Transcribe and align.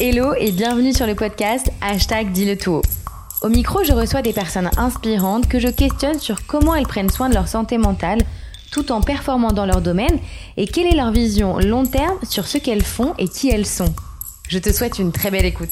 Hello 0.00 0.34
et 0.36 0.50
bienvenue 0.50 0.92
sur 0.92 1.06
le 1.06 1.14
podcast 1.14 1.70
Hashtag 1.80 2.32
Dis-le 2.32 2.58
tout. 2.58 2.82
Au 3.42 3.48
micro, 3.48 3.84
je 3.84 3.92
reçois 3.92 4.22
des 4.22 4.32
personnes 4.32 4.68
inspirantes 4.76 5.48
que 5.48 5.60
je 5.60 5.68
questionne 5.68 6.18
sur 6.18 6.46
comment 6.46 6.74
elles 6.74 6.88
prennent 6.88 7.10
soin 7.10 7.28
de 7.28 7.34
leur 7.34 7.46
santé 7.46 7.78
mentale 7.78 8.18
tout 8.72 8.90
en 8.90 9.00
performant 9.00 9.52
dans 9.52 9.66
leur 9.66 9.80
domaine 9.80 10.18
et 10.56 10.66
quelle 10.66 10.86
est 10.86 10.96
leur 10.96 11.12
vision 11.12 11.58
long 11.60 11.86
terme 11.86 12.18
sur 12.28 12.48
ce 12.48 12.58
qu'elles 12.58 12.82
font 12.82 13.14
et 13.18 13.28
qui 13.28 13.50
elles 13.50 13.66
sont. 13.66 13.94
Je 14.48 14.58
te 14.58 14.72
souhaite 14.72 14.98
une 14.98 15.12
très 15.12 15.30
belle 15.30 15.46
écoute. 15.46 15.70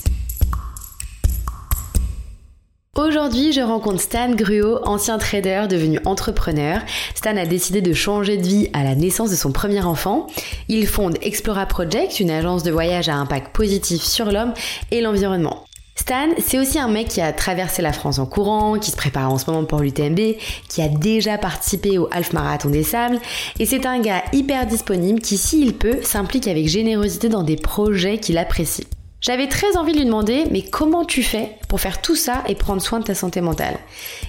Aujourd'hui, 3.04 3.52
je 3.52 3.60
rencontre 3.60 4.00
Stan 4.00 4.30
Gruot, 4.30 4.78
ancien 4.84 5.18
trader 5.18 5.66
devenu 5.68 5.98
entrepreneur. 6.04 6.78
Stan 7.16 7.36
a 7.36 7.46
décidé 7.46 7.82
de 7.82 7.92
changer 7.92 8.36
de 8.36 8.46
vie 8.46 8.70
à 8.74 8.84
la 8.84 8.94
naissance 8.94 9.30
de 9.30 9.34
son 9.34 9.50
premier 9.50 9.82
enfant. 9.82 10.28
Il 10.68 10.86
fonde 10.86 11.18
Explora 11.20 11.66
Project, 11.66 12.20
une 12.20 12.30
agence 12.30 12.62
de 12.62 12.70
voyage 12.70 13.08
à 13.08 13.16
impact 13.16 13.52
positif 13.52 14.02
sur 14.02 14.30
l'homme 14.30 14.54
et 14.92 15.00
l'environnement. 15.00 15.64
Stan, 15.96 16.28
c'est 16.38 16.60
aussi 16.60 16.78
un 16.78 16.86
mec 16.86 17.08
qui 17.08 17.20
a 17.20 17.32
traversé 17.32 17.82
la 17.82 17.92
France 17.92 18.20
en 18.20 18.26
courant, 18.26 18.78
qui 18.78 18.92
se 18.92 18.96
prépare 18.96 19.32
en 19.32 19.36
ce 19.38 19.50
moment 19.50 19.64
pour 19.64 19.80
l'UTMB, 19.80 20.36
qui 20.68 20.80
a 20.80 20.88
déjà 20.88 21.38
participé 21.38 21.98
au 21.98 22.08
Half 22.12 22.32
Marathon 22.32 22.70
des 22.70 22.84
Sables, 22.84 23.18
et 23.58 23.66
c'est 23.66 23.84
un 23.84 23.98
gars 23.98 24.22
hyper 24.32 24.64
disponible 24.64 25.20
qui, 25.20 25.38
s'il 25.38 25.74
peut, 25.74 25.98
s'implique 26.02 26.46
avec 26.46 26.68
générosité 26.68 27.28
dans 27.28 27.42
des 27.42 27.56
projets 27.56 28.18
qu'il 28.18 28.38
apprécie. 28.38 28.86
J'avais 29.22 29.46
très 29.46 29.76
envie 29.76 29.92
de 29.92 29.98
lui 29.98 30.04
demander, 30.04 30.46
mais 30.50 30.62
comment 30.62 31.04
tu 31.04 31.22
fais 31.22 31.50
pour 31.68 31.80
faire 31.80 32.02
tout 32.02 32.16
ça 32.16 32.42
et 32.48 32.56
prendre 32.56 32.82
soin 32.82 32.98
de 32.98 33.04
ta 33.04 33.14
santé 33.14 33.40
mentale? 33.40 33.76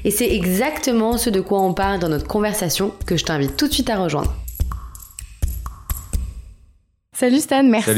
Et 0.03 0.11
c'est 0.11 0.31
exactement 0.31 1.17
ce 1.17 1.31
de 1.31 1.41
quoi 1.41 1.61
on 1.61 1.73
parle 1.73 1.97
dans 1.97 2.09
notre 2.09 2.27
conversation 2.27 2.93
que 3.07 3.17
je 3.17 3.25
t'invite 3.25 3.57
tout 3.57 3.67
de 3.67 3.73
suite 3.73 3.89
à 3.89 3.97
rejoindre. 3.97 4.31
Salut 7.15 7.39
Stan, 7.39 7.63
merci 7.63 7.89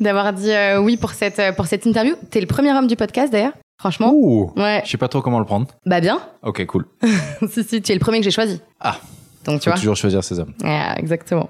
d'avoir 0.00 0.32
dit 0.32 0.50
euh, 0.50 0.80
oui 0.80 0.96
pour 0.96 1.12
cette, 1.12 1.38
euh, 1.38 1.52
pour 1.52 1.66
cette 1.66 1.86
interview. 1.86 2.16
T'es 2.30 2.40
le 2.40 2.48
premier 2.48 2.72
homme 2.72 2.88
du 2.88 2.96
podcast 2.96 3.30
d'ailleurs, 3.30 3.52
franchement. 3.78 4.10
Ouh, 4.12 4.52
ouais. 4.56 4.82
Je 4.84 4.90
sais 4.90 4.98
pas 4.98 5.06
trop 5.06 5.22
comment 5.22 5.38
le 5.38 5.44
prendre. 5.44 5.68
Bah 5.86 6.00
bien. 6.00 6.20
Ok, 6.42 6.66
cool. 6.66 6.84
si, 7.48 7.62
si, 7.62 7.80
tu 7.80 7.92
es 7.92 7.94
le 7.94 8.00
premier 8.00 8.18
que 8.18 8.24
j'ai 8.24 8.32
choisi. 8.32 8.60
Ah. 8.80 8.96
Donc 9.44 9.60
tu 9.60 9.70
Faut 9.70 9.76
toujours 9.76 9.96
choisir 9.96 10.24
ses 10.24 10.40
hommes. 10.40 10.52
Yeah, 10.62 10.98
exactement. 10.98 11.48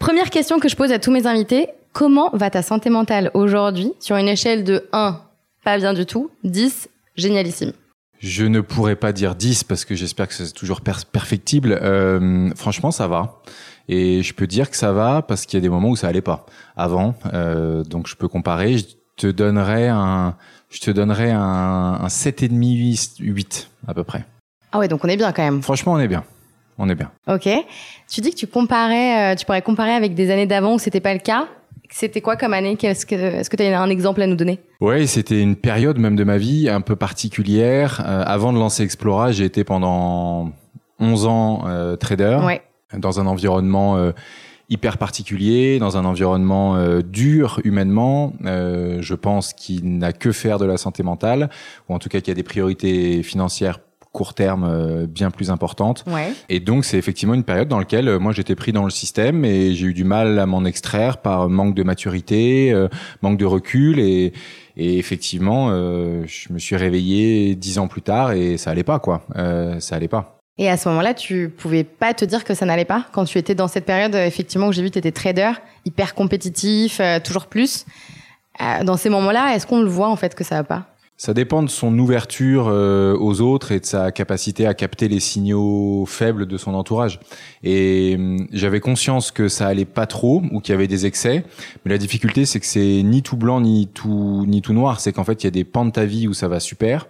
Première 0.00 0.30
question 0.30 0.58
que 0.58 0.68
je 0.68 0.74
pose 0.74 0.90
à 0.90 0.98
tous 0.98 1.12
mes 1.12 1.26
invités. 1.26 1.68
Comment 1.94 2.28
va 2.32 2.50
ta 2.50 2.62
santé 2.62 2.90
mentale 2.90 3.30
aujourd'hui 3.34 3.92
sur 4.00 4.16
une 4.16 4.26
échelle 4.26 4.64
de 4.64 4.88
1, 4.92 5.20
pas 5.64 5.78
bien 5.78 5.94
du 5.94 6.06
tout, 6.06 6.28
10, 6.42 6.88
génialissime? 7.14 7.72
Je 8.18 8.44
ne 8.44 8.60
pourrais 8.60 8.96
pas 8.96 9.12
dire 9.12 9.36
10 9.36 9.62
parce 9.62 9.84
que 9.84 9.94
j'espère 9.94 10.26
que 10.26 10.34
c'est 10.34 10.52
toujours 10.52 10.80
perfectible. 10.80 11.78
Euh, 11.80 12.50
franchement, 12.56 12.90
ça 12.90 13.06
va. 13.06 13.40
Et 13.86 14.24
je 14.24 14.34
peux 14.34 14.48
dire 14.48 14.72
que 14.72 14.76
ça 14.76 14.90
va 14.90 15.22
parce 15.22 15.46
qu'il 15.46 15.56
y 15.56 15.58
a 15.58 15.60
des 15.60 15.68
moments 15.68 15.90
où 15.90 15.94
ça 15.94 16.08
allait 16.08 16.20
pas 16.20 16.46
avant. 16.76 17.14
Euh, 17.32 17.84
donc 17.84 18.08
je 18.08 18.16
peux 18.16 18.26
comparer. 18.26 18.78
Je 18.78 18.86
te 19.16 19.28
donnerais 19.28 19.86
un, 19.86 20.34
je 20.70 20.80
te 20.80 20.90
donnerais 20.90 21.30
un, 21.30 22.00
un 22.02 22.08
7,5, 22.08 23.20
8 23.20 23.70
à 23.86 23.94
peu 23.94 24.02
près. 24.02 24.24
Ah 24.72 24.80
ouais, 24.80 24.88
donc 24.88 25.04
on 25.04 25.08
est 25.08 25.16
bien 25.16 25.30
quand 25.30 25.44
même. 25.44 25.62
Franchement, 25.62 25.92
on 25.92 26.00
est 26.00 26.08
bien. 26.08 26.24
On 26.76 26.88
est 26.88 26.96
bien. 26.96 27.12
Ok. 27.28 27.48
Tu 28.10 28.20
dis 28.20 28.32
que 28.32 28.36
tu 28.36 28.48
comparais, 28.48 29.34
euh, 29.34 29.36
tu 29.36 29.46
pourrais 29.46 29.62
comparer 29.62 29.92
avec 29.92 30.16
des 30.16 30.32
années 30.32 30.46
d'avant 30.46 30.74
où 30.74 30.78
c'était 30.80 30.98
pas 30.98 31.12
le 31.12 31.20
cas. 31.20 31.46
C'était 31.96 32.20
quoi 32.20 32.34
comme 32.34 32.54
année? 32.54 32.76
Est-ce 32.82 33.06
que 33.06 33.14
est-ce 33.14 33.48
que 33.48 33.54
tu 33.54 33.62
as 33.62 33.80
un 33.80 33.88
exemple 33.88 34.20
à 34.20 34.26
nous 34.26 34.34
donner? 34.34 34.58
Oui, 34.80 35.06
c'était 35.06 35.40
une 35.40 35.54
période 35.54 35.96
même 35.96 36.16
de 36.16 36.24
ma 36.24 36.38
vie 36.38 36.68
un 36.68 36.80
peu 36.80 36.96
particulière. 36.96 38.02
Euh, 38.04 38.24
avant 38.26 38.52
de 38.52 38.58
lancer 38.58 38.82
Explora, 38.82 39.30
j'ai 39.30 39.44
été 39.44 39.62
pendant 39.62 40.50
11 40.98 41.26
ans 41.26 41.62
euh, 41.68 41.94
trader. 41.94 42.40
Dans 42.98 43.20
un 43.20 43.26
environnement 43.28 43.96
euh, 43.96 44.10
hyper 44.68 44.98
particulier, 44.98 45.78
dans 45.78 45.96
un 45.96 46.04
environnement 46.04 46.76
dur 47.00 47.60
humainement, 47.62 48.32
je 48.42 49.14
pense 49.14 49.52
qu'il 49.52 49.98
n'a 49.98 50.12
que 50.12 50.32
faire 50.32 50.58
de 50.58 50.64
la 50.64 50.78
santé 50.78 51.04
mentale, 51.04 51.48
ou 51.88 51.94
en 51.94 52.00
tout 52.00 52.08
cas 52.08 52.18
qu'il 52.18 52.28
y 52.28 52.32
a 52.32 52.34
des 52.34 52.42
priorités 52.42 53.22
financières 53.22 53.78
court 54.14 54.32
terme 54.32 54.64
euh, 54.64 55.06
bien 55.06 55.32
plus 55.32 55.50
importante. 55.50 56.04
Et 56.48 56.60
donc 56.60 56.84
c'est 56.84 56.96
effectivement 56.96 57.34
une 57.34 57.42
période 57.42 57.66
dans 57.66 57.80
laquelle 57.80 58.08
euh, 58.08 58.20
moi 58.20 58.32
j'étais 58.32 58.54
pris 58.54 58.72
dans 58.72 58.84
le 58.84 58.90
système 58.90 59.44
et 59.44 59.74
j'ai 59.74 59.88
eu 59.88 59.92
du 59.92 60.04
mal 60.04 60.38
à 60.38 60.46
m'en 60.46 60.64
extraire 60.64 61.18
par 61.18 61.48
manque 61.50 61.74
de 61.74 61.82
maturité, 61.82 62.72
euh, 62.72 62.88
manque 63.22 63.38
de 63.38 63.44
recul 63.44 63.98
et, 63.98 64.32
et 64.76 64.98
effectivement 64.98 65.70
je 65.70 66.52
me 66.52 66.58
suis 66.58 66.76
réveillé 66.76 67.56
dix 67.56 67.78
ans 67.78 67.88
plus 67.88 68.02
tard 68.02 68.32
et 68.32 68.56
ça 68.56 68.70
allait 68.70 68.84
pas 68.84 68.98
quoi, 68.98 69.22
ça 69.78 69.96
allait 69.96 70.08
pas. 70.08 70.40
Et 70.58 70.68
à 70.68 70.76
ce 70.76 70.88
moment-là, 70.88 71.14
tu 71.14 71.48
pouvais 71.48 71.82
pas 71.82 72.14
te 72.14 72.24
dire 72.24 72.44
que 72.44 72.54
ça 72.54 72.64
n'allait 72.64 72.84
pas 72.84 73.06
quand 73.12 73.24
tu 73.24 73.38
étais 73.38 73.54
dans 73.54 73.68
cette 73.68 73.84
période 73.84 74.14
effectivement 74.14 74.68
où 74.68 74.72
j'ai 74.72 74.82
vu 74.82 74.88
que 74.88 74.94
tu 74.94 74.98
étais 74.98 75.12
trader, 75.12 75.52
hyper 75.84 76.14
compétitif, 76.14 77.00
toujours 77.24 77.46
plus. 77.46 77.86
dans 78.84 78.96
ces 78.96 79.10
moments-là, 79.10 79.54
est-ce 79.54 79.66
qu'on 79.66 79.80
le 79.80 79.88
voit 79.88 80.08
en 80.08 80.16
fait 80.16 80.34
que 80.34 80.44
ça 80.44 80.56
va 80.56 80.64
pas? 80.64 80.93
Ça 81.16 81.32
dépend 81.32 81.62
de 81.62 81.70
son 81.70 81.96
ouverture 81.98 82.66
euh, 82.68 83.16
aux 83.16 83.40
autres 83.40 83.70
et 83.70 83.78
de 83.78 83.84
sa 83.84 84.10
capacité 84.10 84.66
à 84.66 84.74
capter 84.74 85.06
les 85.06 85.20
signaux 85.20 86.04
faibles 86.06 86.46
de 86.46 86.56
son 86.56 86.74
entourage. 86.74 87.20
Et 87.62 88.16
hum, 88.16 88.48
j'avais 88.52 88.80
conscience 88.80 89.30
que 89.30 89.48
ça 89.48 89.68
allait 89.68 89.84
pas 89.84 90.06
trop 90.06 90.42
ou 90.50 90.60
qu'il 90.60 90.72
y 90.72 90.74
avait 90.74 90.88
des 90.88 91.06
excès. 91.06 91.44
Mais 91.84 91.92
la 91.92 91.98
difficulté, 91.98 92.44
c'est 92.46 92.58
que 92.58 92.66
c'est 92.66 93.02
ni 93.04 93.22
tout 93.22 93.36
blanc 93.36 93.60
ni 93.60 93.86
tout 93.86 94.44
ni 94.48 94.60
tout 94.60 94.72
noir. 94.72 95.00
C'est 95.00 95.12
qu'en 95.12 95.24
fait, 95.24 95.44
il 95.44 95.46
y 95.46 95.48
a 95.48 95.52
des 95.52 95.64
pans 95.64 95.84
de 95.84 95.92
ta 95.92 96.04
vie 96.04 96.26
où 96.26 96.34
ça 96.34 96.48
va 96.48 96.58
super 96.58 97.06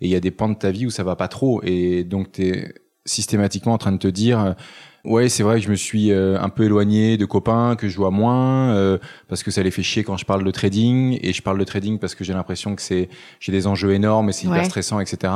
et 0.00 0.06
il 0.06 0.10
y 0.10 0.16
a 0.16 0.20
des 0.20 0.30
pans 0.30 0.48
de 0.48 0.54
ta 0.54 0.70
vie 0.70 0.86
où 0.86 0.90
ça 0.90 1.02
va 1.02 1.16
pas 1.16 1.28
trop. 1.28 1.60
Et 1.64 2.04
donc, 2.04 2.32
tu 2.32 2.46
es 2.46 2.74
systématiquement 3.06 3.72
en 3.72 3.78
train 3.78 3.92
de 3.92 3.98
te 3.98 4.08
dire 4.08 4.54
Ouais, 5.04 5.28
c'est 5.28 5.42
vrai 5.42 5.60
que 5.60 5.64
je 5.64 5.70
me 5.70 5.76
suis 5.76 6.10
euh, 6.10 6.40
un 6.40 6.48
peu 6.48 6.64
éloigné 6.64 7.16
de 7.16 7.24
copains 7.24 7.76
que 7.76 7.88
je 7.88 7.96
vois 7.96 8.10
moins 8.10 8.74
euh, 8.74 8.98
parce 9.28 9.44
que 9.44 9.50
ça 9.50 9.62
les 9.62 9.70
fait 9.70 9.82
chier 9.82 10.02
quand 10.02 10.16
je 10.16 10.24
parle 10.24 10.42
de 10.42 10.50
trading 10.50 11.18
et 11.22 11.32
je 11.32 11.40
parle 11.40 11.58
de 11.58 11.64
trading 11.64 11.98
parce 11.98 12.16
que 12.16 12.24
j'ai 12.24 12.32
l'impression 12.32 12.74
que 12.74 12.82
c'est 12.82 13.08
j'ai 13.38 13.52
des 13.52 13.68
enjeux 13.68 13.92
énormes 13.92 14.28
et 14.28 14.32
c'est 14.32 14.48
hyper 14.48 14.64
stressant, 14.64 14.98
etc. 14.98 15.32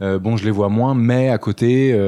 Euh, 0.00 0.18
bon, 0.18 0.36
je 0.36 0.44
les 0.44 0.52
vois 0.52 0.68
moins, 0.68 0.94
mais 0.94 1.30
à 1.30 1.38
côté, 1.38 1.98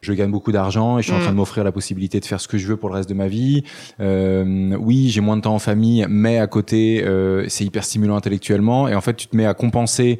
je 0.00 0.12
gagne 0.12 0.30
beaucoup 0.30 0.52
d'argent 0.52 0.98
et 0.98 1.02
je 1.02 1.08
suis 1.08 1.14
en 1.14 1.20
train 1.20 1.28
de 1.28 1.34
mm. 1.34 1.36
m'offrir 1.36 1.64
la 1.64 1.72
possibilité 1.72 2.18
de 2.18 2.24
faire 2.24 2.40
ce 2.40 2.48
que 2.48 2.56
je 2.56 2.66
veux 2.66 2.76
pour 2.76 2.88
le 2.88 2.94
reste 2.96 3.08
de 3.08 3.14
ma 3.14 3.28
vie. 3.28 3.62
oui, 4.00 5.10
j'ai 5.10 5.20
moins 5.20 5.36
de 5.36 5.42
temps 5.42 5.54
en 5.54 5.58
famille, 5.58 6.06
mais 6.08 6.38
à 6.38 6.46
côté, 6.46 7.04
c'est 7.48 7.64
hyper 7.64 7.84
stimulant 7.84 8.16
intellectuellement 8.16 8.88
et 8.88 8.94
en 8.94 9.00
fait, 9.00 9.14
tu 9.14 9.26
te 9.26 9.36
mets 9.36 9.46
à 9.46 9.54
compenser 9.54 10.18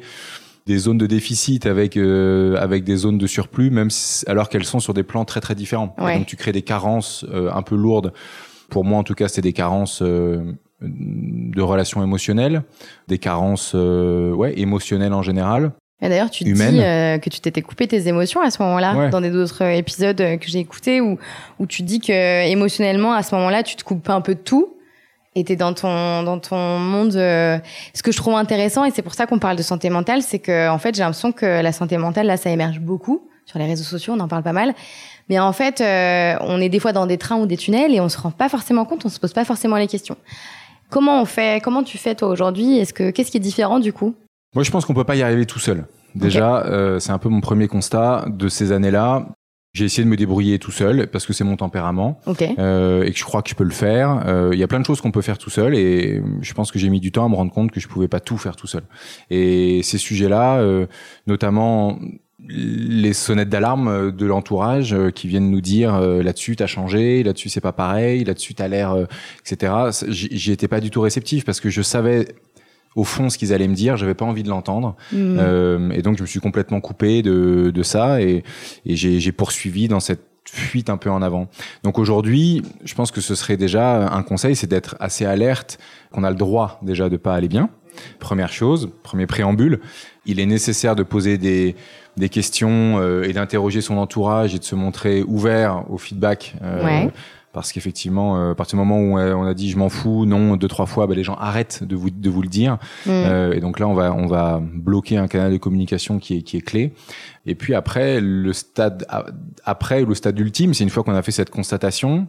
des 0.69 0.77
zones 0.77 0.99
de 0.99 1.07
déficit 1.07 1.65
avec 1.65 1.97
euh, 1.97 2.55
avec 2.57 2.83
des 2.83 2.95
zones 2.95 3.17
de 3.17 3.25
surplus, 3.25 3.71
même 3.71 3.89
alors 4.27 4.49
qu'elles 4.49 4.65
sont 4.65 4.79
sur 4.79 4.93
des 4.93 5.01
plans 5.01 5.25
très 5.25 5.41
très 5.41 5.55
différents. 5.55 5.95
Donc 5.97 6.27
tu 6.27 6.35
crées 6.35 6.51
des 6.51 6.61
carences 6.61 7.25
euh, 7.33 7.49
un 7.51 7.63
peu 7.63 7.75
lourdes. 7.75 8.13
Pour 8.69 8.85
moi, 8.85 8.99
en 8.99 9.03
tout 9.03 9.15
cas, 9.15 9.27
c'est 9.27 9.41
des 9.41 9.51
carences 9.51 10.03
euh, 10.03 10.53
de 10.81 11.61
relations 11.63 12.03
émotionnelles, 12.03 12.61
des 13.07 13.17
carences 13.17 13.73
ouais 13.73 14.59
émotionnelles 14.59 15.13
en 15.13 15.23
général. 15.23 15.71
Et 16.03 16.07
d'ailleurs, 16.07 16.29
tu 16.29 16.43
dis 16.43 16.53
que 16.53 17.29
tu 17.29 17.39
t'étais 17.41 17.63
coupé 17.63 17.87
tes 17.87 18.07
émotions 18.07 18.39
à 18.39 18.51
ce 18.51 18.61
moment-là, 18.61 19.09
dans 19.09 19.21
des 19.21 19.35
autres 19.35 19.63
épisodes 19.63 20.17
que 20.17 20.47
j'ai 20.47 20.59
écoutés, 20.59 21.01
où, 21.01 21.17
où 21.57 21.65
tu 21.65 21.81
dis 21.81 21.99
que 21.99 22.47
émotionnellement, 22.47 23.13
à 23.13 23.23
ce 23.23 23.33
moment-là, 23.33 23.63
tu 23.63 23.75
te 23.75 23.83
coupes 23.83 24.07
un 24.11 24.21
peu 24.21 24.35
de 24.35 24.39
tout 24.39 24.75
et 25.35 25.43
t'es 25.43 25.55
dans 25.55 25.73
ton 25.73 26.23
dans 26.23 26.39
ton 26.39 26.79
monde. 26.79 27.15
Euh, 27.15 27.57
ce 27.93 28.03
que 28.03 28.11
je 28.11 28.17
trouve 28.17 28.35
intéressant 28.35 28.85
et 28.85 28.91
c'est 28.91 29.01
pour 29.01 29.13
ça 29.13 29.25
qu'on 29.25 29.39
parle 29.39 29.57
de 29.57 29.63
santé 29.63 29.89
mentale, 29.89 30.21
c'est 30.21 30.39
que 30.39 30.69
en 30.69 30.77
fait 30.77 30.95
j'ai 30.95 31.03
l'impression 31.03 31.31
que 31.31 31.61
la 31.61 31.71
santé 31.71 31.97
mentale 31.97 32.27
là 32.27 32.37
ça 32.37 32.49
émerge 32.49 32.79
beaucoup 32.79 33.29
sur 33.45 33.59
les 33.59 33.65
réseaux 33.65 33.83
sociaux, 33.83 34.13
on 34.15 34.19
en 34.19 34.27
parle 34.27 34.43
pas 34.43 34.53
mal. 34.53 34.75
Mais 35.27 35.39
en 35.39 35.53
fait, 35.53 35.81
euh, 35.81 36.35
on 36.41 36.61
est 36.61 36.69
des 36.69 36.79
fois 36.79 36.91
dans 36.91 37.07
des 37.07 37.17
trains 37.17 37.37
ou 37.37 37.45
des 37.45 37.57
tunnels 37.57 37.93
et 37.93 37.99
on 37.99 38.09
se 38.09 38.17
rend 38.17 38.31
pas 38.31 38.49
forcément 38.49 38.85
compte, 38.85 39.05
on 39.05 39.09
se 39.09 39.19
pose 39.19 39.33
pas 39.33 39.45
forcément 39.45 39.77
les 39.77 39.87
questions. 39.87 40.17
Comment 40.89 41.21
on 41.21 41.25
fait 41.25 41.61
Comment 41.63 41.83
tu 41.83 41.97
fais 41.97 42.15
toi 42.15 42.29
aujourd'hui? 42.29 42.77
Est-ce 42.77 42.93
que 42.93 43.11
qu'est-ce 43.11 43.31
qui 43.31 43.37
est 43.37 43.41
différent 43.41 43.79
du 43.79 43.93
coup? 43.93 44.15
Moi, 44.55 44.63
je 44.63 44.71
pense 44.71 44.85
qu'on 44.85 44.95
peut 44.95 45.03
pas 45.03 45.15
y 45.15 45.21
arriver 45.21 45.45
tout 45.45 45.59
seul. 45.59 45.85
Déjà, 46.15 46.65
euh, 46.65 46.99
c'est 46.99 47.11
un 47.11 47.19
peu 47.19 47.29
mon 47.29 47.41
premier 47.41 47.67
constat 47.67 48.25
de 48.27 48.49
ces 48.49 48.71
années-là. 48.71 49.27
J'ai 49.73 49.85
essayé 49.85 50.03
de 50.03 50.09
me 50.09 50.17
débrouiller 50.17 50.57
tout 50.57 50.71
seul 50.71 51.07
parce 51.07 51.27
que 51.27 51.33
c'est 51.33 51.43
mon 51.43 51.55
tempérament 51.55 52.19
euh, 52.57 53.03
et 53.03 53.11
que 53.11 53.17
je 53.17 53.23
crois 53.23 53.43
que 53.43 53.49
je 53.51 53.55
peux 53.55 53.63
le 53.63 53.69
faire. 53.69 54.23
Euh, 54.25 54.49
il 54.51 54.59
y 54.59 54.63
a 54.63 54.67
plein 54.67 54.79
de 54.79 54.85
choses 54.85 54.99
qu'on 54.99 55.11
peut 55.11 55.21
faire 55.21 55.37
tout 55.37 55.51
seul 55.51 55.75
et 55.75 56.23
je 56.41 56.53
pense 56.55 56.71
que 56.71 56.79
j'ai 56.79 56.89
mis 56.89 56.99
du 56.99 57.11
temps 57.11 57.25
à 57.25 57.29
me 57.29 57.35
rendre 57.35 57.51
compte 57.51 57.69
que 57.69 57.79
je 57.79 57.87
pouvais 57.87 58.07
pas 58.07 58.19
tout 58.19 58.37
faire 58.37 58.55
tout 58.55 58.65
seul. 58.65 58.81
Et 59.29 59.83
ces 59.83 59.99
sujets-là, 59.99 60.57
euh, 60.57 60.87
notamment 61.27 61.99
les 62.47 63.13
sonnettes 63.13 63.49
d'alarme 63.49 64.11
de 64.11 64.25
l'entourage 64.25 64.95
qui 65.13 65.27
viennent 65.27 65.51
nous 65.51 65.59
dire 65.59 65.99
là-dessus 65.99 66.55
t'as 66.55 66.67
changé, 66.67 67.21
là-dessus 67.21 67.49
c'est 67.49 67.59
pas 67.59 67.73
pareil, 67.73 68.23
là-dessus 68.23 68.55
t'as 68.55 68.69
l'air, 68.69 68.95
etc. 69.41 69.73
J'y 70.07 70.53
étais 70.53 70.69
pas 70.69 70.79
du 70.79 70.89
tout 70.89 71.01
réceptif 71.01 71.43
parce 71.43 71.59
que 71.59 71.69
je 71.69 71.81
savais 71.81 72.29
au 72.95 73.03
fond 73.03 73.29
ce 73.29 73.37
qu'ils 73.37 73.53
allaient 73.53 73.67
me 73.67 73.75
dire, 73.75 73.97
j'avais 73.97 74.13
pas 74.13 74.25
envie 74.25 74.43
de 74.43 74.49
l'entendre, 74.49 74.95
mm. 75.11 75.37
euh, 75.39 75.89
et 75.91 76.01
donc 76.01 76.17
je 76.17 76.23
me 76.23 76.27
suis 76.27 76.39
complètement 76.39 76.81
coupé 76.81 77.21
de, 77.21 77.71
de 77.73 77.83
ça 77.83 78.21
et, 78.21 78.43
et 78.85 78.95
j'ai 78.95 79.31
poursuivi 79.31 79.87
dans 79.87 79.99
cette 79.99 80.21
fuite 80.45 80.89
un 80.89 80.97
peu 80.97 81.11
en 81.11 81.21
avant. 81.21 81.47
Donc 81.83 81.99
aujourd'hui, 81.99 82.63
je 82.83 82.95
pense 82.95 83.11
que 83.11 83.21
ce 83.21 83.35
serait 83.35 83.57
déjà 83.57 84.09
un 84.11 84.23
conseil, 84.23 84.55
c'est 84.55 84.67
d'être 84.67 84.95
assez 84.99 85.25
alerte, 85.25 85.77
qu'on 86.11 86.23
a 86.23 86.29
le 86.29 86.35
droit 86.35 86.79
déjà 86.81 87.09
de 87.09 87.17
pas 87.17 87.35
aller 87.35 87.47
bien. 87.47 87.69
Première 88.19 88.51
chose, 88.51 88.89
premier 89.03 89.27
préambule, 89.27 89.79
il 90.25 90.39
est 90.39 90.45
nécessaire 90.45 90.95
de 90.95 91.03
poser 91.03 91.37
des, 91.37 91.75
des 92.17 92.29
questions 92.29 92.99
euh, 92.99 93.23
et 93.23 93.33
d'interroger 93.33 93.81
son 93.81 93.97
entourage 93.97 94.55
et 94.55 94.59
de 94.59 94.63
se 94.63 94.75
montrer 94.75 95.23
ouvert 95.23 95.83
au 95.89 95.97
feedback. 95.97 96.55
Euh, 96.61 97.07
parce 97.53 97.71
qu'effectivement, 97.71 98.51
à 98.51 98.55
partir 98.55 98.77
du 98.77 98.85
moment 98.85 98.99
où 98.99 99.19
on 99.19 99.45
a 99.45 99.53
dit 99.53 99.69
je 99.69 99.77
m'en 99.77 99.89
fous, 99.89 100.25
non, 100.25 100.55
deux 100.55 100.67
trois 100.67 100.85
fois, 100.85 101.07
bah, 101.07 101.15
les 101.15 101.23
gens 101.23 101.35
arrêtent 101.35 101.83
de 101.83 101.95
vous 101.95 102.09
de 102.09 102.29
vous 102.29 102.41
le 102.41 102.47
dire. 102.47 102.77
Mm. 103.05 103.53
et 103.53 103.59
donc 103.59 103.79
là, 103.79 103.87
on 103.87 103.93
va 103.93 104.13
on 104.13 104.27
va 104.27 104.61
bloquer 104.61 105.17
un 105.17 105.27
canal 105.27 105.51
de 105.51 105.57
communication 105.57 106.19
qui 106.19 106.37
est 106.37 106.41
qui 106.41 106.57
est 106.57 106.61
clé. 106.61 106.93
Et 107.45 107.55
puis 107.55 107.73
après, 107.73 108.21
le 108.21 108.53
stade 108.53 109.07
après 109.63 110.05
le 110.05 110.13
stade 110.13 110.39
ultime, 110.39 110.73
c'est 110.73 110.83
une 110.83 110.89
fois 110.89 111.03
qu'on 111.03 111.15
a 111.15 111.21
fait 111.21 111.31
cette 111.31 111.49
constatation 111.49 112.27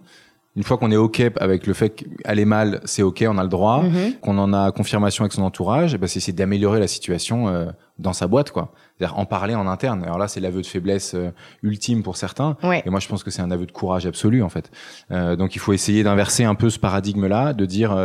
une 0.57 0.65
fois 0.65 0.79
qu'on 0.79 0.91
est 0.91 0.97
OK 0.97 1.23
avec 1.39 1.67
le 1.67 1.75
fait 1.75 1.91
qu'elle 1.91 2.39
est 2.39 2.45
mal, 2.45 2.81
c'est 2.85 3.03
OK, 3.03 3.25
on 3.27 3.39
a 3.39 3.43
le 3.43 3.49
droit, 3.49 3.85
mhm. 3.85 4.15
qu'on 4.21 4.37
en 4.37 4.53
a 4.53 4.73
confirmation 4.73 5.23
avec 5.23 5.33
son 5.33 5.43
entourage, 5.43 5.97
bah, 5.97 6.09
c'est 6.09 6.33
d'améliorer 6.33 6.81
la 6.81 6.89
situation 6.89 7.49
euh, 7.49 7.67
dans 7.99 8.13
sa 8.13 8.27
boîte, 8.27 8.51
quoi. 8.51 8.73
C'est-à-dire 8.99 9.17
en 9.19 9.27
parler 9.27 9.55
en 9.55 9.69
interne. 9.69 10.03
Alors 10.03 10.19
là, 10.19 10.27
c'est 10.27 10.41
l'aveu 10.41 10.61
de 10.61 10.67
faiblesse 10.67 11.15
euh, 11.15 11.31
ultime 11.63 12.03
pour 12.03 12.17
certains. 12.17 12.57
Et 12.85 12.91
moi, 12.91 12.99
je 12.99 13.07
pense 13.07 13.23
que 13.23 13.31
c'est 13.31 13.43
un 13.43 13.51
aveu 13.53 13.65
de 13.65 13.73
courage 13.73 14.07
absolu, 14.07 14.43
en 14.43 14.49
fait. 14.49 14.73
Euh, 15.13 15.37
donc, 15.37 15.55
il 15.55 15.61
faut 15.61 15.73
essayer 15.73 16.03
d'inverser 16.03 16.43
un 16.43 16.57
peu 16.57 16.69
ce 16.69 16.81
paradigme-là, 16.81 17.53
de 17.53 17.65
dire, 17.65 17.97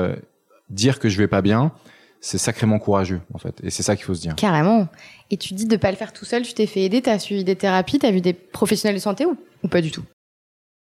dire 0.70 1.00
que 1.00 1.10
je 1.10 1.18
vais 1.18 1.28
pas 1.28 1.42
bien, 1.42 1.72
c'est 2.22 2.38
sacrément 2.38 2.78
courageux, 2.78 3.22
en 3.34 3.40
fait. 3.40 3.60
Et 3.64 3.72
c'est 3.72 3.84
ça 3.84 3.96
qu'il 3.96 4.06
faut 4.06 4.14
se 4.14 4.22
dire. 4.22 4.36
Carrément. 4.36 4.88
Et 5.32 5.38
tu 5.38 5.56
dis 5.56 5.66
de 5.66 5.78
pas 5.78 5.90
le 5.90 5.98
faire 5.98 6.14
tout 6.14 6.26
seul, 6.26 6.44
tu 6.44 6.54
t'es 6.54 6.68
fait 6.68 6.82
aider, 6.82 7.02
tu 7.02 7.10
as 7.10 7.18
suivi 7.18 7.44
des 7.44 7.56
thérapies, 7.56 7.98
tu 7.98 8.06
as 8.06 8.12
vu 8.12 8.22
des 8.22 8.34
professionnels 8.34 8.96
de 8.96 9.02
santé 9.02 9.26
ou, 9.26 9.36
ou 9.64 9.68
pas 9.68 9.82
du 9.82 9.90
tout? 9.90 10.04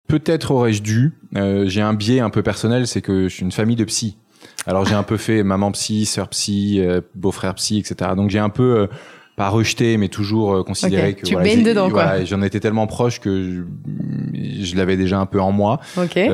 Peut-être 0.09 0.49
aurais-je 0.49 0.81
dû. 0.81 1.13
Euh, 1.37 1.65
j'ai 1.67 1.81
un 1.81 1.93
biais 1.93 2.19
un 2.19 2.31
peu 2.31 2.41
personnel, 2.41 2.87
c'est 2.87 3.01
que 3.01 3.27
je 3.27 3.33
suis 3.33 3.43
une 3.43 3.51
famille 3.51 3.75
de 3.75 3.83
psy. 3.83 4.17
Alors 4.65 4.83
j'ai 4.83 4.95
un 4.95 5.03
peu 5.03 5.17
fait 5.17 5.43
maman 5.43 5.71
psy, 5.71 6.05
sœur 6.05 6.29
psy, 6.29 6.79
euh, 6.79 7.01
beau-frère 7.13 7.53
psy, 7.53 7.77
etc. 7.77 8.11
Donc 8.15 8.31
j'ai 8.31 8.39
un 8.39 8.49
peu 8.49 8.79
euh, 8.79 8.87
pas 9.37 9.49
rejeté, 9.49 9.97
mais 9.97 10.07
toujours 10.07 10.65
considéré 10.65 11.13
que 11.13 11.27
tu 11.27 11.33
voilà, 11.33 11.55
dedans 11.55 11.91
quoi. 11.91 12.23
J'en 12.25 12.41
étais 12.41 12.59
tellement 12.59 12.87
proche 12.87 13.19
que 13.19 13.63
je, 14.33 14.75
l'avais 14.75 14.97
déjà 14.97 15.19
un 15.19 15.27
peu 15.27 15.39
en 15.39 15.51
moi. 15.51 15.79
Okay. 15.95 16.25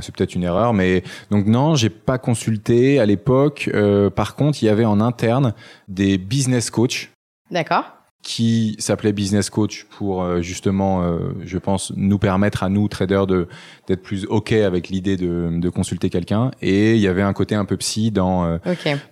c'est 0.00 0.14
peut-être 0.14 0.34
une 0.34 0.44
erreur, 0.44 0.72
mais 0.72 1.04
donc 1.30 1.46
non, 1.46 1.74
j'ai 1.74 1.90
pas 1.90 2.16
consulté 2.16 3.00
à 3.00 3.06
l'époque. 3.06 3.70
par 4.16 4.34
contre, 4.34 4.62
il 4.62 4.66
y 4.66 4.70
avait 4.70 4.86
en 4.86 4.98
interne 4.98 5.52
des 5.88 6.16
business 6.16 6.70
coachs. 6.70 7.10
D'accord 7.50 7.99
qui 8.22 8.76
s'appelait 8.78 9.12
Business 9.12 9.48
Coach 9.48 9.86
pour 9.90 10.22
euh, 10.22 10.42
justement, 10.42 11.02
euh, 11.02 11.32
je 11.44 11.56
pense, 11.58 11.92
nous 11.96 12.18
permettre 12.18 12.62
à 12.62 12.68
nous, 12.68 12.86
traders, 12.88 13.26
de 13.26 13.48
d'être 13.88 14.02
plus 14.02 14.26
OK 14.26 14.52
avec 14.52 14.88
l'idée 14.88 15.16
de, 15.16 15.48
de 15.52 15.68
consulter 15.70 16.10
quelqu'un. 16.10 16.50
Et 16.60 16.94
il 16.94 17.00
y 17.00 17.08
avait 17.08 17.22
un 17.22 17.32
côté 17.32 17.54
un 17.54 17.64
peu 17.64 17.76
psy 17.78 18.10
dans, 18.10 18.44
euh, 18.44 18.58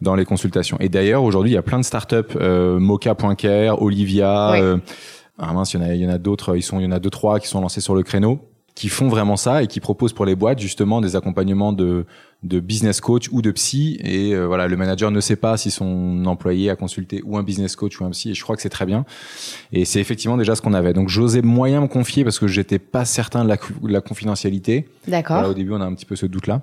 dans 0.02 0.14
les 0.14 0.24
consultations. 0.24 0.76
Et 0.80 0.88
d'ailleurs, 0.88 1.22
aujourd'hui, 1.22 1.52
il 1.52 1.54
y 1.54 1.58
a 1.58 1.62
plein 1.62 1.78
de 1.78 1.84
startups, 1.84 2.36
euh, 2.36 2.78
Mocha.care, 2.78 3.80
Olivia, 3.80 4.78
ah 5.40 5.52
mince, 5.52 5.72
il 5.72 5.80
y 5.80 5.84
en 5.84 5.86
a, 5.86 5.94
il 5.94 6.00
y 6.02 6.06
en 6.06 6.10
a 6.10 6.18
d'autres, 6.18 6.56
ils 6.56 6.62
sont, 6.62 6.80
il 6.80 6.84
y 6.84 6.86
en 6.86 6.92
a 6.92 6.98
deux, 6.98 7.10
trois 7.10 7.38
qui 7.38 7.46
sont 7.46 7.60
lancés 7.60 7.80
sur 7.80 7.94
le 7.94 8.02
créneau 8.02 8.40
qui 8.74 8.88
font 8.88 9.08
vraiment 9.08 9.36
ça 9.36 9.64
et 9.64 9.66
qui 9.66 9.80
proposent 9.80 10.12
pour 10.12 10.24
les 10.24 10.36
boîtes 10.36 10.60
justement 10.60 11.00
des 11.00 11.16
accompagnements 11.16 11.72
de, 11.72 12.06
de 12.42 12.60
business 12.60 13.00
coach 13.00 13.28
ou 13.32 13.42
de 13.42 13.50
psy. 13.50 13.98
Et 14.02 14.34
euh, 14.34 14.46
voilà 14.46 14.68
le 14.68 14.76
manager 14.76 15.10
ne 15.10 15.20
sait 15.20 15.36
pas 15.36 15.56
si 15.56 15.70
son 15.70 16.24
employé 16.26 16.70
a 16.70 16.76
consulté 16.76 17.20
ou 17.24 17.36
un 17.36 17.42
business 17.42 17.74
coach 17.76 18.00
ou 18.00 18.04
un 18.04 18.10
psy 18.10 18.30
et 18.30 18.34
je 18.34 18.42
crois 18.42 18.56
que 18.56 18.62
c'est 18.62 18.68
très 18.68 18.86
bien. 18.86 19.04
Et 19.72 19.84
c'est 19.84 20.00
effectivement 20.00 20.36
déjà 20.36 20.54
ce 20.54 20.62
qu'on 20.62 20.74
avait. 20.74 20.92
Donc 20.92 21.08
j'osais 21.08 21.42
moyen 21.42 21.80
me 21.80 21.88
confier 21.88 22.24
parce 22.24 22.38
que 22.38 22.46
j'étais 22.46 22.78
pas 22.78 23.04
certain 23.04 23.44
de 23.44 23.48
la, 23.48 23.56
la 23.82 24.00
confidentialité. 24.00 24.88
D'accord. 25.06 25.48
Au 25.48 25.54
début 25.54 25.72
on 25.72 25.80
a 25.80 25.84
un 25.84 25.94
petit 25.94 26.06
peu 26.06 26.16
ce 26.16 26.26
doute 26.26 26.46
là 26.46 26.62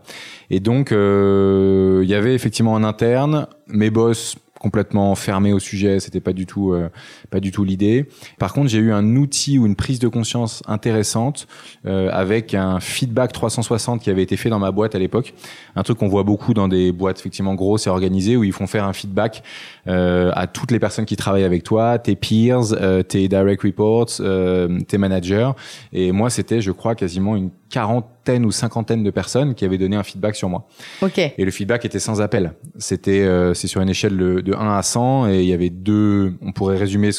et 0.49 0.59
donc 0.59 0.91
euh, 0.91 2.01
il 2.03 2.09
y 2.09 2.15
avait 2.15 2.35
effectivement 2.35 2.73
en 2.73 2.83
interne. 2.83 3.47
Mes 3.67 3.89
boss 3.89 4.35
complètement 4.59 5.13
fermé 5.15 5.53
au 5.53 5.59
sujet, 5.59 5.99
c'était 5.99 6.19
pas 6.19 6.33
du 6.33 6.45
tout 6.45 6.73
euh, 6.73 6.89
pas 7.29 7.39
du 7.39 7.51
tout 7.51 7.63
l'idée. 7.63 8.07
Par 8.39 8.53
contre, 8.53 8.69
j'ai 8.69 8.79
eu 8.79 8.91
un 8.91 9.15
outil 9.15 9.57
ou 9.57 9.65
une 9.65 9.75
prise 9.75 9.99
de 9.99 10.07
conscience 10.07 10.63
intéressante 10.67 11.47
euh, 11.85 12.09
avec 12.11 12.53
un 12.53 12.79
feedback 12.79 13.31
360 13.33 14.01
qui 14.01 14.09
avait 14.09 14.23
été 14.23 14.37
fait 14.37 14.49
dans 14.49 14.59
ma 14.59 14.71
boîte 14.71 14.95
à 14.95 14.99
l'époque, 14.99 15.33
un 15.75 15.83
truc 15.83 15.97
qu'on 15.97 16.07
voit 16.07 16.23
beaucoup 16.23 16.53
dans 16.53 16.67
des 16.67 16.91
boîtes 16.91 17.19
effectivement 17.19 17.55
grosses 17.55 17.87
et 17.87 17.89
organisées 17.89 18.37
où 18.37 18.43
ils 18.43 18.53
font 18.53 18.67
faire 18.67 18.85
un 18.85 18.93
feedback 18.93 19.43
euh, 19.87 20.31
à 20.33 20.47
toutes 20.47 20.71
les 20.71 20.79
personnes 20.79 21.05
qui 21.05 21.15
travaillent 21.15 21.43
avec 21.43 21.63
toi, 21.63 21.99
tes 21.99 22.15
peers, 22.15 22.73
euh, 22.73 23.03
tes 23.03 23.27
direct 23.27 23.61
reports, 23.61 24.07
euh, 24.19 24.79
tes 24.87 24.97
managers 24.97 25.51
et 25.93 26.11
moi 26.11 26.29
c'était 26.29 26.61
je 26.61 26.71
crois 26.71 26.95
quasiment 26.95 27.35
une 27.35 27.51
quarantaine 27.69 28.45
ou 28.45 28.51
cinquantaine 28.51 29.03
de 29.03 29.09
personnes 29.09 29.55
qui 29.55 29.65
avaient 29.65 29.77
donné 29.77 29.95
un 29.95 30.03
feedback 30.03 30.35
sur 30.35 30.49
moi. 30.49 30.67
Ok. 31.01 31.17
Et 31.17 31.45
le 31.45 31.51
feedback 31.51 31.85
était 31.85 31.99
sans 31.99 32.21
appel. 32.21 32.53
C'était 32.77 33.21
euh, 33.21 33.53
c'est 33.53 33.67
sur 33.67 33.81
une 33.81 33.89
échelle 33.89 34.17
de, 34.17 34.41
de, 34.41 34.53
1 34.53 34.77
à 34.77 34.81
100 34.81 35.29
et 35.29 35.41
il 35.41 35.47
y 35.47 35.53
avait 35.53 35.69
deux. 35.69 36.35
On 36.41 36.51
pourrait 36.51 36.77
résumer 36.77 37.09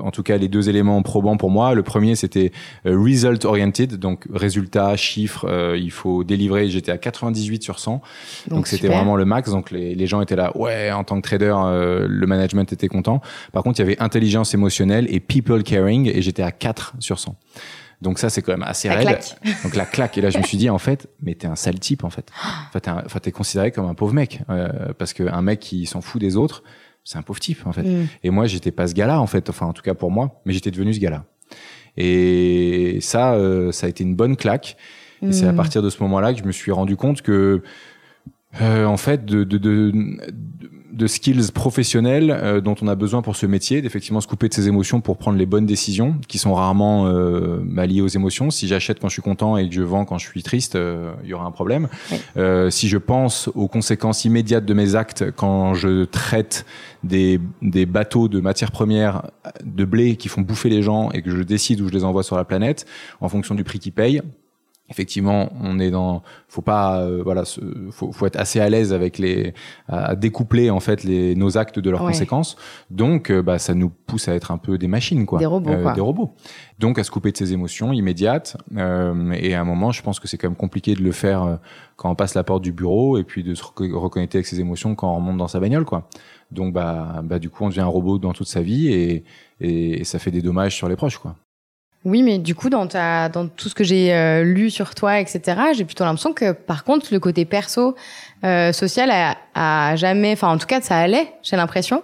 en 0.00 0.10
tout 0.10 0.22
cas 0.22 0.36
les 0.36 0.48
deux 0.48 0.68
éléments 0.68 1.00
probants 1.02 1.36
pour 1.36 1.50
moi. 1.50 1.74
Le 1.74 1.82
premier 1.82 2.16
c'était 2.16 2.52
euh, 2.86 2.98
result 2.98 3.44
oriented, 3.44 3.96
donc 3.98 4.26
résultat, 4.32 4.96
chiffre. 4.96 5.46
Euh, 5.48 5.76
il 5.78 5.90
faut 5.90 6.22
délivrer. 6.24 6.68
J'étais 6.68 6.92
à 6.92 6.98
98 6.98 7.62
sur 7.62 7.78
100. 7.78 8.02
Donc 8.48 8.66
c'était 8.66 8.88
vraiment 8.88 9.16
le 9.16 9.24
max. 9.24 9.50
Donc 9.50 9.70
les, 9.70 9.94
les, 9.94 10.06
gens 10.06 10.20
étaient 10.20 10.36
là. 10.36 10.56
Ouais, 10.56 10.92
en 10.92 11.04
tant 11.04 11.20
que 11.20 11.26
trader, 11.26 11.54
le 12.08 12.26
management 12.26 12.72
était 12.72 12.88
content. 12.88 13.20
Par 13.52 13.62
contre, 13.62 13.80
il 13.80 13.82
y 13.82 13.86
avait 13.86 14.00
intelligence 14.00 14.54
émotionnelle 14.54 15.06
et 15.10 15.20
people 15.20 15.62
caring 15.62 16.10
et 16.14 16.22
j'étais 16.22 16.42
à 16.42 16.52
4 16.52 16.94
sur 17.00 17.18
100. 17.18 17.36
Donc 18.04 18.18
ça, 18.18 18.28
c'est 18.28 18.42
quand 18.42 18.52
même 18.52 18.62
assez 18.62 18.86
la 18.88 18.96
raide. 18.96 19.06
Claque. 19.06 19.36
Donc 19.64 19.74
la 19.74 19.86
claque. 19.86 20.18
Et 20.18 20.20
là, 20.20 20.30
je 20.30 20.38
me 20.38 20.42
suis 20.44 20.58
dit, 20.58 20.68
en 20.68 20.78
fait, 20.78 21.08
mais 21.22 21.34
t'es 21.34 21.46
un 21.46 21.56
sale 21.56 21.80
type, 21.80 22.04
en 22.04 22.10
fait. 22.10 22.30
Enfin, 22.74 23.18
t'es, 23.20 23.32
considéré 23.32 23.72
comme 23.72 23.86
un 23.86 23.94
pauvre 23.94 24.12
mec. 24.12 24.42
Euh, 24.50 24.92
parce 24.98 25.14
qu'un 25.14 25.42
mec 25.42 25.58
qui 25.58 25.86
s'en 25.86 26.02
fout 26.02 26.20
des 26.20 26.36
autres, 26.36 26.62
c'est 27.02 27.18
un 27.18 27.22
pauvre 27.22 27.40
type, 27.40 27.66
en 27.66 27.72
fait. 27.72 27.82
Mm. 27.82 28.06
Et 28.22 28.30
moi, 28.30 28.46
j'étais 28.46 28.70
pas 28.70 28.86
ce 28.86 28.94
gars-là, 28.94 29.20
en 29.20 29.26
fait. 29.26 29.48
Enfin, 29.48 29.66
en 29.66 29.72
tout 29.72 29.82
cas 29.82 29.94
pour 29.94 30.10
moi. 30.10 30.42
Mais 30.44 30.52
j'étais 30.52 30.70
devenu 30.70 30.92
ce 30.92 31.00
gars-là. 31.00 31.24
Et 31.96 32.98
ça, 33.00 33.34
euh, 33.34 33.72
ça 33.72 33.86
a 33.86 33.88
été 33.88 34.04
une 34.04 34.14
bonne 34.14 34.36
claque. 34.36 34.76
Et 35.22 35.32
c'est 35.32 35.46
à 35.46 35.52
mm. 35.52 35.56
partir 35.56 35.82
de 35.82 35.88
ce 35.88 36.02
moment-là 36.02 36.34
que 36.34 36.40
je 36.40 36.44
me 36.44 36.52
suis 36.52 36.72
rendu 36.72 36.96
compte 36.96 37.22
que, 37.22 37.62
euh, 38.60 38.84
en 38.86 38.96
fait, 38.96 39.24
de, 39.24 39.44
de, 39.44 39.58
de, 39.58 39.92
de 40.94 41.06
skills 41.06 41.50
professionnels 41.52 42.30
euh, 42.30 42.60
dont 42.60 42.76
on 42.80 42.88
a 42.88 42.94
besoin 42.94 43.20
pour 43.20 43.36
ce 43.36 43.46
métier, 43.46 43.82
d'effectivement 43.82 44.20
se 44.20 44.26
couper 44.26 44.48
de 44.48 44.54
ses 44.54 44.68
émotions 44.68 45.00
pour 45.00 45.18
prendre 45.18 45.38
les 45.38 45.46
bonnes 45.46 45.66
décisions, 45.66 46.16
qui 46.28 46.38
sont 46.38 46.54
rarement 46.54 47.06
euh, 47.06 47.60
bah, 47.64 47.86
liées 47.86 48.00
aux 48.00 48.08
émotions. 48.08 48.50
Si 48.50 48.68
j'achète 48.68 49.00
quand 49.00 49.08
je 49.08 49.14
suis 49.14 49.22
content 49.22 49.56
et 49.56 49.68
que 49.68 49.74
je 49.74 49.82
vends 49.82 50.04
quand 50.04 50.18
je 50.18 50.26
suis 50.26 50.42
triste, 50.42 50.76
euh, 50.76 51.12
il 51.24 51.30
y 51.30 51.34
aura 51.34 51.46
un 51.46 51.50
problème. 51.50 51.88
Euh, 52.36 52.70
si 52.70 52.88
je 52.88 52.98
pense 52.98 53.48
aux 53.54 53.68
conséquences 53.68 54.24
immédiates 54.24 54.64
de 54.64 54.74
mes 54.74 54.94
actes 54.94 55.30
quand 55.32 55.74
je 55.74 56.04
traite 56.04 56.64
des, 57.02 57.40
des 57.60 57.86
bateaux 57.86 58.28
de 58.28 58.40
matières 58.40 58.70
premières 58.70 59.30
de 59.64 59.84
blé 59.84 60.16
qui 60.16 60.28
font 60.28 60.42
bouffer 60.42 60.68
les 60.68 60.82
gens 60.82 61.10
et 61.10 61.22
que 61.22 61.30
je 61.30 61.42
décide 61.42 61.80
où 61.80 61.88
je 61.88 61.92
les 61.92 62.04
envoie 62.04 62.22
sur 62.22 62.36
la 62.36 62.44
planète, 62.44 62.86
en 63.20 63.28
fonction 63.28 63.54
du 63.54 63.64
prix 63.64 63.78
qu'ils 63.78 63.92
payent, 63.92 64.22
effectivement, 64.90 65.50
on 65.62 65.78
est 65.78 65.90
dans, 65.90 66.22
faut 66.48 66.62
pas, 66.62 67.00
euh, 67.00 67.22
voilà, 67.22 67.44
faut, 67.90 68.12
faut, 68.12 68.26
être 68.26 68.36
assez 68.36 68.60
à 68.60 68.68
l'aise 68.68 68.92
avec 68.92 69.18
les, 69.18 69.54
à 69.88 70.14
découpler 70.14 70.70
en 70.70 70.80
fait 70.80 71.04
les 71.04 71.34
nos 71.34 71.56
actes 71.56 71.78
de 71.78 71.90
leurs 71.90 72.00
conséquences. 72.00 72.56
Donc, 72.90 73.30
euh, 73.30 73.42
bah, 73.42 73.58
ça 73.58 73.74
nous 73.74 73.88
pousse 73.88 74.28
à 74.28 74.34
être 74.34 74.50
un 74.50 74.58
peu 74.58 74.76
des 74.76 74.88
machines, 74.88 75.24
quoi, 75.24 75.38
des 75.38 75.46
robots, 75.46 75.70
euh, 75.70 75.94
des 75.94 76.00
robots. 76.00 76.34
Donc, 76.78 76.98
à 76.98 77.04
se 77.04 77.10
couper 77.10 77.32
de 77.32 77.36
ses 77.36 77.52
émotions 77.52 77.92
immédiates. 77.92 78.56
et 78.76 79.54
à 79.54 79.60
un 79.60 79.64
moment, 79.64 79.90
je 79.90 80.02
pense 80.02 80.20
que 80.20 80.28
c'est 80.28 80.36
quand 80.36 80.48
même 80.48 80.56
compliqué 80.56 80.94
de 80.94 81.02
le 81.02 81.12
faire 81.12 81.58
quand 81.96 82.10
on 82.10 82.14
passe 82.14 82.34
la 82.34 82.44
porte 82.44 82.62
du 82.62 82.72
bureau 82.72 83.16
et 83.16 83.24
puis 83.24 83.42
de 83.42 83.54
se 83.54 83.62
reconnecter 83.62 84.38
avec 84.38 84.46
ses 84.46 84.60
émotions 84.60 84.94
quand 84.94 85.10
on 85.10 85.16
remonte 85.16 85.38
dans 85.38 85.48
sa 85.48 85.60
bagnole, 85.60 85.84
quoi. 85.84 86.08
Donc, 86.50 86.74
bah, 86.74 87.22
bah, 87.24 87.38
du 87.38 87.48
coup, 87.48 87.64
on 87.64 87.68
devient 87.68 87.80
un 87.80 87.86
robot 87.86 88.18
dans 88.18 88.32
toute 88.32 88.48
sa 88.48 88.60
vie 88.60 88.92
et, 88.92 89.24
et, 89.60 90.00
et 90.00 90.04
ça 90.04 90.18
fait 90.18 90.30
des 90.30 90.42
dommages 90.42 90.76
sur 90.76 90.88
les 90.88 90.96
proches, 90.96 91.18
quoi. 91.18 91.36
Oui, 92.04 92.22
mais 92.22 92.38
du 92.38 92.54
coup, 92.54 92.68
dans, 92.68 92.86
ta, 92.86 93.30
dans 93.30 93.48
tout 93.48 93.70
ce 93.70 93.74
que 93.74 93.82
j'ai 93.82 94.12
euh, 94.12 94.44
lu 94.44 94.70
sur 94.70 94.94
toi, 94.94 95.20
etc., 95.20 95.40
j'ai 95.74 95.86
plutôt 95.86 96.04
l'impression 96.04 96.34
que, 96.34 96.52
par 96.52 96.84
contre, 96.84 97.06
le 97.12 97.18
côté 97.18 97.46
perso, 97.46 97.96
euh, 98.44 98.72
social, 98.72 99.10
a, 99.10 99.36
a, 99.54 99.96
jamais, 99.96 100.32
enfin, 100.32 100.48
en 100.48 100.58
tout 100.58 100.66
cas, 100.66 100.82
ça 100.82 100.98
allait, 100.98 101.32
j'ai 101.42 101.56
l'impression. 101.56 102.02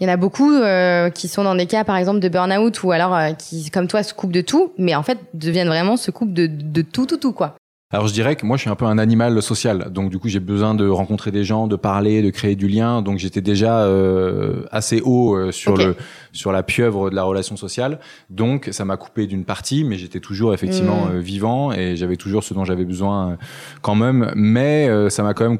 Il 0.00 0.06
y 0.06 0.10
en 0.10 0.12
a 0.12 0.16
beaucoup 0.16 0.50
euh, 0.50 1.10
qui 1.10 1.28
sont 1.28 1.44
dans 1.44 1.54
des 1.54 1.66
cas, 1.66 1.84
par 1.84 1.96
exemple, 1.96 2.20
de 2.20 2.28
burn-out 2.28 2.82
ou 2.84 2.92
alors 2.92 3.14
euh, 3.14 3.32
qui, 3.32 3.70
comme 3.70 3.86
toi, 3.86 4.02
se 4.02 4.14
coupent 4.14 4.32
de 4.32 4.40
tout, 4.40 4.72
mais 4.78 4.94
en 4.94 5.02
fait, 5.02 5.18
deviennent 5.34 5.68
vraiment 5.68 5.98
se 5.98 6.10
coupent 6.10 6.32
de, 6.32 6.46
de 6.46 6.80
tout, 6.80 7.04
tout, 7.04 7.18
tout, 7.18 7.32
quoi. 7.32 7.56
Alors 7.92 8.06
je 8.06 8.12
dirais 8.12 8.36
que 8.36 8.46
moi 8.46 8.56
je 8.56 8.60
suis 8.60 8.70
un 8.70 8.76
peu 8.76 8.84
un 8.84 8.98
animal 8.98 9.42
social, 9.42 9.90
donc 9.90 10.10
du 10.10 10.20
coup 10.20 10.28
j'ai 10.28 10.38
besoin 10.38 10.76
de 10.76 10.86
rencontrer 10.88 11.32
des 11.32 11.42
gens, 11.42 11.66
de 11.66 11.74
parler, 11.74 12.22
de 12.22 12.30
créer 12.30 12.54
du 12.54 12.68
lien. 12.68 13.02
Donc 13.02 13.18
j'étais 13.18 13.40
déjà 13.40 13.80
euh, 13.80 14.62
assez 14.70 15.00
haut 15.00 15.34
euh, 15.34 15.50
sur 15.50 15.76
le 15.76 15.96
sur 16.30 16.52
la 16.52 16.62
pieuvre 16.62 17.10
de 17.10 17.16
la 17.16 17.24
relation 17.24 17.56
sociale. 17.56 17.98
Donc 18.28 18.68
ça 18.70 18.84
m'a 18.84 18.96
coupé 18.96 19.26
d'une 19.26 19.44
partie, 19.44 19.82
mais 19.82 19.98
j'étais 19.98 20.20
toujours 20.20 20.54
effectivement 20.54 21.06
hmm. 21.06 21.16
euh, 21.16 21.18
vivant 21.18 21.72
et 21.72 21.96
j'avais 21.96 22.14
toujours 22.14 22.44
ce 22.44 22.54
dont 22.54 22.64
j'avais 22.64 22.84
besoin 22.84 23.36
quand 23.82 23.96
même. 23.96 24.30
Mais 24.36 24.88
ça 25.10 25.24
m'a 25.24 25.34
quand 25.34 25.48
même 25.48 25.58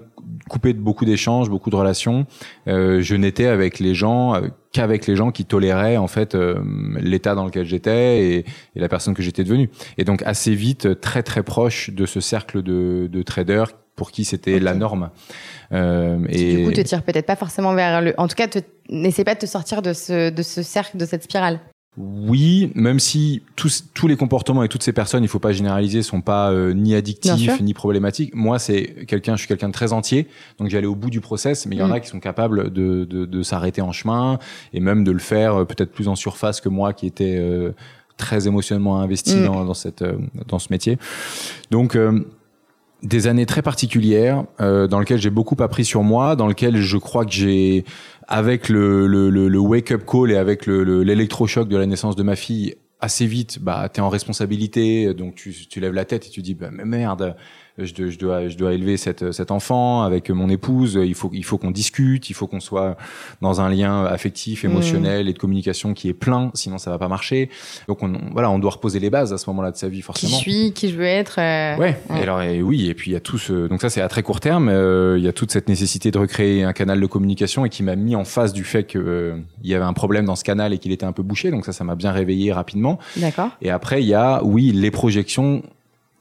coupé 0.48 0.72
de 0.72 0.80
beaucoup 0.80 1.04
d'échanges, 1.04 1.50
beaucoup 1.50 1.70
de 1.70 1.76
relations. 1.76 2.26
je 2.66 3.14
n'étais 3.14 3.46
avec 3.46 3.78
les 3.78 3.94
gens 3.94 4.40
qu'avec 4.72 5.06
les 5.06 5.16
gens 5.16 5.30
qui 5.30 5.44
toléraient 5.44 5.96
en 5.96 6.06
fait 6.06 6.34
euh, 6.34 6.60
l'état 7.00 7.34
dans 7.34 7.44
lequel 7.44 7.66
j'étais 7.66 8.24
et, 8.24 8.38
et, 8.76 8.80
la 8.80 8.88
personne 8.88 9.14
que 9.14 9.22
j'étais 9.22 9.44
devenue. 9.44 9.70
Et 9.98 10.04
donc 10.04 10.22
assez 10.22 10.54
vite, 10.54 11.00
très 11.00 11.22
très 11.22 11.42
proche 11.42 11.90
de 11.90 12.06
ce 12.06 12.20
cercle 12.20 12.62
de, 12.62 13.08
de 13.10 13.22
traders 13.22 13.72
pour 13.96 14.12
qui 14.12 14.24
c'était 14.24 14.60
la 14.60 14.74
norme. 14.74 15.10
Euh, 15.72 16.24
et 16.28 16.56
du 16.56 16.64
coup, 16.64 16.72
te 16.72 16.80
tire 16.80 17.02
peut-être 17.02 17.26
pas 17.26 17.36
forcément 17.36 17.74
vers 17.74 18.00
le. 18.00 18.14
En 18.16 18.28
tout 18.28 18.36
cas, 18.36 18.46
n'essaie 18.88 19.24
pas 19.24 19.34
de 19.34 19.40
te 19.40 19.46
sortir 19.46 19.82
de 19.82 19.92
ce 19.92 20.30
de 20.30 20.42
ce 20.42 20.62
cercle, 20.62 20.96
de 20.96 21.04
cette 21.04 21.24
spirale. 21.24 21.60
Oui, 22.00 22.72
même 22.74 22.98
si 22.98 23.42
tous, 23.56 23.84
tous 23.94 24.06
les 24.06 24.16
comportements 24.16 24.62
et 24.62 24.68
toutes 24.68 24.82
ces 24.82 24.92
personnes, 24.92 25.22
il 25.22 25.28
faut 25.28 25.38
pas 25.38 25.52
généraliser, 25.52 26.02
sont 26.02 26.20
pas 26.20 26.50
euh, 26.50 26.72
ni 26.72 26.94
addictifs 26.94 27.60
ni 27.60 27.74
problématiques. 27.74 28.34
Moi, 28.34 28.58
c'est 28.58 29.04
quelqu'un, 29.06 29.34
je 29.36 29.40
suis 29.40 29.48
quelqu'un 29.48 29.68
de 29.68 29.72
très 29.72 29.92
entier, 29.92 30.26
donc 30.58 30.68
j'allais 30.68 30.86
au 30.86 30.94
bout 30.94 31.10
du 31.10 31.20
process. 31.20 31.66
Mais 31.66 31.76
il 31.76 31.78
y 31.78 31.82
en 31.82 31.88
mm. 31.88 31.92
a 31.92 32.00
qui 32.00 32.08
sont 32.08 32.20
capables 32.20 32.72
de, 32.72 33.04
de, 33.04 33.26
de 33.26 33.42
s'arrêter 33.42 33.82
en 33.82 33.92
chemin 33.92 34.38
et 34.72 34.80
même 34.80 35.04
de 35.04 35.10
le 35.10 35.18
faire 35.18 35.60
euh, 35.60 35.64
peut-être 35.64 35.92
plus 35.92 36.08
en 36.08 36.16
surface 36.16 36.60
que 36.60 36.68
moi, 36.68 36.92
qui 36.92 37.06
était 37.06 37.36
euh, 37.38 37.72
très 38.16 38.46
émotionnellement 38.46 39.00
investi 39.00 39.36
mm. 39.36 39.44
dans, 39.44 39.64
dans, 39.64 39.74
cette 39.74 40.04
dans 40.46 40.58
ce 40.58 40.68
métier. 40.70 40.98
Donc 41.70 41.96
des 43.02 43.26
années 43.26 43.46
très 43.46 43.62
particulières 43.62 44.44
euh, 44.60 44.86
dans 44.86 45.00
lesquelles 45.00 45.20
j'ai 45.20 45.30
beaucoup 45.30 45.56
appris 45.60 45.84
sur 45.84 46.02
moi, 46.02 46.36
dans 46.36 46.46
lesquelles 46.46 46.76
je 46.76 46.96
crois 46.96 47.24
que 47.24 47.32
j'ai, 47.32 47.84
avec 48.30 48.68
le, 48.68 49.58
wake-up 49.58 50.04
call 50.06 50.30
et 50.30 50.36
avec 50.36 50.66
l'électrochoc 50.66 51.68
de 51.68 51.76
la 51.76 51.86
naissance 51.86 52.16
de 52.16 52.22
ma 52.22 52.36
fille, 52.36 52.76
assez 53.00 53.26
vite, 53.26 53.58
bah, 53.60 53.88
tu 53.92 54.00
es 54.00 54.02
en 54.02 54.08
responsabilité, 54.08 55.12
donc 55.14 55.34
tu, 55.34 55.52
tu 55.52 55.80
lèves 55.80 55.94
la 55.94 56.04
tête 56.04 56.26
et 56.26 56.30
tu 56.30 56.40
dis, 56.40 56.54
bah, 56.54 56.70
mais 56.70 56.84
merde, 56.84 57.34
je, 57.84 57.94
dois, 57.94 58.08
je, 58.10 58.18
dois, 58.18 58.48
je 58.48 58.56
dois 58.56 58.72
élever 58.72 58.96
cette, 58.96 59.32
cet 59.32 59.50
enfant 59.50 60.02
avec 60.02 60.30
mon 60.30 60.48
épouse. 60.48 60.98
Il 61.02 61.14
faut, 61.14 61.30
il 61.32 61.44
faut 61.44 61.58
qu'on 61.58 61.70
discute, 61.70 62.30
il 62.30 62.34
faut 62.34 62.46
qu'on 62.46 62.60
soit 62.60 62.96
dans 63.40 63.60
un 63.60 63.68
lien 63.70 64.04
affectif, 64.04 64.64
émotionnel 64.64 65.28
et 65.28 65.32
de 65.32 65.38
communication 65.38 65.94
qui 65.94 66.08
est 66.08 66.14
plein, 66.14 66.50
sinon 66.54 66.78
ça 66.78 66.90
va 66.90 66.98
pas 66.98 67.08
marcher. 67.08 67.50
Donc 67.88 68.02
on, 68.02 68.12
voilà, 68.32 68.50
on 68.50 68.58
doit 68.58 68.72
reposer 68.72 69.00
les 69.00 69.10
bases 69.10 69.32
à 69.32 69.38
ce 69.38 69.48
moment-là 69.50 69.70
de 69.70 69.76
sa 69.76 69.88
vie 69.88 70.02
forcément. 70.02 70.30
Qui 70.30 70.36
je 70.36 70.40
suis, 70.40 70.72
qui 70.72 70.88
je 70.90 70.96
veux 70.96 71.04
être. 71.04 71.38
Euh, 71.38 71.76
ouais. 71.76 72.00
Et 72.10 72.22
alors 72.22 72.42
et 72.42 72.62
oui, 72.62 72.88
et 72.88 72.94
puis 72.94 73.10
il 73.10 73.14
y 73.14 73.16
a 73.16 73.20
tout 73.20 73.38
ce, 73.38 73.68
donc 73.68 73.80
ça 73.80 73.90
c'est 73.90 74.00
à 74.00 74.08
très 74.08 74.22
court 74.22 74.40
terme. 74.40 74.68
Euh, 74.68 75.18
il 75.18 75.24
y 75.24 75.28
a 75.28 75.32
toute 75.32 75.50
cette 75.50 75.68
nécessité 75.68 76.10
de 76.10 76.18
recréer 76.18 76.64
un 76.64 76.72
canal 76.72 77.00
de 77.00 77.06
communication 77.06 77.64
et 77.64 77.68
qui 77.68 77.82
m'a 77.82 77.96
mis 77.96 78.16
en 78.16 78.24
face 78.24 78.52
du 78.52 78.64
fait 78.64 78.84
que 78.84 78.98
euh, 78.98 79.36
y 79.62 79.74
avait 79.74 79.84
un 79.84 79.92
problème 79.92 80.24
dans 80.24 80.36
ce 80.36 80.44
canal 80.44 80.72
et 80.72 80.78
qu'il 80.78 80.92
était 80.92 81.06
un 81.06 81.12
peu 81.12 81.22
bouché. 81.22 81.50
Donc 81.50 81.64
ça, 81.64 81.72
ça 81.72 81.84
m'a 81.84 81.94
bien 81.94 82.12
réveillé 82.12 82.52
rapidement. 82.52 82.98
D'accord. 83.16 83.50
Et 83.62 83.70
après 83.70 84.02
il 84.02 84.08
y 84.08 84.14
a 84.14 84.42
oui 84.44 84.72
les 84.72 84.90
projections 84.90 85.62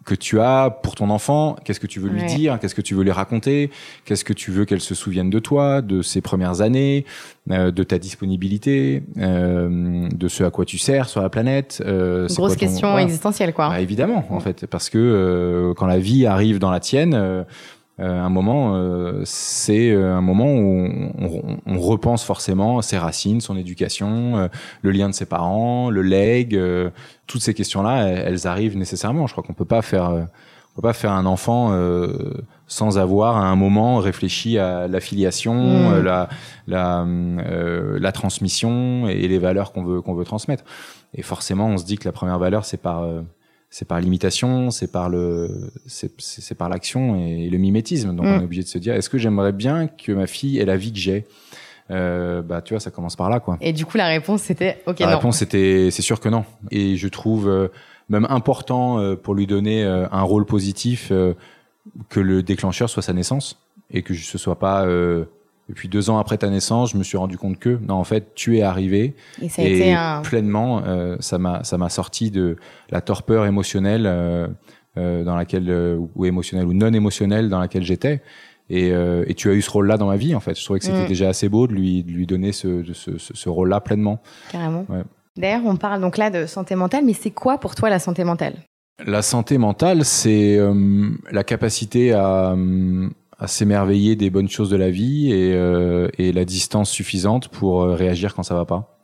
que 0.10 0.16
tu 0.16 0.40
as 0.40 0.72
pour 0.72 0.96
ton 0.96 1.12
enfant, 1.12 1.56
qu'est-ce 1.64 1.80
que 1.80 1.86
tu 1.86 2.00
veux 2.00 2.10
lui 2.10 2.24
dire, 2.24 2.58
qu'est-ce 2.60 2.74
que 2.74 2.82
tu 2.82 2.96
veux 2.96 3.04
lui 3.04 3.12
raconter, 3.12 3.70
qu'est-ce 4.06 4.24
que 4.24 4.34
tu 4.34 4.50
veux 4.50 4.66
qu'elle 4.66 4.82
se 4.82 4.96
souvienne 4.96 5.30
de 5.30 5.38
toi, 5.38 5.84
de 5.84 6.02
ses 6.02 6.20
premières 6.20 6.62
années, 6.62 7.06
euh, 7.52 7.70
de 7.70 7.84
ta 7.84 8.00
disponibilité, 8.00 9.04
euh, 9.20 10.10
de 10.10 10.28
ce 10.28 10.44
à 10.44 10.50
quoi 10.50 10.66
tu 10.66 10.80
sers 10.80 11.08
sur 11.10 11.22
la 11.22 11.30
planète. 11.30 11.84
Euh, 11.86 12.28
Grosse 12.28 12.56
question 12.56 12.98
existentielle, 12.98 13.54
quoi. 13.54 13.70
Bah, 13.70 13.82
évidemment, 13.82 14.26
en 14.32 14.40
fait, 14.40 14.66
parce 14.66 14.90
que 14.90 14.98
euh, 14.98 15.76
quand 15.76 15.86
la 15.86 16.00
vie 16.00 16.26
arrive 16.26 16.58
dans 16.58 16.72
la 16.72 16.80
tienne, 16.80 17.14
euh, 17.14 17.44
un 18.08 18.30
moment, 18.30 18.76
euh, 18.76 19.22
c'est 19.26 19.92
euh, 19.92 20.16
un 20.16 20.22
moment 20.22 20.54
où 20.54 20.90
on, 21.66 21.80
repense 21.80 22.24
forcément 22.24 22.82
ses 22.82 22.98
racines, 22.98 23.42
son 23.42 23.58
éducation, 23.58 24.50
le 24.82 24.92
lien 24.92 25.10
de 25.10 25.14
ses 25.14 25.26
parents, 25.26 25.90
le 25.90 26.02
leg, 26.02 26.60
toutes 27.26 27.42
ces 27.42 27.54
questions-là, 27.54 28.08
elles, 28.08 28.48
arrivent 28.48 28.78
nécessairement. 28.78 29.28
Je 29.28 29.34
crois 29.34 29.44
qu'on 29.44 29.54
peut 29.54 29.66
pas 29.66 29.82
faire, 29.82 30.10
on 30.12 30.76
peut 30.76 30.82
pas 30.82 30.94
faire 30.94 31.14
un 31.14 31.26
enfant 31.26 31.74
sans 32.68 32.98
avoir 33.00 33.38
à 33.38 33.46
un 33.46 33.56
moment 33.56 33.98
réfléchi 33.98 34.60
à 34.60 34.88
l'affiliation, 34.88 35.56
mmh. 35.56 36.02
la, 36.02 36.30
la, 36.68 37.08
la 37.98 38.12
transmission 38.12 39.08
et 39.08 39.28
les 39.28 39.40
valeurs 39.40 39.72
qu'on 39.72 39.84
veut 39.84 40.02
qu'on 40.02 40.14
veut 40.14 40.26
transmettre. 40.26 40.64
Et 41.16 41.22
forcément, 41.22 41.68
on 41.68 41.78
se 41.78 41.86
dit 41.86 41.98
que 41.98 42.08
la 42.08 42.12
première 42.12 42.40
valeur, 42.40 42.66
c'est 42.66 42.82
par 42.82 43.06
c'est 43.70 43.88
par 43.88 44.00
l'imitation, 44.00 44.72
c'est 44.72 44.92
par 44.92 45.10
le, 45.10 45.72
c'est 45.86 46.56
par 46.56 46.70
l'action 46.70 47.16
et 47.16 47.50
le 47.50 47.58
mimétisme. 47.58 48.16
Donc 48.16 48.26
mm. 48.26 48.30
on 48.30 48.40
est 48.42 48.44
obligé 48.44 48.64
de 48.64 48.68
se 48.68 48.78
dire, 48.80 48.96
est-ce 48.96 49.10
que 49.10 49.18
j'aimerais 49.18 49.52
bien 49.52 49.88
que 49.88 50.12
ma 50.12 50.28
fille 50.28 50.58
ait 50.60 50.66
la 50.66 50.78
vie 50.78 50.92
que 50.92 50.98
j'ai? 50.98 51.26
Euh, 51.92 52.42
Bah 52.42 52.62
tu 52.62 52.74
vois, 52.74 52.80
ça 52.80 52.92
commence 52.92 53.16
par 53.16 53.30
là, 53.30 53.40
quoi. 53.40 53.58
Et 53.62 53.74
du 53.74 53.86
coup, 53.86 53.98
la 53.98 54.08
réponse 54.08 54.42
c'était, 54.42 54.82
ok. 54.86 55.00
La 55.00 55.16
réponse 55.16 55.38
c'était, 55.38 55.90
c'est 55.92 56.02
sûr 56.02 56.20
que 56.20 56.30
non. 56.30 56.46
Et 56.72 56.98
je 56.98 57.08
trouve 57.08 57.48
euh, 57.48 57.68
même 58.10 58.26
important 58.30 59.00
euh, 59.00 59.16
pour 59.16 59.36
lui 59.36 59.48
donner 59.48 59.84
euh, 59.84 60.08
un 60.12 60.24
rôle 60.24 60.46
positif 60.46 61.12
que 62.10 62.20
le 62.20 62.44
déclencheur 62.44 62.90
soit 62.90 63.02
sa 63.02 63.14
naissance 63.14 63.60
et 63.92 64.04
que 64.04 64.14
ce 64.14 64.38
soit 64.38 64.60
pas 64.60 64.86
et 65.70 65.74
puis 65.74 65.88
deux 65.88 66.10
ans 66.10 66.18
après 66.18 66.38
ta 66.38 66.50
naissance, 66.50 66.92
je 66.92 66.98
me 66.98 67.04
suis 67.04 67.18
rendu 67.18 67.38
compte 67.38 67.60
que 67.60 67.80
non, 67.88 67.96
en 67.96 68.04
fait, 68.04 68.34
tu 68.34 68.58
es 68.58 68.62
arrivé 68.64 69.16
et, 69.42 69.50
ça 69.50 69.62
a 69.62 69.66
été 69.66 69.94
un... 69.94 70.22
pleinement, 70.22 70.82
euh, 70.86 71.16
ça 71.20 71.38
m'a 71.38 71.64
ça 71.64 71.78
m'a 71.78 71.90
sorti 71.90 72.32
de 72.32 72.58
la 72.90 73.02
torpeur 73.02 73.46
émotionnelle 73.46 74.06
euh, 74.08 74.48
euh 74.98 75.24
dans 75.24 75.36
laquelle 75.36 75.98
ou 76.16 76.26
émotionnelle 76.26 76.66
ou 76.66 76.74
non 76.74 76.92
émotionnelle 76.92 77.50
dans 77.50 77.60
laquelle 77.60 77.84
j'étais. 77.84 78.22
Et, 78.72 78.90
et, 78.90 79.34
tu 79.34 79.50
as 79.50 79.54
eu 79.54 79.64
ce 79.64 79.72
rôle-là 79.72 79.98
dans 79.98 80.06
ma 80.06 80.16
vie, 80.16 80.36
en 80.36 80.40
fait. 80.40 80.54
Je 80.54 80.64
trouvais 80.64 80.78
que 80.78 80.86
c'était 80.86 81.06
mm. 81.06 81.08
déjà 81.08 81.30
assez 81.30 81.50
beau 81.50 81.66
de 81.66 81.74
lui 81.74 82.04
de 82.04 82.12
lui 82.12 82.28
donner 82.28 82.52
ce 82.52 82.84
ce, 82.94 83.18
ce, 83.18 83.34
ce 83.34 83.50
rôle-là 83.50 83.82
pleinement. 83.82 84.22
Carrément. 84.52 84.86
Ouais. 84.90 85.02
D'ailleurs, 85.38 85.64
on 85.66 85.76
parle 85.76 86.02
donc 86.02 86.18
là 86.18 86.30
de 86.30 86.46
santé 86.46 86.76
mentale, 86.76 87.04
mais 87.04 87.14
c'est 87.14 87.32
quoi 87.32 87.58
pour 87.58 87.74
toi 87.74 87.90
la 87.90 87.98
santé 87.98 88.24
mentale? 88.24 88.54
La 89.04 89.24
santé 89.24 89.58
mentale, 89.58 90.06
c'est 90.06 90.60
la 91.32 91.44
capacité 91.44 92.14
à 92.14 92.56
à 93.40 93.48
s'émerveiller 93.48 94.16
des 94.16 94.30
bonnes 94.30 94.50
choses 94.50 94.70
de 94.70 94.76
la 94.76 94.92
vie 94.92 95.32
et, 95.32 95.54
euh, 95.54 96.10
et 96.18 96.32
la 96.32 96.46
distance 96.46 96.90
suffisante 96.92 97.48
pour 97.48 97.84
euh, 97.84 97.96
réagir 97.96 98.36
quand 98.36 98.44
ça 98.44 98.56
va 98.56 98.66
pas. 98.66 99.00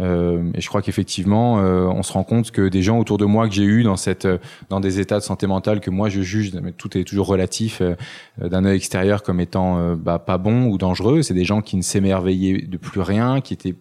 Euh, 0.00 0.50
et 0.54 0.60
je 0.60 0.68
crois 0.68 0.82
qu'effectivement, 0.82 1.60
euh, 1.60 1.86
on 1.86 2.02
se 2.02 2.12
rend 2.12 2.24
compte 2.24 2.50
que 2.50 2.68
des 2.68 2.82
gens 2.82 2.98
autour 2.98 3.18
de 3.18 3.24
moi 3.24 3.48
que 3.48 3.54
j'ai 3.54 3.64
eu 3.64 3.82
dans 3.84 3.96
cette, 3.96 4.26
dans 4.68 4.80
des 4.80 5.00
états 5.00 5.18
de 5.18 5.24
santé 5.24 5.46
mentale 5.46 5.80
que 5.80 5.90
moi 5.90 6.08
je 6.08 6.20
juge, 6.20 6.52
mais 6.54 6.72
tout 6.72 6.96
est 6.98 7.04
toujours 7.04 7.26
relatif 7.26 7.80
euh, 7.80 7.94
d'un 8.38 8.64
œil 8.64 8.76
extérieur 8.76 9.22
comme 9.22 9.40
étant 9.40 9.94
bah, 9.96 10.18
pas 10.18 10.38
bon 10.38 10.66
ou 10.66 10.78
dangereux. 10.78 11.22
C'est 11.22 11.34
des 11.34 11.44
gens 11.44 11.60
qui 11.60 11.76
ne 11.76 11.82
s'émerveillaient 11.82 12.62
de 12.62 12.76
plus 12.76 13.00
rien, 13.00 13.40
qui 13.40 13.54
étaient 13.54 13.74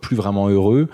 plus 0.00 0.16
vraiment 0.16 0.48
heureux, 0.48 0.88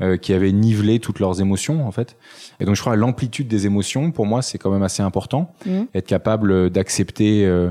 euh, 0.00 0.16
qui 0.16 0.32
avaient 0.32 0.52
nivelé 0.52 0.98
toutes 0.98 1.20
leurs 1.20 1.40
émotions 1.40 1.86
en 1.86 1.90
fait. 1.90 2.16
Et 2.60 2.64
donc 2.64 2.76
je 2.76 2.80
crois 2.80 2.96
l'amplitude 2.96 3.48
des 3.48 3.66
émotions 3.66 4.10
pour 4.10 4.26
moi 4.26 4.42
c'est 4.42 4.58
quand 4.58 4.70
même 4.70 4.82
assez 4.82 5.02
important, 5.02 5.52
mmh. 5.66 5.82
être 5.94 6.06
capable 6.06 6.70
d'accepter 6.70 7.44
euh, 7.44 7.70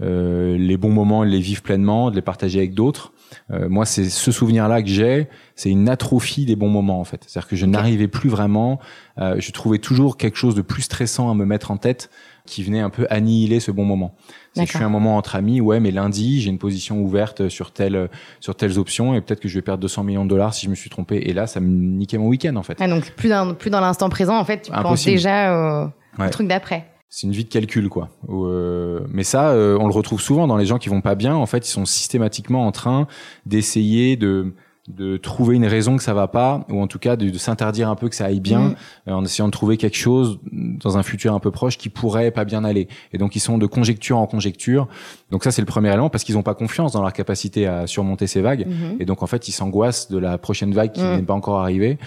euh, 0.00 0.56
les 0.56 0.76
bons 0.76 0.90
moments, 0.90 1.24
de 1.24 1.30
les 1.30 1.40
vivre 1.40 1.62
pleinement, 1.62 2.10
de 2.10 2.16
les 2.16 2.22
partager 2.22 2.58
avec 2.58 2.74
d'autres. 2.74 3.12
Euh, 3.50 3.68
moi 3.68 3.84
c'est 3.84 4.08
ce 4.08 4.32
souvenir 4.32 4.68
là 4.68 4.82
que 4.82 4.88
j'ai, 4.88 5.28
c'est 5.56 5.70
une 5.70 5.88
atrophie 5.88 6.44
des 6.44 6.56
bons 6.56 6.68
moments 6.68 7.00
en 7.00 7.04
fait. 7.04 7.24
C'est-à-dire 7.26 7.48
que 7.48 7.56
je 7.56 7.66
n'arrivais 7.66 8.08
plus 8.08 8.28
vraiment, 8.28 8.80
euh, 9.18 9.36
je 9.38 9.52
trouvais 9.52 9.78
toujours 9.78 10.16
quelque 10.16 10.36
chose 10.36 10.54
de 10.54 10.62
plus 10.62 10.82
stressant 10.82 11.30
à 11.30 11.34
me 11.34 11.44
mettre 11.44 11.70
en 11.70 11.76
tête 11.76 12.10
qui 12.46 12.62
venait 12.62 12.80
un 12.80 12.90
peu 12.90 13.06
annihiler 13.08 13.60
ce 13.60 13.70
bon 13.70 13.84
moment. 13.84 14.14
Si 14.54 14.66
je 14.66 14.70
suis 14.70 14.84
un 14.84 14.88
moment 14.88 15.16
entre 15.16 15.36
amis, 15.36 15.60
ouais, 15.60 15.78
mais 15.78 15.92
lundi, 15.92 16.40
j'ai 16.40 16.50
une 16.50 16.58
position 16.58 17.00
ouverte 17.00 17.48
sur 17.48 17.70
telle, 17.70 18.10
sur 18.40 18.56
telles 18.56 18.78
options 18.78 19.14
et 19.14 19.20
peut-être 19.20 19.40
que 19.40 19.48
je 19.48 19.54
vais 19.54 19.62
perdre 19.62 19.80
200 19.80 20.02
millions 20.02 20.24
de 20.24 20.30
dollars 20.30 20.52
si 20.52 20.66
je 20.66 20.70
me 20.70 20.74
suis 20.74 20.90
trompé. 20.90 21.18
Et 21.18 21.32
là, 21.32 21.46
ça 21.46 21.60
me 21.60 21.68
niquait 21.68 22.18
mon 22.18 22.26
week-end, 22.26 22.56
en 22.56 22.62
fait. 22.62 22.76
Ah, 22.80 22.88
donc, 22.88 23.12
plus 23.12 23.28
dans, 23.28 23.54
plus 23.54 23.70
dans 23.70 23.80
l'instant 23.80 24.08
présent, 24.08 24.36
en 24.36 24.44
fait, 24.44 24.62
tu 24.62 24.72
penses 24.72 25.04
déjà 25.04 25.86
au, 26.18 26.28
truc 26.30 26.48
d'après. 26.48 26.91
C'est 27.14 27.26
une 27.26 27.34
vie 27.34 27.44
de 27.44 27.50
calcul, 27.50 27.90
quoi. 27.90 28.08
Euh, 28.30 29.00
mais 29.10 29.22
ça, 29.22 29.50
euh, 29.50 29.76
on 29.78 29.86
le 29.86 29.92
retrouve 29.92 30.18
souvent 30.18 30.46
dans 30.46 30.56
les 30.56 30.64
gens 30.64 30.78
qui 30.78 30.88
vont 30.88 31.02
pas 31.02 31.14
bien. 31.14 31.34
En 31.34 31.44
fait, 31.44 31.68
ils 31.68 31.70
sont 31.70 31.84
systématiquement 31.84 32.66
en 32.66 32.72
train 32.72 33.06
d'essayer 33.44 34.16
de 34.16 34.54
de 34.88 35.16
trouver 35.16 35.54
une 35.54 35.66
raison 35.66 35.96
que 35.96 36.02
ça 36.02 36.12
va 36.12 36.26
pas 36.26 36.66
ou 36.68 36.82
en 36.82 36.88
tout 36.88 36.98
cas 36.98 37.14
de, 37.14 37.30
de 37.30 37.38
s'interdire 37.38 37.88
un 37.88 37.94
peu 37.94 38.08
que 38.08 38.16
ça 38.16 38.24
aille 38.24 38.40
bien 38.40 38.60
mm. 38.60 38.76
euh, 39.08 39.12
en 39.12 39.24
essayant 39.24 39.46
de 39.46 39.52
trouver 39.52 39.76
quelque 39.76 39.96
chose 39.96 40.40
dans 40.50 40.98
un 40.98 41.04
futur 41.04 41.34
un 41.34 41.38
peu 41.38 41.52
proche 41.52 41.78
qui 41.78 41.88
pourrait 41.88 42.32
pas 42.32 42.44
bien 42.44 42.64
aller 42.64 42.88
et 43.12 43.18
donc 43.18 43.36
ils 43.36 43.40
sont 43.40 43.58
de 43.58 43.66
conjecture 43.66 44.18
en 44.18 44.26
conjecture 44.26 44.88
donc 45.30 45.44
ça 45.44 45.52
c'est 45.52 45.62
le 45.62 45.66
premier 45.66 45.90
élément 45.90 46.10
parce 46.10 46.24
qu'ils 46.24 46.36
ont 46.36 46.42
pas 46.42 46.56
confiance 46.56 46.90
dans 46.90 47.00
leur 47.00 47.12
capacité 47.12 47.68
à 47.68 47.86
surmonter 47.86 48.26
ces 48.26 48.40
vagues 48.40 48.66
mm-hmm. 48.66 48.96
et 48.98 49.04
donc 49.04 49.22
en 49.22 49.28
fait 49.28 49.46
ils 49.46 49.52
s'angoissent 49.52 50.10
de 50.10 50.18
la 50.18 50.36
prochaine 50.36 50.74
vague 50.74 50.90
qui 50.90 51.00
mm. 51.00 51.16
n'est 51.16 51.22
pas 51.22 51.34
encore 51.34 51.60
arrivée 51.60 51.98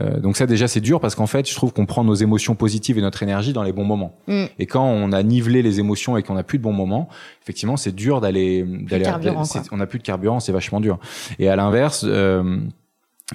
euh, 0.00 0.18
donc 0.18 0.36
ça 0.36 0.46
déjà 0.46 0.66
c'est 0.66 0.80
dur 0.80 0.98
parce 0.98 1.14
qu'en 1.14 1.28
fait 1.28 1.48
je 1.48 1.54
trouve 1.54 1.72
qu'on 1.72 1.86
prend 1.86 2.02
nos 2.02 2.14
émotions 2.14 2.56
positives 2.56 2.98
et 2.98 3.02
notre 3.02 3.22
énergie 3.22 3.52
dans 3.52 3.62
les 3.62 3.72
bons 3.72 3.84
moments 3.84 4.16
mm. 4.26 4.46
et 4.58 4.66
quand 4.66 4.84
on 4.84 5.12
a 5.12 5.22
nivelé 5.22 5.62
les 5.62 5.78
émotions 5.78 6.16
et 6.16 6.24
qu'on 6.24 6.36
a 6.36 6.42
plus 6.42 6.58
de 6.58 6.64
bons 6.64 6.72
moments 6.72 7.08
effectivement 7.42 7.76
c'est 7.76 7.94
dur 7.94 8.20
d'aller 8.20 8.64
d'aller 8.64 9.06
on 9.70 9.78
a 9.78 9.86
plus 9.86 10.00
de 10.00 10.04
carburant 10.04 10.40
c'est 10.40 10.52
vachement 10.52 10.80
dur 10.80 10.98
et 11.38 11.48
à 11.48 11.54
l'inverse 11.54 12.04
euh, 12.04 12.23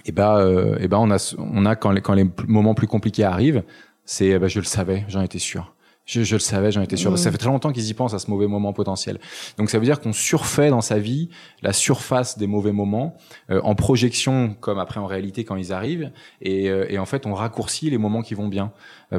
et 0.06 0.12
ben, 0.12 0.38
euh, 0.38 0.78
et 0.80 0.88
ben 0.88 0.98
on 0.98 1.12
a, 1.12 1.36
on 1.38 1.66
a 1.66 1.76
quand 1.76 1.92
les, 1.92 2.02
quand 2.02 2.14
les 2.14 2.30
moments 2.48 2.76
plus 2.76 2.88
compliqués 2.88 3.24
arrivent, 3.24 3.64
c'est, 4.06 4.38
ben, 4.40 4.48
je 4.48 4.60
le 4.60 4.66
savais, 4.66 5.06
j'en 5.08 5.22
étais 5.22 5.40
sûr. 5.40 5.74
Je, 6.06 6.24
je, 6.24 6.36
le 6.36 6.40
savais, 6.40 6.72
j'en 6.72 6.82
étais 6.82 6.98
sûr. 6.98 7.16
Ça 7.20 7.32
fait 7.32 7.38
très 7.38 7.50
longtemps 7.50 7.72
qu'ils 7.72 7.88
y 7.88 7.94
pensent 7.94 8.16
à 8.16 8.20
ce 8.20 8.32
mauvais 8.32 8.48
moment 8.48 8.74
potentiel. 8.74 9.20
Donc 9.60 9.70
ça 9.70 9.78
veut 9.78 9.86
dire 9.86 10.00
qu'on 10.00 10.12
surfait 10.12 10.72
dans 10.72 10.82
sa 10.82 10.98
vie 10.98 11.30
la 11.62 11.72
surface 11.72 12.36
des 12.40 12.48
mauvais 12.48 12.72
moments 12.72 13.16
euh, 13.52 13.62
en 13.64 13.76
projection 13.76 14.56
comme 14.60 14.80
après 14.80 15.00
en 15.00 15.06
réalité 15.06 15.44
quand 15.44 15.56
ils 15.56 15.72
arrivent. 15.72 16.12
Et, 16.42 16.66
et 16.66 16.98
en 16.98 17.06
fait, 17.06 17.28
on 17.28 17.36
raccourcit 17.36 17.92
les 17.92 18.00
moments 18.00 18.24
qui 18.24 18.34
vont 18.34 18.48
bien 18.48 18.72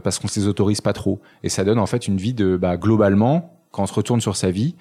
parce 0.03 0.19
qu'on 0.19 0.27
se 0.27 0.41
les 0.41 0.49
autorise 0.49 0.81
pas 0.81 0.93
trop. 0.93 1.21
Et 1.45 1.49
ça 1.49 1.62
donne 1.62 1.79
en 1.79 1.87
fait 1.87 2.09
une 2.09 2.17
vie 2.17 2.35
de 2.35 2.57
bah, 2.57 2.77
globalement 2.77 3.57
quand 3.71 3.85
on 3.85 3.87
se 3.87 3.95
retourne 3.95 4.21
sur 4.21 4.35
sa 4.35 4.50
vie, 4.50 4.75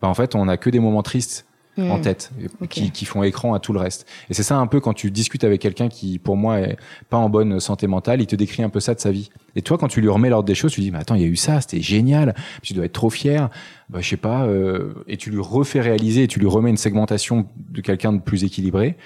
bah, 0.00 0.06
en 0.06 0.14
fait 0.14 0.36
on 0.36 0.46
a 0.46 0.56
que 0.56 0.70
des 0.70 0.78
moments 0.78 1.02
tristes 1.02 1.46
en 1.78 1.98
hmm. 1.98 2.00
tête, 2.00 2.30
qui, 2.70 2.90
qui, 2.90 3.04
font 3.04 3.22
écran 3.22 3.52
à 3.52 3.60
tout 3.60 3.72
le 3.72 3.80
reste. 3.80 4.06
Et 4.30 4.34
c'est 4.34 4.42
ça 4.42 4.56
un 4.56 4.66
peu 4.66 4.80
quand 4.80 4.94
tu 4.94 5.10
discutes 5.10 5.44
avec 5.44 5.60
quelqu'un 5.60 5.88
qui, 5.88 6.18
pour 6.18 6.36
moi, 6.36 6.60
est 6.60 6.76
pas 7.10 7.18
en 7.18 7.28
bonne 7.28 7.60
santé 7.60 7.86
mentale, 7.86 8.20
il 8.20 8.26
te 8.26 8.36
décrit 8.36 8.62
un 8.62 8.70
peu 8.70 8.80
ça 8.80 8.94
de 8.94 9.00
sa 9.00 9.10
vie. 9.10 9.30
Et 9.56 9.62
toi, 9.62 9.76
quand 9.76 9.88
tu 9.88 10.00
lui 10.00 10.08
remets 10.08 10.30
l'ordre 10.30 10.46
des 10.46 10.54
choses, 10.54 10.72
tu 10.72 10.80
dis, 10.80 10.90
mais 10.90 10.98
attends, 10.98 11.14
il 11.14 11.22
y 11.22 11.24
a 11.24 11.28
eu 11.28 11.36
ça, 11.36 11.60
c'était 11.60 11.82
génial, 11.82 12.34
tu 12.62 12.72
dois 12.72 12.86
être 12.86 12.92
trop 12.92 13.10
fier, 13.10 13.50
bah, 13.90 14.00
je 14.00 14.08
sais 14.08 14.16
pas, 14.16 14.44
euh, 14.44 14.94
et 15.06 15.16
tu 15.16 15.30
lui 15.30 15.40
refais 15.40 15.80
réaliser, 15.80 16.24
et 16.24 16.28
tu 16.28 16.40
lui 16.40 16.46
remets 16.46 16.70
une 16.70 16.76
segmentation 16.76 17.46
de 17.70 17.80
quelqu'un 17.80 18.12
de 18.12 18.20
plus 18.20 18.44
équilibré. 18.44 18.96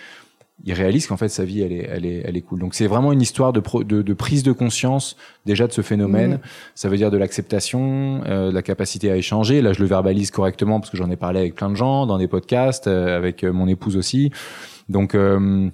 Il 0.64 0.72
réalise 0.74 1.06
qu'en 1.06 1.16
fait 1.16 1.28
sa 1.28 1.44
vie 1.44 1.62
elle 1.62 1.72
est 1.72 1.88
elle 1.90 2.04
est 2.04 2.22
elle 2.24 2.36
est 2.36 2.40
cool. 2.42 2.60
Donc 2.60 2.74
c'est 2.74 2.86
vraiment 2.86 3.12
une 3.12 3.22
histoire 3.22 3.52
de, 3.52 3.62
de, 3.84 4.02
de 4.02 4.14
prise 4.14 4.42
de 4.42 4.52
conscience 4.52 5.16
déjà 5.46 5.66
de 5.66 5.72
ce 5.72 5.82
phénomène. 5.82 6.34
Mmh. 6.34 6.40
Ça 6.74 6.88
veut 6.88 6.96
dire 6.96 7.10
de 7.10 7.16
l'acceptation, 7.16 8.22
euh, 8.26 8.50
de 8.50 8.54
la 8.54 8.62
capacité 8.62 9.10
à 9.10 9.16
échanger. 9.16 9.62
Là 9.62 9.72
je 9.72 9.80
le 9.80 9.86
verbalise 9.86 10.30
correctement 10.30 10.80
parce 10.80 10.90
que 10.90 10.96
j'en 10.96 11.10
ai 11.10 11.16
parlé 11.16 11.40
avec 11.40 11.54
plein 11.54 11.70
de 11.70 11.76
gens 11.76 12.06
dans 12.06 12.18
des 12.18 12.28
podcasts, 12.28 12.86
euh, 12.86 13.16
avec 13.16 13.44
euh, 13.44 13.52
mon 13.52 13.68
épouse 13.68 13.96
aussi. 13.96 14.30
Donc 14.88 15.14
euh, 15.14 15.70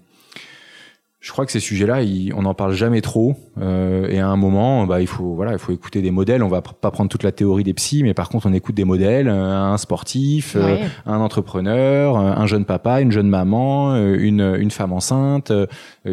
je 1.27 1.33
crois 1.33 1.45
que 1.45 1.51
ces 1.51 1.59
sujets-là, 1.59 2.03
on 2.37 2.43
n'en 2.43 2.55
parle 2.55 2.73
jamais 2.73 3.01
trop. 3.01 3.35
Euh, 3.61 4.07
et 4.09 4.21
à 4.21 4.29
un 4.29 4.37
moment, 4.37 4.87
bah, 4.87 5.01
il 5.01 5.09
faut 5.09 5.35
voilà, 5.35 5.55
il 5.55 5.59
faut 5.59 5.73
écouter 5.73 6.01
des 6.01 6.13
modèles. 6.13 6.41
On 6.41 6.49
va 6.49 6.63
pas 6.63 6.93
prendre 6.93 7.11
toute 7.11 7.25
la 7.25 7.33
théorie 7.33 7.65
des 7.65 7.75
psys, 7.75 8.05
mais 8.05 8.15
par 8.15 8.29
contre, 8.29 8.47
on 8.47 8.53
écoute 8.53 8.77
des 8.77 8.85
modèles. 8.85 9.27
Euh, 9.27 9.53
un 9.53 9.77
sportif, 9.77 10.55
euh, 10.55 10.77
un 11.05 11.19
entrepreneur, 11.19 12.17
un 12.17 12.47
jeune 12.47 12.65
papa, 12.65 13.01
une 13.01 13.11
jeune 13.11 13.29
maman, 13.29 13.97
une, 13.97 14.57
une 14.57 14.71
femme 14.71 14.93
enceinte, 14.93 15.53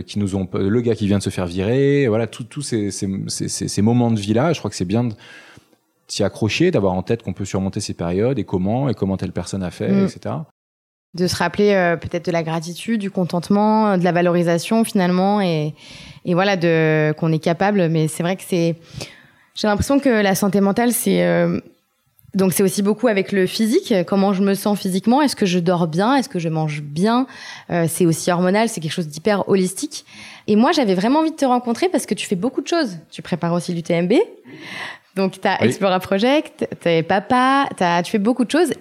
qui 0.07 0.17
nous 0.17 0.35
ont, 0.35 0.49
le 0.51 0.81
gars 0.81 0.95
qui 0.95 1.05
vient 1.05 1.19
de 1.19 1.23
se 1.23 1.29
faire 1.29 1.45
virer. 1.45 2.07
Voilà, 2.07 2.25
tous 2.25 2.63
ces, 2.63 2.89
ces, 2.89 3.07
ces, 3.27 3.47
ces, 3.47 3.81
moments 3.83 4.09
de 4.09 4.19
vie-là. 4.19 4.51
Je 4.53 4.57
crois 4.57 4.71
que 4.71 4.75
c'est 4.75 4.83
bien 4.83 5.03
de 5.03 5.13
s'y 6.07 6.23
accrocher, 6.23 6.71
d'avoir 6.71 6.93
en 6.93 7.03
tête 7.03 7.21
qu'on 7.21 7.33
peut 7.33 7.45
surmonter 7.45 7.81
ces 7.81 7.93
périodes 7.93 8.39
et 8.39 8.45
comment 8.45 8.89
et 8.89 8.95
comment 8.95 9.17
telle 9.17 9.31
personne 9.31 9.61
a 9.61 9.69
fait, 9.69 9.91
mm. 9.91 10.05
etc 10.05 10.35
de 11.13 11.27
se 11.27 11.35
rappeler 11.35 11.73
euh, 11.73 11.95
peut-être 11.95 12.25
de 12.25 12.31
la 12.31 12.43
gratitude, 12.43 12.99
du 12.99 13.11
contentement, 13.11 13.91
euh, 13.91 13.97
de 13.97 14.03
la 14.03 14.11
valorisation 14.11 14.83
finalement, 14.83 15.41
et, 15.41 15.73
et 16.25 16.33
voilà, 16.33 16.57
de 16.57 17.13
qu'on 17.17 17.31
est 17.31 17.39
capable. 17.39 17.87
Mais 17.89 18.07
c'est 18.07 18.23
vrai 18.23 18.35
que 18.35 18.43
c'est, 18.45 18.75
j'ai 19.55 19.67
l'impression 19.67 19.99
que 19.99 20.09
la 20.09 20.35
santé 20.35 20.59
mentale, 20.59 20.91
c'est 20.91 21.23
euh, 21.23 21.59
donc 22.33 22.53
c'est 22.53 22.63
aussi 22.63 22.81
beaucoup 22.81 23.07
avec 23.07 23.31
le 23.31 23.45
physique, 23.45 23.93
comment 24.07 24.33
je 24.33 24.41
me 24.41 24.55
sens 24.55 24.79
physiquement, 24.79 25.21
est-ce 25.21 25.35
que 25.35 25.45
je 25.45 25.59
dors 25.59 25.87
bien, 25.87 26.15
est-ce 26.15 26.29
que 26.29 26.39
je 26.39 26.49
mange 26.49 26.81
bien, 26.81 27.27
c'est 27.87 28.07
aussi 28.07 28.31
hormonal, 28.31 28.69
c'est 28.69 28.81
quelque 28.81 28.91
chose 28.91 29.07
d'hyper 29.07 29.47
holistique. 29.47 30.03
Et 30.47 30.55
moi, 30.55 30.71
j'avais 30.71 30.95
vraiment 30.95 31.19
envie 31.19 31.29
de 31.29 31.35
te 31.35 31.45
rencontrer 31.45 31.89
parce 31.89 32.07
que 32.07 32.15
tu 32.15 32.25
fais 32.25 32.35
beaucoup 32.35 32.63
de 32.63 32.67
choses. 32.67 32.97
Tu 33.11 33.21
prépares 33.21 33.53
aussi 33.53 33.71
l'UTMB, 33.71 34.13
donc 35.15 35.39
tu 35.39 35.47
as 35.47 35.63
Explora 35.63 35.99
Project, 35.99 36.67
tu 36.81 36.89
es 36.89 37.03
papa, 37.03 37.69
as, 37.79 38.01
tu 38.01 38.09
fais 38.09 38.17
beaucoup 38.17 38.45
de 38.45 38.51
choses. 38.51 38.73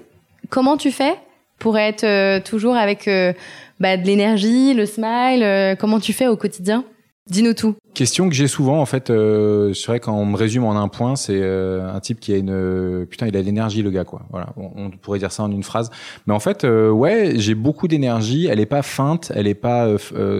Comment 0.48 0.78
tu 0.78 0.90
fais 0.90 1.16
pour 1.62 1.78
être 1.78 2.02
euh, 2.02 2.40
toujours 2.40 2.74
avec 2.74 3.06
euh, 3.06 3.32
bah, 3.78 3.96
de 3.96 4.04
l'énergie, 4.04 4.74
le 4.74 4.84
smile 4.84 5.44
euh, 5.44 5.76
Comment 5.76 6.00
tu 6.00 6.12
fais 6.12 6.26
au 6.26 6.36
quotidien? 6.36 6.84
Dis-nous 7.30 7.54
tout. 7.54 7.76
Question 7.94 8.28
que 8.28 8.34
j'ai 8.34 8.48
souvent 8.48 8.80
en 8.80 8.84
fait. 8.84 9.08
Euh, 9.08 9.72
c'est 9.74 9.86
vrai 9.86 10.00
quand 10.00 10.12
on 10.12 10.26
me 10.26 10.36
résume 10.36 10.64
en 10.64 10.74
un 10.74 10.88
point, 10.88 11.14
c'est 11.14 11.40
un 11.40 12.00
type 12.00 12.18
qui 12.18 12.34
a 12.34 12.36
une 12.36 13.06
putain, 13.08 13.28
il 13.28 13.36
a 13.36 13.42
l'énergie 13.42 13.80
le 13.80 13.90
gars 13.92 14.02
quoi. 14.02 14.22
Voilà, 14.32 14.48
on, 14.56 14.90
pourrait 14.90 15.20
dire 15.20 15.30
ça 15.30 15.44
en 15.44 15.52
une 15.52 15.62
phrase. 15.62 15.90
Mais 16.26 16.34
en 16.34 16.40
fait, 16.40 16.64
ouais, 16.64 17.34
j'ai 17.36 17.54
beaucoup 17.54 17.86
d'énergie. 17.86 18.48
Elle 18.50 18.58
est 18.58 18.66
pas 18.66 18.82
feinte, 18.82 19.30
elle 19.36 19.46
est 19.46 19.54
pas 19.54 19.88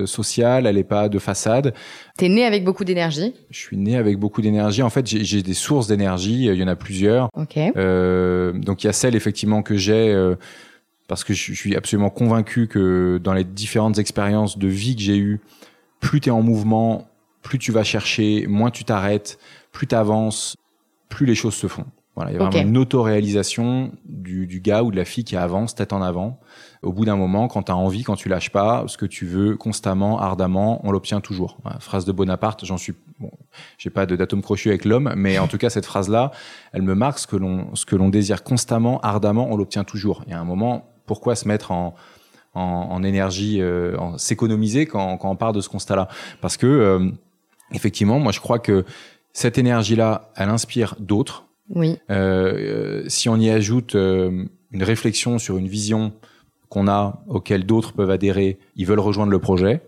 sociale, 0.07 0.67
elle 0.67 0.77
est 0.77 0.83
pas 0.83 1.09
de 1.09 1.21
façade. 1.21 1.73
T'es 2.19 2.29
né 2.29 2.45
avec 2.45 2.65
beaucoup 2.65 2.85
d'énergie? 2.85 3.33
Je 3.51 3.59
suis 3.59 3.77
né 3.77 3.97
avec 3.97 4.19
beaucoup 4.19 4.43
d'énergie. 4.43 4.83
En 4.83 4.91
fait, 4.91 5.07
j'ai 5.07 5.43
des 5.43 5.55
sources 5.55 5.87
d'énergie. 5.87 6.47
Il 6.47 6.55
y 6.55 6.65
en 6.65 6.69
a 6.69 6.77
plusieurs. 6.77 7.29
Ok. 7.37 7.57
donc 7.57 8.83
il 8.83 8.87
y 8.87 8.91
a 8.91 8.93
celle 8.93 9.15
effectivement 9.15 9.63
que 9.63 9.77
j'ai 9.77 10.35
parce 11.09 11.25
que 11.25 11.35
je 11.35 11.53
suis 11.53 11.77
absolument 11.77 12.11
convaincu 12.11 12.69
que 12.69 13.21
dans 13.23 13.33
les 13.33 13.45
différentes 13.45 13.99
expériences 13.99 14.59
de 14.59 14.69
vie 14.69 14.97
que 14.97 15.03
j'ai 15.03 15.19
eues, 15.19 15.41
plus 16.01 16.21
tu 16.21 16.29
es 16.29 16.33
en 16.33 16.43
mouvement, 16.43 17.09
plus 17.43 17.59
tu 17.59 17.73
vas 17.73 17.85
chercher, 17.85 18.47
moins 18.49 18.71
tu 18.71 18.85
t'arrêtes, 18.85 19.39
plus 19.73 19.87
tu 19.87 19.95
avances, 19.95 20.57
plus 21.09 21.27
les 21.27 21.35
choses 21.35 21.55
se 21.55 21.67
font. 21.67 21.87
Voilà, 22.15 22.31
il 22.31 22.35
y 22.35 22.37
a 22.37 22.47
vraiment 22.47 22.69
une 22.69 22.77
auto-réalisation 22.77 23.91
du, 24.05 24.47
du, 24.47 24.61
gars 24.61 24.83
ou 24.83 24.91
de 24.91 24.97
la 24.97 25.07
fille 25.07 25.25
qui 25.25 25.35
avance 25.35 25.75
tête 25.75 25.95
en 25.95 26.03
avant. 26.03 26.41
Au 26.83 26.93
bout 26.93 27.07
d'un 27.07 27.17
moment, 27.17 27.49
quand 27.49 27.63
tu 27.63 27.73
as 27.73 27.77
envie, 27.77 28.03
quand 28.03 28.17
tu 28.17 28.29
lâches 28.29 28.51
pas, 28.51 28.85
ce 28.87 28.99
que 28.99 29.07
tu 29.07 29.25
veux 29.25 29.57
constamment, 29.57 30.21
ardemment, 30.21 30.81
on 30.85 30.93
l'obtient 30.93 31.23
toujours. 31.23 31.57
phrase 31.81 32.05
de 32.05 32.13
Bonaparte, 32.13 32.67
j'en 32.67 32.77
suis, 32.77 32.93
bon, 33.19 33.31
j'ai 33.79 33.89
pas 33.89 34.05
d'atome 34.05 34.43
crochu 34.43 34.69
avec 34.69 34.85
l'homme, 34.85 35.15
mais 35.17 35.39
en 35.39 35.49
tout 35.49 35.57
cas 35.57 35.71
cette 35.71 35.87
phrase-là, 35.87 36.33
elle 36.75 36.83
me 36.83 36.95
marque 36.95 37.19
ce 37.19 37.27
que 37.27 37.37
l'on, 37.37 37.75
ce 37.75 37.87
que 37.87 37.97
l'on 37.97 38.11
désire 38.11 38.45
constamment, 38.45 39.01
ardemment, 39.01 39.49
on 39.51 39.57
l'obtient 39.57 39.85
toujours. 39.85 40.23
Il 40.27 40.33
y 40.33 40.35
a 40.35 40.41
un 40.41 40.45
moment, 40.45 40.92
pourquoi 41.07 41.35
se 41.37 41.49
mettre 41.49 41.71
en, 41.73 41.95
en, 42.55 43.03
énergie, 43.03 43.61
euh, 43.61 43.97
en 43.99 44.19
s'économiser 44.19 44.87
quand, 44.87 45.17
quand, 45.17 45.31
on 45.31 45.37
part 45.37 45.53
de 45.53 45.61
ce 45.61 45.69
constat-là 45.69 46.09
Parce 46.41 46.57
que 46.57 46.67
euh, 46.67 47.11
effectivement, 47.73 48.19
moi 48.19 48.33
je 48.33 48.41
crois 48.41 48.59
que 48.59 48.85
cette 49.33 49.59
énergie-là, 49.59 50.31
elle 50.37 50.51
inspire 50.51 50.95
d'autres. 50.99 51.47
Oui. 51.75 51.99
Euh, 52.11 53.05
si 53.09 53.29
on 53.29 53.37
y 53.37 53.49
ajoute 53.49 53.95
une 53.95 54.49
réflexion 54.83 55.39
sur 55.39 55.57
une 55.57 55.69
vision 55.69 56.13
qu'on 56.69 56.89
a, 56.89 57.23
auquel 57.29 57.65
d'autres 57.65 57.93
peuvent 57.93 58.11
adhérer, 58.11 58.59
ils 58.77 58.87
veulent 58.87 59.01
rejoindre 59.01 59.33
le 59.33 59.39
projet. 59.39 59.81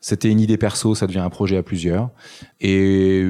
C'était 0.00 0.30
une 0.30 0.40
idée 0.40 0.56
perso, 0.56 0.94
ça 0.94 1.06
devient 1.06 1.18
un 1.18 1.30
projet 1.30 1.56
à 1.56 1.62
plusieurs. 1.62 2.10
Et 2.60 3.24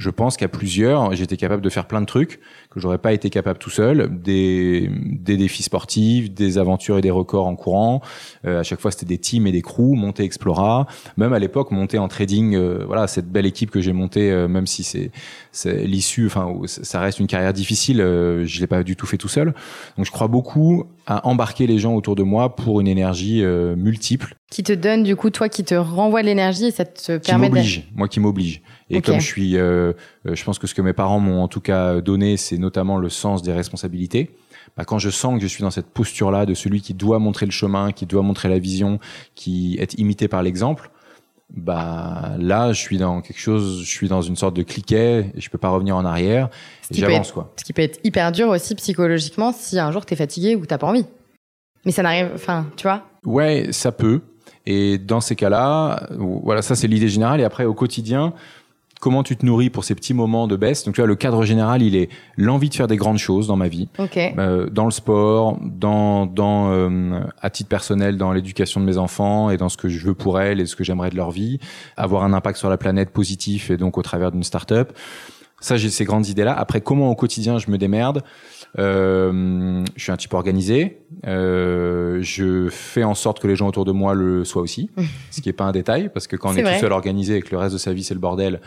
je 0.00 0.08
pense 0.08 0.38
qu'à 0.38 0.48
plusieurs, 0.48 1.14
j'étais 1.14 1.36
capable 1.36 1.60
de 1.60 1.68
faire 1.68 1.86
plein 1.86 2.00
de 2.00 2.06
trucs 2.06 2.40
que 2.70 2.80
j'aurais 2.80 2.96
pas 2.96 3.12
été 3.12 3.28
capable 3.28 3.58
tout 3.58 3.68
seul, 3.68 4.08
des, 4.22 4.90
des 4.94 5.36
défis 5.36 5.62
sportifs, 5.62 6.32
des 6.32 6.56
aventures 6.56 6.96
et 6.96 7.02
des 7.02 7.10
records 7.10 7.46
en 7.46 7.54
courant. 7.54 8.00
Euh, 8.46 8.60
à 8.60 8.62
chaque 8.62 8.80
fois, 8.80 8.90
c'était 8.90 9.04
des 9.04 9.18
teams 9.18 9.46
et 9.46 9.52
des 9.52 9.60
crews, 9.60 9.94
monter 9.94 10.22
Explora. 10.22 10.86
Même 11.18 11.34
à 11.34 11.38
l'époque, 11.38 11.70
monter 11.70 11.98
en 11.98 12.08
trading, 12.08 12.54
euh, 12.54 12.82
voilà, 12.86 13.08
cette 13.08 13.30
belle 13.30 13.44
équipe 13.44 13.70
que 13.70 13.82
j'ai 13.82 13.92
montée, 13.92 14.30
euh, 14.30 14.48
même 14.48 14.66
si 14.66 14.84
c'est, 14.84 15.10
c'est 15.52 15.84
l'issue, 15.84 16.26
enfin, 16.26 16.50
ça 16.64 17.00
reste 17.00 17.20
une 17.20 17.26
carrière 17.26 17.52
difficile, 17.52 17.98
je 17.98 18.60
l'ai 18.60 18.66
pas 18.66 18.82
du 18.82 18.96
tout 18.96 19.06
fait 19.06 19.18
tout 19.18 19.28
seul. 19.28 19.52
Donc, 19.98 20.06
je 20.06 20.10
crois 20.10 20.28
beaucoup 20.28 20.84
à 21.06 21.28
embarquer 21.28 21.66
les 21.66 21.78
gens 21.78 21.94
autour 21.94 22.16
de 22.16 22.22
moi 22.22 22.56
pour 22.56 22.80
une 22.80 22.88
énergie 22.88 23.42
multiple. 23.76 24.34
Qui 24.50 24.62
te 24.62 24.72
donne, 24.72 25.02
du 25.02 25.14
coup, 25.14 25.28
toi, 25.28 25.50
qui 25.50 25.62
te 25.62 25.74
renvoie 25.74 26.22
l'énergie 26.22 26.66
et 26.66 26.70
ça 26.70 26.86
te 26.86 27.18
permet 27.18 27.48
qui 27.48 27.52
m'oblige, 27.52 27.88
moi 27.94 28.08
qui 28.08 28.20
m'oblige. 28.20 28.62
Et 28.90 29.02
comme 29.02 29.20
je 29.20 29.26
suis, 29.26 29.56
euh, 29.56 29.92
euh, 30.26 30.34
je 30.34 30.44
pense 30.44 30.58
que 30.58 30.66
ce 30.66 30.74
que 30.74 30.82
mes 30.82 30.92
parents 30.92 31.20
m'ont 31.20 31.42
en 31.42 31.48
tout 31.48 31.60
cas 31.60 32.00
donné, 32.00 32.36
c'est 32.36 32.58
notamment 32.58 32.96
le 32.96 33.08
sens 33.08 33.42
des 33.42 33.52
responsabilités. 33.52 34.30
Bah, 34.76 34.84
quand 34.84 34.98
je 34.98 35.10
sens 35.10 35.36
que 35.36 35.42
je 35.42 35.46
suis 35.46 35.62
dans 35.62 35.70
cette 35.70 35.90
posture-là 35.90 36.46
de 36.46 36.54
celui 36.54 36.80
qui 36.80 36.94
doit 36.94 37.18
montrer 37.18 37.46
le 37.46 37.52
chemin, 37.52 37.92
qui 37.92 38.06
doit 38.06 38.22
montrer 38.22 38.48
la 38.48 38.58
vision, 38.58 38.98
qui 39.34 39.76
est 39.78 39.94
imité 39.94 40.28
par 40.28 40.42
l'exemple, 40.42 40.90
bah 41.52 42.36
là, 42.38 42.72
je 42.72 42.80
suis 42.80 42.98
dans 42.98 43.20
quelque 43.22 43.40
chose, 43.40 43.82
je 43.82 43.90
suis 43.90 44.08
dans 44.08 44.22
une 44.22 44.36
sorte 44.36 44.54
de 44.54 44.62
cliquet 44.62 45.32
et 45.34 45.40
je 45.40 45.50
peux 45.50 45.58
pas 45.58 45.68
revenir 45.68 45.96
en 45.96 46.04
arrière. 46.04 46.48
Et 46.90 46.94
j'avance 46.94 47.32
quoi. 47.32 47.52
Ce 47.56 47.64
qui 47.64 47.72
peut 47.72 47.82
être 47.82 47.98
hyper 48.04 48.30
dur 48.32 48.48
aussi 48.48 48.74
psychologiquement 48.76 49.52
si 49.52 49.78
un 49.78 49.90
jour 49.90 50.06
tu 50.06 50.14
es 50.14 50.16
fatigué 50.16 50.54
ou 50.54 50.66
t'as 50.66 50.78
pas 50.78 50.86
envie. 50.86 51.06
Mais 51.84 51.92
ça 51.92 52.02
n'arrive, 52.02 52.30
enfin, 52.34 52.66
tu 52.76 52.82
vois. 52.84 53.04
Ouais, 53.24 53.68
ça 53.72 53.90
peut. 53.90 54.20
Et 54.66 54.98
dans 54.98 55.20
ces 55.20 55.36
cas-là, 55.36 56.08
voilà, 56.18 56.62
ça 56.62 56.76
c'est 56.76 56.86
l'idée 56.86 57.08
générale. 57.08 57.40
Et 57.40 57.44
après, 57.44 57.64
au 57.64 57.74
quotidien, 57.74 58.34
comment 59.00 59.22
tu 59.22 59.36
te 59.36 59.44
nourris 59.44 59.70
pour 59.70 59.84
ces 59.84 59.94
petits 59.94 60.14
moments 60.14 60.46
de 60.46 60.56
baisse. 60.56 60.84
Donc 60.84 60.94
tu 60.94 61.00
vois, 61.00 61.08
le 61.08 61.16
cadre 61.16 61.44
général, 61.44 61.82
il 61.82 61.96
est 61.96 62.10
l'envie 62.36 62.68
de 62.68 62.74
faire 62.74 62.86
des 62.86 62.96
grandes 62.96 63.18
choses 63.18 63.48
dans 63.48 63.56
ma 63.56 63.68
vie, 63.68 63.88
euh, 64.38 64.68
dans 64.70 64.84
le 64.84 64.90
sport, 64.90 65.58
dans, 65.62 66.26
dans 66.26 66.70
euh, 66.70 67.20
à 67.40 67.50
titre 67.50 67.70
personnel, 67.70 68.18
dans 68.18 68.32
l'éducation 68.32 68.80
de 68.80 68.84
mes 68.86 68.98
enfants 68.98 69.50
et 69.50 69.56
dans 69.56 69.70
ce 69.70 69.78
que 69.78 69.88
je 69.88 70.06
veux 70.06 70.14
pour 70.14 70.38
elles 70.38 70.60
et 70.60 70.66
ce 70.66 70.76
que 70.76 70.84
j'aimerais 70.84 71.10
de 71.10 71.16
leur 71.16 71.30
vie, 71.30 71.58
avoir 71.96 72.22
un 72.24 72.32
impact 72.34 72.58
sur 72.58 72.68
la 72.68 72.76
planète 72.76 73.10
positif 73.10 73.70
et 73.70 73.76
donc 73.78 73.96
au 73.98 74.02
travers 74.02 74.30
d'une 74.30 74.44
start-up. 74.44 74.92
Ça, 75.60 75.76
j'ai 75.76 75.90
ces 75.90 76.04
grandes 76.04 76.26
idées-là. 76.26 76.58
Après, 76.58 76.80
comment 76.80 77.10
au 77.10 77.14
quotidien 77.14 77.58
je 77.58 77.70
me 77.70 77.76
démerde? 77.76 78.22
Euh, 78.78 79.84
Je 79.94 80.02
suis 80.02 80.12
un 80.12 80.16
type 80.16 80.32
organisé. 80.32 81.02
Euh, 81.26 82.18
je 82.22 82.68
fais 82.70 83.04
en 83.04 83.14
sorte 83.14 83.40
que 83.40 83.46
les 83.46 83.56
gens 83.56 83.68
autour 83.68 83.84
de 83.84 83.92
moi 83.92 84.14
le 84.14 84.44
soient 84.44 84.62
aussi, 84.62 84.90
ce 85.30 85.42
qui 85.42 85.50
est 85.50 85.54
pas 85.54 85.64
un 85.64 85.72
détail, 85.72 86.10
parce 86.12 86.26
que 86.26 86.36
quand 86.36 86.50
on 86.50 86.56
est, 86.56 86.62
tout 86.62 86.80
seul 86.80 86.92
organisé 86.92 87.36
et 87.36 87.42
que 87.42 87.50
le 87.50 87.58
reste 87.58 87.74
de 87.74 87.78
sa 87.78 87.92
vie 87.92 88.02
c'est 88.02 88.14
le 88.14 88.20
bordel, 88.20 88.60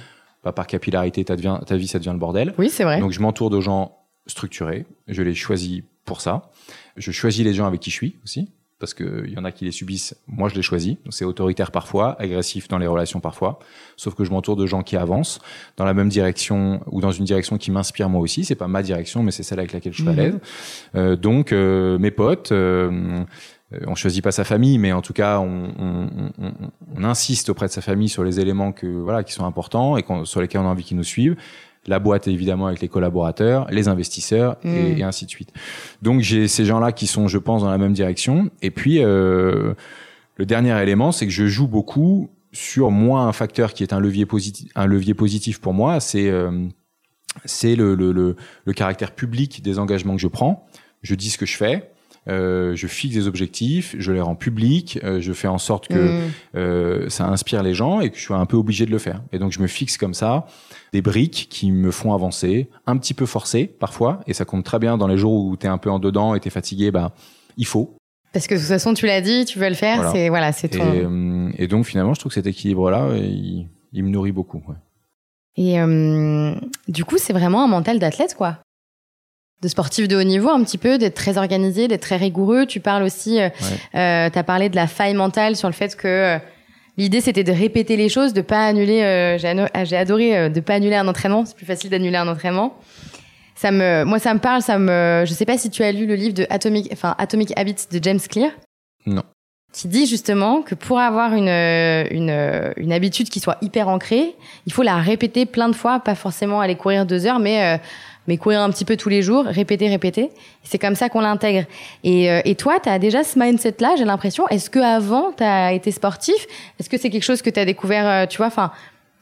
pas 0.44 0.52
par 0.52 0.68
capillarité, 0.68 1.26
ta, 1.26 1.36
ta 1.36 1.76
vie, 1.76 1.88
ça 1.88 1.98
devient 1.98 2.12
le 2.14 2.20
bordel. 2.20 2.54
Oui, 2.60 2.70
c'est 2.70 2.84
vrai. 2.84 3.00
Donc, 3.00 3.12
je 3.12 3.22
m'entoure 3.22 3.50
de 3.50 3.60
gens 3.60 3.98
structurés. 4.28 4.86
Je 5.08 5.24
les 5.24 5.34
choisis 5.34 5.82
pour 6.06 6.22
ça. 6.22 6.52
Je 6.98 7.12
choisis 7.12 7.44
les 7.44 7.54
gens 7.54 7.66
avec 7.66 7.80
qui 7.80 7.90
je 7.90 7.96
suis 7.96 8.16
aussi. 8.24 8.50
Parce 8.80 8.94
qu'il 8.94 9.30
y 9.30 9.38
en 9.38 9.46
a 9.46 9.54
qui 9.54 9.64
les 9.64 9.72
subissent. 9.72 10.14
Moi, 10.28 10.50
je 10.50 10.56
les 10.56 10.62
choisis. 10.62 10.98
C'est 11.10 11.24
autoritaire 11.24 11.72
parfois, 11.72 12.18
agressif 12.20 12.68
dans 12.68 12.78
les 12.78 12.88
relations 12.88 13.22
parfois. 13.22 13.60
Sauf 13.96 14.14
que 14.14 14.26
je 14.26 14.32
m'entoure 14.32 14.58
de 14.58 14.66
gens 14.66 14.84
qui 14.84 14.98
avancent 14.98 15.40
dans 15.78 15.86
la 15.86 15.94
même 15.94 16.10
direction 16.10 16.82
ou 16.88 17.00
dans 17.00 17.14
une 17.14 17.24
direction 17.24 17.58
qui 17.58 17.72
m'inspire 17.72 18.10
moi 18.10 18.20
aussi. 18.20 18.44
C'est 18.44 18.56
pas 18.56 18.68
ma 18.68 18.84
direction, 18.84 19.24
mais 19.24 19.32
c'est 19.32 19.44
celle 19.44 19.60
avec 19.60 19.72
laquelle 19.72 19.94
je 19.94 20.02
suis 20.02 20.10
à 20.10 20.12
mhm. 20.12 20.18
l'aise. 20.18 20.40
Euh, 20.96 21.16
donc, 21.16 21.54
euh, 21.54 21.98
mes 21.98 22.12
potes, 22.12 22.52
euh, 22.52 23.24
on 23.88 23.96
choisit 23.96 24.24
pas 24.24 24.32
sa 24.32 24.44
famille, 24.44 24.78
mais 24.78 24.92
en 24.92 25.02
tout 25.02 25.14
cas, 25.14 25.40
on, 25.40 25.70
on, 25.80 26.10
on, 26.40 26.52
on, 26.98 27.04
insiste 27.04 27.50
auprès 27.50 27.68
de 27.68 27.72
sa 27.72 27.82
famille 27.82 28.10
sur 28.10 28.24
les 28.24 28.40
éléments 28.40 28.72
que 28.72 28.88
voilà 28.88 29.24
qui 29.24 29.34
sont 29.34 29.46
importants 29.46 29.98
et 29.98 30.04
sur 30.26 30.42
lesquels 30.42 30.62
on 30.62 30.66
a 30.66 30.70
envie 30.70 30.84
qu'ils 30.84 30.98
nous 30.98 31.04
suivent. 31.04 31.36
La 31.86 32.00
boîte 32.00 32.28
évidemment 32.28 32.68
avec 32.68 32.80
les 32.80 32.88
collaborateurs, 32.88 33.68
les 33.70 33.90
investisseurs 33.90 34.58
et, 34.64 34.68
mm. 34.68 34.98
et, 35.00 35.04
ainsi 35.04 35.26
de 35.26 35.30
suite. 35.30 35.52
Donc 36.02 36.22
j'ai 36.22 36.48
ces 36.48 36.66
gens-là 36.66 36.92
qui 36.92 37.08
sont, 37.08 37.28
je 37.28 37.38
pense, 37.38 37.62
dans 37.62 37.70
la 37.70 37.78
même 37.78 37.94
direction. 37.94 38.50
Et 38.62 38.72
puis 38.72 39.04
euh, 39.04 39.74
le 40.38 40.46
dernier 40.46 40.82
élément, 40.82 41.12
c'est 41.12 41.26
que 41.26 41.34
je 41.34 41.48
joue 41.48 41.68
beaucoup 41.68 42.30
sur 42.54 42.92
moi 42.92 43.22
un 43.22 43.34
facteur 43.34 43.74
qui 43.74 43.84
est 43.84 43.94
un 43.94 44.00
levier 44.00 44.26
positif, 44.26 44.72
un 44.76 44.86
levier 44.86 45.14
positif 45.14 45.60
pour 45.60 45.74
moi, 45.74 46.00
c'est 46.00 46.30
euh, 46.30 46.68
c'est 47.46 47.76
le, 47.76 47.96
le, 47.96 48.12
le, 48.12 48.36
le 48.64 48.74
caractère 48.74 49.12
public 49.12 49.64
des 49.64 49.80
engagements 49.80 50.16
que 50.16 50.22
je 50.22 50.28
prends. 50.28 50.68
Je 51.02 51.16
dis 51.16 51.30
ce 51.30 51.38
que 51.38 51.46
je 51.46 51.58
fais 51.58 51.93
euh, 52.30 52.76
je 52.76 52.88
fixe 52.88 53.14
des 53.16 53.28
objectifs, 53.28 53.96
je 54.00 54.12
les 54.12 54.22
rends 54.22 54.36
publics, 54.36 55.00
euh, 55.04 55.20
je 55.20 55.34
fais 55.34 55.48
en 55.48 55.58
sorte 55.58 55.88
que 55.88 55.94
Mm. 56.28 56.32
euh, 56.56 57.10
ça 57.10 57.28
inspire 57.28 57.64
les 57.64 57.74
gens 57.74 58.00
et 58.00 58.10
que 58.10 58.18
je 58.18 58.22
suis 58.22 58.34
un 58.34 58.46
peu 58.46 58.56
obligé 58.58 58.86
de 58.86 58.92
le 58.92 58.98
faire. 59.00 59.22
Et 59.32 59.40
donc 59.40 59.52
je 59.52 59.60
me 59.60 59.68
fixe 59.68 59.98
comme 59.98 60.14
ça 60.14 60.46
des 60.94 61.02
briques 61.02 61.48
qui 61.50 61.72
me 61.72 61.92
font 61.92 62.14
avancer, 62.14 62.70
un 62.88 62.98
petit 62.98 63.14
peu 63.14 63.26
forcé 63.26 63.66
parfois, 63.66 64.22
et 64.28 64.34
ça 64.34 64.46
compte 64.46 64.64
très 64.64 64.80
bien 64.80 64.98
dans 64.98 65.08
les 65.08 65.18
jours 65.18 65.34
où 65.46 65.58
tu 65.58 65.66
es 65.66 65.70
un 65.70 65.78
peu 65.78 65.90
en 65.90 66.00
dedans 66.00 66.36
et 66.36 66.40
tu 66.40 66.48
es 66.48 66.52
fatigué, 66.52 66.92
bah 66.92 67.14
il 67.58 67.66
faut. 67.66 67.96
Parce 68.32 68.48
que 68.48 68.56
de 68.56 68.60
toute 68.60 68.68
façon, 68.70 68.94
tu 68.96 69.06
l'as 69.06 69.22
dit, 69.22 69.46
tu 69.46 69.60
veux 69.60 69.70
le 69.70 69.76
faire, 69.76 69.98
Voilà. 69.98 70.12
c'est 70.12 70.30
voilà, 70.30 70.52
c'est 70.54 70.70
ton. 70.70 71.52
et 71.58 71.68
donc 71.68 71.86
finalement, 71.86 72.14
je 72.16 72.20
trouve 72.20 72.32
que 72.32 72.36
cet 72.36 72.48
équilibre-là, 72.48 73.10
il, 73.18 73.68
il 73.92 74.04
me 74.04 74.10
nourrit 74.10 74.32
beaucoup. 74.32 74.64
ouais. 74.68 74.76
Et 75.56 75.80
euh, 75.80 76.56
du 76.88 77.06
coup, 77.06 77.20
c'est 77.20 77.34
vraiment 77.34 77.64
un 77.64 77.68
mental 77.68 78.00
d'athlète, 78.00 78.34
quoi. 78.36 78.58
De 79.62 79.70
sportif 79.70 80.10
de 80.10 80.18
haut 80.18 80.24
niveau, 80.24 80.50
un 80.50 80.62
petit 80.64 80.78
peu, 80.78 80.98
d'être 80.98 81.16
très 81.16 81.38
organisé, 81.38 81.88
d'être 81.88 82.02
très 82.02 82.18
rigoureux. 82.18 82.66
Tu 82.66 82.82
parles 82.82 83.04
aussi, 83.04 83.40
euh, 83.40 83.48
euh, 83.96 84.30
t'as 84.30 84.44
parlé 84.44 84.68
de 84.68 84.76
la 84.76 84.88
faille 84.88 85.14
mentale 85.14 85.56
sur 85.56 85.70
le 85.70 85.74
fait 85.74 85.96
que 85.96 86.08
euh, 86.08 86.38
l'idée 86.98 87.22
c'était 87.22 87.46
de 87.46 87.52
répéter 87.54 87.96
les 87.96 88.10
choses, 88.10 88.34
de 88.34 88.42
pas 88.42 88.66
annuler. 88.66 89.02
euh, 89.04 89.38
j'ai 89.38 89.66
ah, 89.74 89.86
j'ai 89.86 89.96
adoré 89.96 90.38
euh, 90.38 90.50
de 90.50 90.60
pas 90.60 90.74
annuler 90.74 90.98
un 90.98 91.08
entraînement. 91.08 91.46
C'est 91.46 91.56
plus 91.56 91.66
facile 91.66 91.90
d'annuler 91.90 92.18
un 92.18 92.28
entraînement. 92.28 92.76
Ça 93.56 93.72
me, 93.72 94.04
moi, 94.04 94.20
ça 94.20 94.34
me 94.34 94.40
parle. 94.40 94.62
Ça 94.62 94.78
me, 94.78 95.24
je 95.26 95.32
sais 95.32 95.46
pas 95.46 95.58
si 95.58 95.70
tu 95.70 95.82
as 95.82 95.94
lu 95.94 96.08
le 96.08 96.16
livre 96.16 96.34
de 96.34 96.46
Atomic, 96.50 96.90
enfin 96.92 97.16
Atomic 97.18 97.54
Habits 97.58 97.88
de 97.90 98.04
James 98.04 98.20
Clear. 98.20 98.52
Non. 99.06 99.24
Qui 99.72 99.88
dit 99.88 100.08
justement 100.08 100.62
que 100.62 100.76
pour 100.76 101.00
avoir 101.00 101.34
une, 101.34 101.48
une, 101.48 102.74
une 102.76 102.92
habitude 102.92 103.30
qui 103.30 103.40
soit 103.40 103.58
hyper 103.62 103.88
ancrée, 103.88 104.36
il 104.68 104.74
faut 104.74 104.84
la 104.84 104.98
répéter 104.98 105.46
plein 105.46 105.70
de 105.70 105.74
fois, 105.74 106.00
pas 106.02 106.16
forcément 106.16 106.60
aller 106.60 106.76
courir 106.76 107.06
deux 107.06 107.26
heures, 107.26 107.40
mais, 107.40 107.80
mais 108.28 108.38
courir 108.38 108.62
un 108.62 108.70
petit 108.70 108.86
peu 108.86 108.98
tous 108.98 109.10
les 109.10 109.22
jours, 109.22 109.46
répéter, 109.46 109.90
répéter. 109.90 110.30
C'est 110.64 110.80
comme 110.80 110.96
ça 110.96 111.10
qu'on 111.10 111.22
l'intègre. 111.22 111.66
Et, 112.04 112.32
euh, 112.32 112.42
et 112.46 112.56
toi, 112.56 112.80
tu 112.82 112.90
as 112.90 113.00
déjà 113.00 113.24
ce 113.24 113.38
mindset-là, 113.40 113.96
j'ai 113.98 114.06
l'impression. 114.06 114.48
Est-ce 114.48 114.70
que 114.70 114.80
avant 114.80 115.32
tu 115.32 115.44
as 115.44 115.74
été 115.74 115.92
sportif? 115.92 116.48
Est-ce 116.80 116.90
que 116.90 116.98
c'est 116.98 117.10
quelque 117.10 117.24
chose 117.24 117.42
que 117.42 117.50
tu 117.50 117.60
as 117.60 117.66
découvert, 117.66 118.08
euh, 118.08 118.26
tu 118.26 118.38
vois 118.38 118.48
Enfin, 118.48 118.72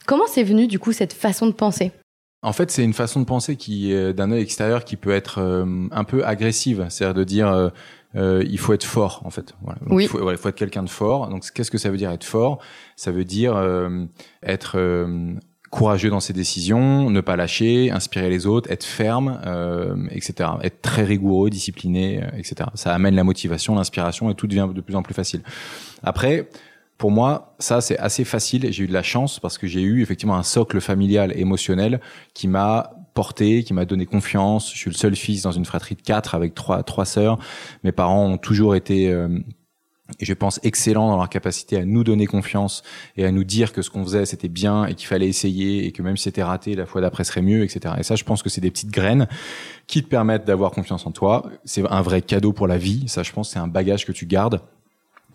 comment 0.06 0.28
c'est 0.28 0.44
venu 0.44 0.68
du 0.68 0.80
coup 0.80 0.92
cette 0.92 1.14
façon 1.14 1.48
de 1.48 1.54
penser? 1.54 1.92
En 2.44 2.54
fait, 2.54 2.72
c'est 2.72 2.84
une 2.84 2.94
façon 2.94 3.20
de 3.20 3.26
penser 3.26 3.56
qui, 3.56 3.94
d'un 4.14 4.32
œil 4.32 4.42
extérieur, 4.42 4.84
qui 4.84 4.96
peut 4.96 5.12
être 5.12 5.40
euh, 5.40 5.88
un 5.92 6.04
peu 6.04 6.26
agressive. 6.26 6.88
C'est-à-dire 6.90 7.14
de 7.14 7.24
dire, 7.24 7.48
euh, 7.48 7.70
euh, 8.16 8.44
il 8.50 8.58
faut 8.58 8.74
être 8.74 8.84
fort, 8.84 9.22
en 9.26 9.30
fait. 9.30 9.54
Voilà. 9.62 9.80
Donc, 9.82 9.92
Oui. 9.92 10.04
Il 10.06 10.08
faut, 10.08 10.18
faut 10.18 10.50
être 10.50 10.56
quelqu'un 10.56 10.82
de 10.82 10.90
fort. 10.90 11.28
Donc, 11.30 11.44
qu'est-ce 11.54 11.70
que 11.70 11.78
ça 11.78 11.92
veut 11.92 11.98
dire 11.98 12.10
être 12.10 12.24
fort? 12.24 12.58
Ça 12.96 13.12
veut 13.12 13.26
dire 13.26 13.62
être 14.42 15.06
courageux 15.71 16.10
dans 16.10 16.19
ses 16.19 16.34
décisions, 16.34 17.10
ne 17.10 17.21
pas 17.21 17.36
lâcher, 17.36 17.89
inspirer 17.89 18.29
les 18.29 18.45
autres, 18.45 18.69
être 18.69 18.84
ferme, 18.84 19.41
euh, 19.45 19.95
etc. 20.12 20.49
Être 20.62 20.81
très 20.81 21.03
rigoureux, 21.03 21.49
discipliné, 21.49 22.21
euh, 22.21 22.38
etc. 22.38 22.69
Ça 22.75 22.93
amène 22.93 23.15
la 23.15 23.23
motivation, 23.23 23.73
l'inspiration, 23.73 24.29
et 24.29 24.36
tout 24.36 24.47
devient 24.47 24.67
de 24.71 24.81
plus 24.81 24.95
en 24.95 25.01
plus 25.01 25.15
facile. 25.15 25.41
Après. 26.03 26.47
Pour 26.97 27.10
moi, 27.10 27.55
ça 27.57 27.81
c'est 27.81 27.97
assez 27.97 28.23
facile. 28.23 28.71
J'ai 28.71 28.84
eu 28.84 28.88
de 28.88 28.93
la 28.93 29.01
chance 29.01 29.39
parce 29.39 29.57
que 29.57 29.65
j'ai 29.65 29.81
eu 29.81 30.03
effectivement 30.03 30.36
un 30.36 30.43
socle 30.43 30.79
familial 30.79 31.36
émotionnel 31.36 31.99
qui 32.36 32.47
m'a 32.47 32.91
porté, 33.15 33.63
qui 33.63 33.73
m'a 33.73 33.86
donné 33.86 34.05
confiance. 34.05 34.71
Je 34.71 34.77
suis 34.77 34.91
le 34.91 34.95
seul 34.95 35.15
fils 35.15 35.41
dans 35.41 35.51
une 35.51 35.65
fratrie 35.65 35.95
de 35.95 36.01
quatre 36.03 36.36
avec 36.36 36.53
trois 36.53 36.84
trois 36.84 37.05
sœurs. 37.05 37.39
Mes 37.84 37.91
parents 37.91 38.27
ont 38.27 38.38
toujours 38.38 38.75
été 38.75 39.10
euh, 39.10 39.39
et 40.19 40.26
je 40.26 40.34
pense 40.34 40.60
excellents 40.63 41.10
dans 41.10 41.17
leur 41.17 41.30
capacité 41.30 41.78
à 41.78 41.86
nous 41.86 42.04
donner 42.04 42.28
confiance 42.28 42.84
et 43.17 43.26
à 43.26 43.32
nous 43.32 43.43
dire 43.43 43.74
que 43.74 43.82
ce 43.82 43.89
qu'on 43.89 44.04
faisait 44.04 44.26
c'était 44.26 44.50
bien 44.50 44.86
et 44.86 44.95
qu'il 44.95 45.08
fallait 45.08 45.28
essayer 45.28 45.86
et 45.86 45.91
que 45.91 46.02
même 46.02 46.17
si 46.17 46.24
c'était 46.24 46.43
raté 46.43 46.76
la 46.76 46.86
fois 46.86 47.02
d'après 47.02 47.24
serait 47.24 47.41
mieux 47.41 47.63
etc 47.63 47.95
et 47.97 48.04
ça 48.04 48.15
je 48.15 48.24
pense 48.24 48.43
que 48.43 48.50
c'est 48.50 48.62
des 48.62 48.71
petites 48.71 48.91
graines 48.91 49.28
qui 49.88 50.04
te 50.04 50.08
permettent 50.08 50.45
d'avoir 50.45 50.71
confiance 50.71 51.06
en 51.06 51.12
toi. 51.12 51.50
C'est 51.65 51.84
un 51.89 52.02
vrai 52.02 52.21
cadeau 52.21 52.54
pour 52.54 52.67
la 52.67 52.78
vie. 52.78 53.08
Ça 53.08 53.24
je 53.24 53.32
pense 53.32 53.52
c'est 53.52 53.60
un 53.60 53.67
bagage 53.67 54.06
que 54.06 54.12
tu 54.12 54.26
gardes 54.26 54.62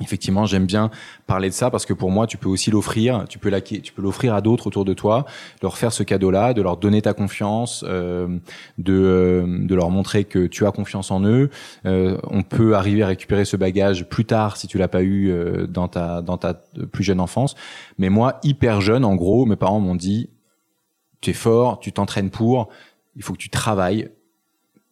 Effectivement, 0.03 0.45
j'aime 0.45 0.67
bien 0.67 0.91
parler 1.27 1.49
de 1.49 1.55
ça 1.55 1.71
parce 1.71 1.87
que 1.87 1.95
pour 1.95 2.11
moi, 2.11 2.27
tu 2.27 2.37
peux 2.37 2.49
aussi 2.49 2.71
l'offrir, 2.71 3.25
tu 3.29 3.39
peux 3.39 3.51
tu 3.63 3.93
peux 3.93 4.03
l'offrir 4.03 4.35
à 4.35 4.43
d'autres 4.43 4.67
autour 4.67 4.85
de 4.85 4.93
toi, 4.93 5.25
leur 5.63 5.79
faire 5.79 5.93
ce 5.93 6.03
cadeau-là, 6.03 6.53
de 6.53 6.61
leur 6.61 6.77
donner 6.77 7.01
ta 7.01 7.15
confiance, 7.15 7.83
euh, 7.89 8.39
de 8.77 8.93
euh, 8.93 9.67
de 9.67 9.75
leur 9.75 9.89
montrer 9.91 10.25
que 10.25 10.47
tu 10.47 10.67
as 10.67 10.71
confiance 10.71 11.11
en 11.11 11.25
eux. 11.25 11.49
Euh, 11.87 12.19
on 12.25 12.43
peut 12.43 12.77
arriver 12.77 13.03
à 13.03 13.07
récupérer 13.07 13.47
ce 13.47 13.57
bagage 13.57 14.07
plus 14.07 14.27
tard 14.27 14.59
si 14.59 14.67
tu 14.67 14.77
l'as 14.77 14.89
pas 14.89 15.03
eu 15.03 15.33
dans 15.69 15.89
ta 15.89 16.21
dans 16.21 16.37
ta 16.37 16.55
plus 16.93 17.05
jeune 17.05 17.21
enfance. 17.21 17.55
Mais 17.99 18.11
moi, 18.11 18.39
hyper 18.43 18.83
jeune, 18.83 19.05
en 19.05 19.15
gros, 19.15 19.47
mes 19.47 19.57
parents 19.57 19.81
m'ont 19.81 19.95
dit 19.97 20.29
tu 21.23 21.31
es 21.31 21.35
fort, 21.35 21.81
tu 21.81 21.93
t'entraînes 21.93 22.31
pour, 22.31 22.69
il 23.17 23.23
faut 23.23 23.33
que 23.33 23.39
tu 23.39 23.49
travailles, 23.49 24.11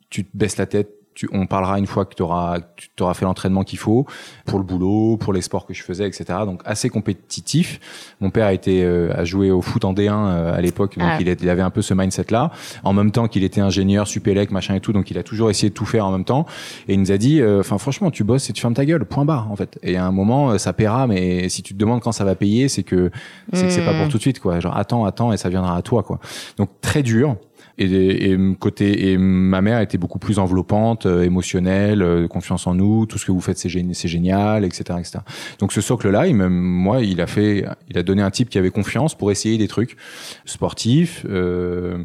tu 0.08 0.24
te 0.24 0.34
baisses 0.34 0.56
la 0.56 0.66
tête, 0.66 0.90
tu, 1.14 1.28
on 1.32 1.46
parlera 1.46 1.78
une 1.78 1.86
fois 1.86 2.04
que 2.04 2.20
auras, 2.22 2.58
tu 2.76 3.02
auras 3.02 3.14
fait 3.14 3.24
l'entraînement 3.24 3.62
qu'il 3.64 3.78
faut 3.78 4.06
pour 4.46 4.58
le 4.58 4.64
boulot, 4.64 5.16
pour 5.16 5.32
les 5.32 5.40
sports 5.40 5.66
que 5.66 5.74
je 5.74 5.82
faisais, 5.82 6.06
etc. 6.06 6.24
Donc 6.46 6.60
assez 6.64 6.88
compétitif. 6.90 7.80
Mon 8.20 8.30
père 8.30 8.46
a 8.46 8.52
été 8.52 8.82
euh, 8.84 9.12
a 9.14 9.24
joué 9.24 9.50
au 9.50 9.62
foot 9.62 9.84
en 9.84 9.92
D1 9.94 10.10
euh, 10.12 10.54
à 10.56 10.60
l'époque, 10.60 10.98
donc 10.98 11.08
Ah. 11.10 11.18
il, 11.20 11.48
avait 11.48 11.62
un 11.62 11.70
peu 11.70 11.82
ce 11.82 11.94
mindset-là. 11.94 12.50
En 12.82 12.92
même 12.92 13.10
temps 13.10 13.28
qu'il 13.28 13.44
était 13.44 13.60
ingénieur, 13.60 14.06
supélec, 14.06 14.50
machin 14.50 14.74
et 14.74 14.80
tout, 14.80 14.92
donc 14.92 15.10
il 15.10 15.18
a 15.18 15.22
toujours 15.22 15.50
essayé 15.50 15.70
de 15.70 15.74
tout 15.74 15.86
faire 15.86 16.06
en 16.06 16.10
même 16.12 16.24
temps. 16.24 16.46
Et 16.88 16.94
il 16.94 17.00
nous 17.00 17.12
a 17.12 17.16
dit, 17.18 17.40
euh, 17.40 17.60
enfin 17.60 17.78
franchement, 17.78 18.10
tu 18.10 18.24
bosses 18.24 18.50
et 18.50 18.52
tu 18.52 18.60
fermes 18.60 18.74
ta 18.74 18.84
gueule, 18.84 19.04
point 19.04 19.24
barre 19.24 19.50
en 19.50 19.56
fait. 19.56 19.78
Et 19.82 19.96
à 19.96 20.04
un 20.04 20.12
moment, 20.12 20.50
euh, 20.50 20.58
ça 20.58 20.72
paiera, 20.72 21.06
mais 21.06 21.48
si 21.48 21.62
tu 21.62 21.74
te 21.74 21.78
demandes 21.78 22.00
quand 22.00 22.12
ça 22.12 22.24
va 22.24 22.34
payer, 22.34 22.68
c'est 22.68 22.82
que 22.82 23.10
c'est 23.52 23.66
que 23.66 23.70
c'est 23.72 23.84
pas 23.84 23.92
pour 23.94 24.06
Mm. 24.06 24.08
tout 24.08 24.16
de 24.16 24.22
suite 24.22 24.40
quoi. 24.40 24.60
Genre 24.60 24.76
attends, 24.76 25.04
attends 25.04 25.32
et 25.32 25.36
ça 25.36 25.48
viendra 25.48 25.76
à 25.76 25.82
toi 25.82 26.02
quoi. 26.02 26.18
Donc 26.58 26.70
très 26.80 27.02
dur. 27.02 27.36
Et, 27.76 28.30
et 28.30 28.38
côté 28.60 29.10
et 29.10 29.18
ma 29.18 29.60
mère 29.60 29.80
était 29.80 29.98
beaucoup 29.98 30.20
plus 30.20 30.38
enveloppante, 30.38 31.06
euh, 31.06 31.22
émotionnelle, 31.24 32.02
euh, 32.02 32.28
confiance 32.28 32.68
en 32.68 32.74
nous, 32.74 33.06
tout 33.06 33.18
ce 33.18 33.26
que 33.26 33.32
vous 33.32 33.40
faites 33.40 33.58
c'est 33.58 33.68
génial, 33.68 34.64
etc., 34.64 34.84
etc. 34.98 35.18
Donc 35.58 35.72
ce 35.72 35.80
socle 35.80 36.08
là, 36.10 36.28
il 36.28 36.36
moi, 36.36 37.00
il 37.00 37.20
a 37.20 37.26
fait, 37.26 37.64
il 37.88 37.98
a 37.98 38.02
donné 38.04 38.22
un 38.22 38.30
type 38.30 38.48
qui 38.48 38.58
avait 38.58 38.70
confiance 38.70 39.16
pour 39.16 39.32
essayer 39.32 39.58
des 39.58 39.68
trucs 39.68 39.96
sportifs. 40.44 41.26
Euh, 41.28 42.04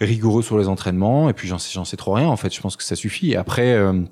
rigoureux 0.00 0.42
sur 0.42 0.58
les 0.58 0.68
entraînements 0.68 1.28
et 1.28 1.32
puis 1.32 1.48
j'en 1.48 1.58
sais 1.58 1.70
j'en 1.72 1.84
sais 1.84 1.96
trop 1.96 2.14
rien 2.14 2.26
en 2.26 2.36
fait 2.36 2.54
je 2.54 2.60
pense 2.60 2.76
que 2.76 2.82
ça 2.82 2.96
suffit 2.96 3.32
et 3.32 3.36
après 3.36 3.74
euh, 3.74 4.02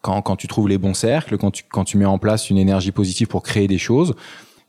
quand, 0.00 0.20
quand 0.22 0.36
tu 0.36 0.48
trouves 0.48 0.68
les 0.68 0.78
bons 0.78 0.94
cercles 0.94 1.38
quand 1.38 1.50
tu 1.50 1.64
quand 1.70 1.84
tu 1.84 1.96
mets 1.96 2.04
en 2.04 2.18
place 2.18 2.50
une 2.50 2.58
énergie 2.58 2.92
positive 2.92 3.28
pour 3.28 3.42
créer 3.42 3.68
des 3.68 3.78
choses 3.78 4.14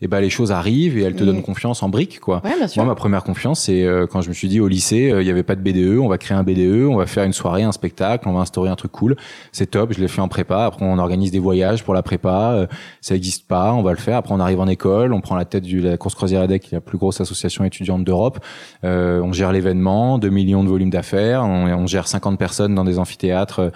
et 0.04 0.08
ben 0.08 0.20
les 0.20 0.30
choses 0.30 0.52
arrivent 0.52 0.98
et 0.98 1.04
elles 1.04 1.16
te 1.16 1.24
donnent 1.24 1.42
confiance 1.42 1.82
en 1.82 1.88
briques 1.88 2.20
quoi 2.20 2.42
Ouais, 2.44 2.58
bien 2.58 2.68
sûr. 2.68 2.84
moi, 2.84 2.92
ma 2.92 2.96
première 2.96 3.24
confiance, 3.24 3.62
c'est 3.62 3.84
euh, 3.84 4.06
quand 4.06 4.22
je 4.22 4.28
me 4.28 4.34
suis 4.34 4.50
dit 4.50 4.60
au 4.60 4.68
lycée, 4.68 5.10
euh, 5.12 5.22
il 5.22 5.28
y 5.28 5.32
avait 5.32 5.44
pas 5.44 5.56
de 5.56 5.62
BDE, 5.62 5.98
on 5.98 6.10
va 6.10 6.18
créer 6.18 6.36
un 6.38 6.44
BDE, 6.44 6.86
on 6.90 6.98
va 6.98 7.06
faire 7.06 7.24
une 7.24 7.32
soirée, 7.32 7.64
un 7.64 7.72
spectacle, 7.72 8.28
on 8.28 8.34
va 8.34 8.42
instaurer 8.42 8.70
un 8.70 8.76
truc 8.76 8.92
cool. 8.92 9.16
C'est 9.54 9.72
top, 9.72 9.94
je 9.94 10.02
l'ai 10.02 10.10
fait 10.10 10.20
en 10.20 10.28
prépa. 10.28 10.66
Après, 10.66 10.86
on 10.86 10.98
organise 11.00 11.32
des 11.32 11.40
voyages 11.40 11.84
pour 11.86 11.94
la 11.94 12.04
prépa. 12.04 12.52
euh, 12.54 12.68
ça 13.00 13.16
existe 13.16 13.48
pas, 13.48 13.72
on 13.74 13.82
va 13.82 13.92
le 13.92 13.98
faire. 13.98 14.18
Après, 14.18 14.34
on 14.34 14.42
arrive 14.42 14.60
en 14.60 14.68
école, 14.68 15.14
on 15.14 15.22
prend 15.22 15.36
la 15.38 15.46
tête 15.46 15.64
de 15.64 15.80
la 15.82 15.96
course 15.96 16.16
croisière 16.16 16.44
EDEC, 16.44 16.64
qui 16.64 16.76
est 16.76 16.78
la 16.78 16.82
plus 16.82 16.98
grosse 16.98 17.22
association 17.22 17.64
étudiante 17.64 18.04
d'Europe. 18.04 18.40
Euh, 18.84 19.22
on 19.22 19.32
gère 19.32 19.54
l'événement, 19.54 20.18
2 20.18 20.30
millions 20.30 20.66
de 20.66 20.70
volumes 20.70 20.90
d'affaires. 20.90 21.44
On, 21.46 21.68
on 21.68 21.88
gère 21.88 22.10
50 22.10 22.38
personnes 22.38 22.76
dans 22.76 22.84
des 22.84 23.00
amphithéâtres 23.00 23.72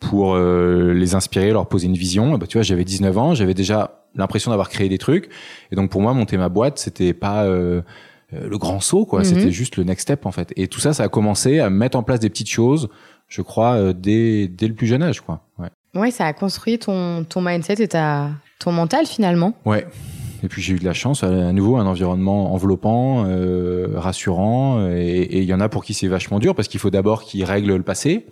pour 0.00 0.34
euh, 0.34 0.92
les 0.92 1.14
inspirer, 1.14 1.50
leur 1.50 1.66
poser 1.66 1.86
une 1.86 1.96
vision. 1.96 2.34
Et 2.34 2.38
bah, 2.38 2.46
tu 2.46 2.58
vois, 2.58 2.62
j'avais 2.62 2.84
19 2.84 3.18
ans, 3.18 3.34
j'avais 3.34 3.54
déjà 3.54 4.04
l'impression 4.14 4.50
d'avoir 4.50 4.68
créé 4.68 4.88
des 4.88 4.98
trucs. 4.98 5.28
Et 5.70 5.76
donc, 5.76 5.90
pour 5.90 6.00
moi, 6.00 6.14
monter 6.14 6.36
ma 6.36 6.48
boîte, 6.48 6.78
c'était 6.78 7.14
pas 7.14 7.44
euh, 7.44 7.82
euh, 8.34 8.48
le 8.48 8.58
grand 8.58 8.80
saut, 8.80 9.06
quoi. 9.06 9.20
Mhm. 9.20 9.24
C'était 9.24 9.50
juste 9.50 9.76
le 9.76 9.84
next 9.84 10.02
step, 10.02 10.26
en 10.26 10.32
fait. 10.32 10.52
Et 10.56 10.68
tout 10.68 10.80
ça, 10.80 10.92
ça 10.92 11.04
a 11.04 11.08
commencé 11.08 11.60
à 11.60 11.70
mettre 11.70 11.96
en 11.96 12.02
place 12.02 12.20
des 12.20 12.28
petites 12.28 12.50
choses, 12.50 12.88
je 13.28 13.42
crois, 13.42 13.74
euh, 13.74 13.92
dès, 13.92 14.48
dès 14.48 14.68
le 14.68 14.74
plus 14.74 14.86
jeune 14.86 15.02
âge, 15.02 15.20
quoi. 15.20 15.40
Ouais. 15.58 15.68
Ouais, 15.94 16.10
ça 16.10 16.26
a 16.26 16.32
construit 16.34 16.78
ton, 16.78 17.24
ton 17.24 17.40
mindset 17.40 17.82
et 17.82 17.88
ta, 17.88 18.30
ton 18.58 18.72
mental 18.72 19.06
finalement. 19.06 19.54
Ouais. 19.64 19.86
Et 20.44 20.48
puis 20.48 20.62
j'ai 20.62 20.74
eu 20.74 20.78
de 20.78 20.84
la 20.84 20.92
chance, 20.92 21.24
à 21.24 21.52
nouveau 21.52 21.78
un 21.78 21.86
environnement 21.86 22.52
enveloppant, 22.52 23.24
euh, 23.26 23.94
rassurant, 23.96 24.86
et 24.88 25.22
et 25.22 25.38
il 25.38 25.44
y 25.44 25.54
en 25.54 25.58
a 25.58 25.68
pour 25.68 25.82
qui 25.82 25.94
c'est 25.94 26.06
vachement 26.06 26.38
dur 26.38 26.54
parce 26.54 26.68
qu'il 26.68 26.78
faut 26.78 26.90
d'abord 26.90 27.24
qu'ils 27.24 27.44
règlent 27.44 27.74
le 27.74 27.82
passé 27.82 28.26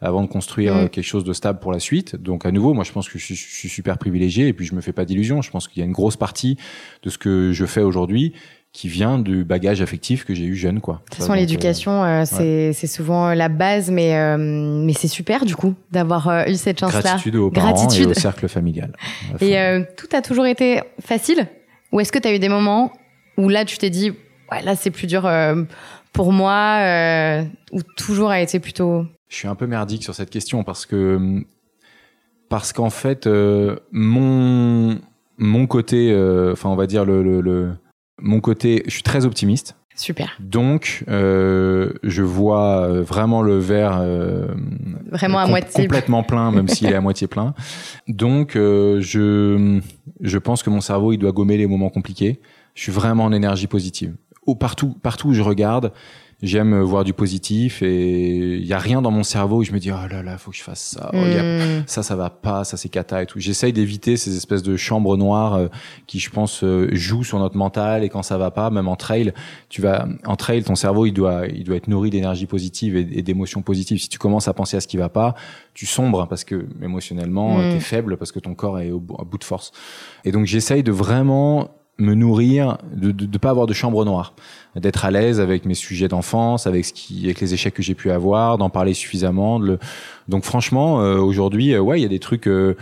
avant 0.00 0.22
de 0.22 0.28
construire 0.28 0.74
Mm. 0.74 0.78
euh, 0.78 0.88
quelque 0.88 1.04
chose 1.04 1.24
de 1.24 1.32
stable 1.32 1.58
pour 1.60 1.72
la 1.72 1.78
suite. 1.80 2.16
Donc 2.16 2.46
à 2.46 2.50
nouveau, 2.50 2.72
moi 2.74 2.84
je 2.84 2.92
pense 2.92 3.08
que 3.08 3.18
je 3.18 3.24
suis, 3.24 3.34
je 3.36 3.54
suis 3.54 3.68
super 3.68 3.98
privilégié 3.98 4.48
et 4.48 4.52
puis 4.52 4.66
je 4.66 4.74
me 4.74 4.80
fais 4.80 4.92
pas 4.92 5.04
d'illusions. 5.04 5.42
Je 5.42 5.50
pense 5.50 5.68
qu'il 5.68 5.80
y 5.80 5.82
a 5.82 5.86
une 5.86 5.92
grosse 5.92 6.16
partie 6.16 6.56
de 7.02 7.10
ce 7.10 7.18
que 7.18 7.52
je 7.52 7.66
fais 7.66 7.82
aujourd'hui 7.82 8.32
qui 8.72 8.86
vient 8.86 9.18
du 9.18 9.42
bagage 9.44 9.82
affectif 9.82 10.24
que 10.24 10.32
j'ai 10.32 10.44
eu 10.44 10.54
jeune, 10.54 10.80
quoi. 10.80 10.94
De 10.94 11.10
toute 11.10 11.14
façon, 11.16 11.32
l'éducation, 11.32 12.04
euh, 12.04 12.22
c'est 12.24 12.72
c'est 12.72 12.86
souvent 12.86 13.34
la 13.34 13.48
base, 13.48 13.90
mais, 13.90 14.14
euh, 14.14 14.36
mais 14.38 14.92
c'est 14.92 15.08
super 15.08 15.44
du 15.44 15.56
coup 15.56 15.74
d'avoir 15.90 16.28
euh, 16.28 16.44
eu 16.46 16.54
cette 16.54 16.80
euh, 16.80 16.86
chance-là. 16.86 17.00
Gratitude 17.02 17.34
aux 17.34 17.50
parents 17.50 17.72
Gratitude. 17.72 18.04
et 18.06 18.10
au 18.10 18.14
cercle 18.14 18.46
familial. 18.46 18.92
Et 19.40 19.58
euh, 19.58 19.82
tout 19.96 20.06
a 20.16 20.22
toujours 20.22 20.46
été 20.46 20.80
facile 21.00 21.48
Ou 21.90 21.98
est-ce 21.98 22.12
que 22.12 22.20
tu 22.20 22.28
as 22.28 22.32
eu 22.34 22.38
des 22.38 22.48
moments 22.48 22.92
où 23.36 23.48
là 23.48 23.64
tu 23.64 23.76
t'es 23.76 23.90
dit, 23.90 24.12
ouais, 24.52 24.62
là 24.62 24.76
c'est 24.76 24.90
plus 24.92 25.08
dur 25.08 25.26
euh, 25.26 25.64
pour 26.12 26.32
moi, 26.32 26.78
euh, 26.80 27.42
ou 27.72 27.80
toujours 27.96 28.30
a 28.30 28.40
été 28.40 28.60
plutôt. 28.60 29.04
Je 29.30 29.36
suis 29.36 29.48
un 29.48 29.54
peu 29.54 29.66
merdique 29.66 30.02
sur 30.04 30.14
cette 30.14 30.28
question 30.28 30.62
parce 30.64 30.84
que 30.84 31.42
parce 32.50 32.72
qu'en 32.72 32.90
fait 32.90 33.26
euh, 33.26 33.76
mon 33.92 34.98
mon 35.38 35.66
côté, 35.66 36.12
euh, 36.12 36.52
enfin 36.52 36.68
on 36.68 36.76
va 36.76 36.86
dire 36.86 37.04
le, 37.06 37.22
le, 37.22 37.40
le- 37.40 37.72
mon 38.20 38.40
côté, 38.40 38.82
je 38.86 38.90
suis 38.90 39.02
très 39.02 39.24
optimiste. 39.24 39.76
Super. 39.96 40.36
Donc, 40.40 41.04
euh, 41.08 41.92
je 42.02 42.22
vois 42.22 42.88
vraiment 43.02 43.40
le 43.42 43.58
verre 43.58 44.02
vraiment 45.10 45.38
à 45.38 45.46
moitié 45.46 45.84
complètement 45.84 46.22
plein, 46.22 46.50
même 46.50 46.68
s'il 46.68 46.88
est 46.88 46.94
à 46.94 47.00
moitié 47.08 47.26
plein. 47.28 47.54
Donc, 48.08 48.52
je 48.54 49.80
je 50.20 50.38
pense 50.38 50.62
que 50.62 50.70
mon 50.70 50.80
cerveau 50.82 51.12
il 51.12 51.18
doit 51.18 51.32
gommer 51.32 51.56
les 51.56 51.66
moments 51.66 51.88
compliqués. 51.90 52.40
Je 52.74 52.82
suis 52.82 52.92
vraiment 52.92 53.24
en 53.24 53.32
énergie 53.32 53.66
positive. 53.66 54.14
Ou 54.46 54.54
partout 54.54 54.94
partout 55.02 55.28
où 55.28 55.32
je 55.34 55.42
regarde, 55.42 55.92
j'aime 56.42 56.78
voir 56.80 57.04
du 57.04 57.12
positif 57.12 57.82
et 57.82 58.56
il 58.56 58.64
y 58.66 58.72
a 58.72 58.78
rien 58.78 59.02
dans 59.02 59.10
mon 59.10 59.22
cerveau 59.22 59.58
où 59.58 59.62
je 59.64 59.72
me 59.72 59.78
dis 59.78 59.90
oh 59.92 60.08
là 60.10 60.22
là 60.22 60.38
faut 60.38 60.50
que 60.50 60.56
je 60.56 60.62
fasse 60.62 60.80
ça 60.96 61.10
oh, 61.12 61.16
y 61.16 61.36
a, 61.36 61.42
Hmm. 61.42 61.82
ça 61.86 62.02
ça 62.02 62.16
va 62.16 62.30
pas 62.30 62.64
ça 62.64 62.76
c'est 62.76 62.88
cata 62.88 63.22
et 63.22 63.26
tout 63.26 63.38
j'essaye 63.40 63.72
d'éviter 63.72 64.16
ces 64.16 64.36
espèces 64.36 64.62
de 64.62 64.76
chambres 64.76 65.16
noires 65.16 65.54
euh, 65.54 65.68
qui 66.06 66.18
je 66.18 66.30
pense 66.30 66.64
euh, 66.64 66.88
jouent 66.92 67.24
sur 67.24 67.38
notre 67.38 67.56
mental 67.56 68.04
et 68.04 68.08
quand 68.08 68.22
ça 68.22 68.38
va 68.38 68.50
pas 68.50 68.70
même 68.70 68.88
en 68.88 68.96
trail 68.96 69.32
tu 69.68 69.82
vas 69.82 70.06
en 70.26 70.36
trail 70.36 70.62
ton 70.62 70.74
cerveau 70.74 71.06
il 71.06 71.12
doit 71.12 71.46
il 71.48 71.64
doit 71.64 71.76
être 71.76 71.88
nourri 71.88 72.10
d'énergie 72.10 72.46
positive 72.46 72.96
et, 72.96 73.06
et 73.12 73.22
d'émotions 73.22 73.62
positives 73.62 73.98
si 73.98 74.08
tu 74.08 74.18
commences 74.18 74.48
à 74.48 74.54
penser 74.54 74.76
à 74.76 74.80
ce 74.80 74.88
qui 74.88 74.96
va 74.96 75.08
pas 75.08 75.34
tu 75.74 75.86
sombres 75.86 76.26
parce 76.28 76.44
que 76.44 76.66
émotionnellement 76.82 77.58
Mm. 77.58 77.62
tu 77.62 77.74
t'es 77.74 77.80
faible 77.80 78.16
parce 78.16 78.32
que 78.32 78.38
ton 78.38 78.54
corps 78.54 78.78
est 78.80 78.90
au, 78.90 79.02
à 79.18 79.24
bout 79.24 79.38
de 79.38 79.44
force 79.44 79.72
et 80.24 80.32
donc 80.32 80.46
j'essaye 80.46 80.82
de 80.82 80.92
vraiment 80.92 81.70
me 82.00 82.14
nourrir 82.14 82.78
de, 82.94 83.12
de 83.12 83.38
pas 83.38 83.50
avoir 83.50 83.66
de 83.66 83.72
chambre 83.74 84.04
noire 84.04 84.34
d'être 84.76 85.04
à 85.04 85.10
l'aise 85.10 85.40
avec 85.40 85.64
mes 85.64 85.74
sujets 85.74 86.08
d'enfance, 86.08 86.66
avec 86.66 86.84
ce 86.84 86.92
qui, 86.92 87.24
avec 87.24 87.40
les 87.40 87.54
échecs 87.54 87.74
que 87.74 87.82
j'ai 87.82 87.94
pu 87.94 88.10
avoir, 88.10 88.56
d'en 88.58 88.70
parler 88.70 88.94
suffisamment. 88.94 89.58
de 89.60 89.66
le... 89.66 89.78
Donc 90.28 90.44
franchement, 90.44 91.00
euh, 91.02 91.18
aujourd'hui, 91.18 91.74
euh, 91.74 91.80
ouais, 91.80 91.98
il 91.98 92.02
y 92.02 92.06
a 92.06 92.08
des 92.08 92.20
trucs. 92.20 92.46
euh, 92.46 92.76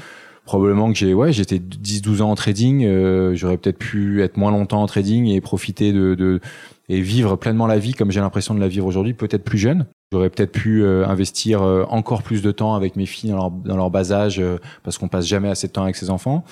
probablement 0.44 0.90
que 0.90 0.98
j'ai, 0.98 1.12
ouais, 1.12 1.30
j'étais 1.30 1.58
10-12 1.58 2.22
ans 2.22 2.30
en 2.30 2.34
trading. 2.34 2.82
euh, 2.86 3.34
J'aurais 3.34 3.58
peut-être 3.58 3.76
pu 3.76 4.22
être 4.22 4.38
moins 4.38 4.50
longtemps 4.50 4.80
en 4.82 4.86
trading 4.86 5.26
et 5.26 5.42
profiter 5.42 5.92
de, 5.92 6.14
de 6.14 6.40
et 6.88 7.02
vivre 7.02 7.36
pleinement 7.36 7.66
la 7.66 7.78
vie 7.78 7.92
comme 7.92 8.10
j'ai 8.10 8.20
l'impression 8.20 8.54
de 8.54 8.60
la 8.60 8.66
vivre 8.68 8.86
aujourd'hui. 8.86 9.12
Peut-être 9.12 9.44
plus 9.44 9.58
jeune. 9.58 9.84
J'aurais 10.10 10.30
peut-être 10.30 10.52
pu 10.52 10.82
euh, 10.82 11.06
investir 11.06 11.60
euh, 11.62 11.84
encore 11.90 12.22
plus 12.22 12.40
de 12.40 12.50
temps 12.50 12.74
avec 12.74 12.96
mes 12.96 13.04
filles 13.04 13.28
dans 13.28 13.36
leur, 13.36 13.50
dans 13.50 13.76
leur 13.76 13.90
bas 13.90 14.10
âge 14.10 14.40
euh, 14.40 14.56
parce 14.84 14.96
qu'on 14.96 15.08
passe 15.08 15.26
jamais 15.26 15.50
assez 15.50 15.66
de 15.68 15.72
temps 15.72 15.82
avec 15.82 15.96
ses 15.96 16.08
enfants. 16.08 16.44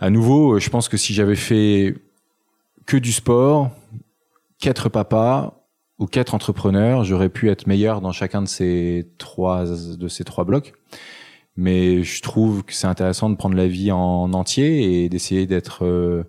À 0.00 0.10
nouveau, 0.10 0.54
euh, 0.54 0.58
je 0.58 0.70
pense 0.70 0.88
que 0.88 0.96
si 0.96 1.14
j'avais 1.14 1.36
fait 1.36 1.94
que 2.86 2.96
du 2.96 3.12
sport, 3.12 3.70
quatre 4.60 4.88
papas 4.88 5.54
ou 5.98 6.06
quatre 6.06 6.34
entrepreneurs, 6.34 7.04
j'aurais 7.04 7.28
pu 7.28 7.50
être 7.50 7.66
meilleur 7.66 8.00
dans 8.00 8.12
chacun 8.12 8.42
de 8.42 8.48
ces 8.48 9.08
trois 9.18 9.64
de 9.66 10.08
ces 10.08 10.24
trois 10.24 10.44
blocs. 10.44 10.72
Mais 11.56 12.04
je 12.04 12.22
trouve 12.22 12.62
que 12.62 12.72
c'est 12.72 12.86
intéressant 12.86 13.30
de 13.30 13.34
prendre 13.34 13.56
la 13.56 13.66
vie 13.66 13.90
en 13.90 14.32
entier 14.32 15.02
et 15.02 15.08
d'essayer 15.08 15.46
d'être 15.46 15.84
euh, 15.84 16.22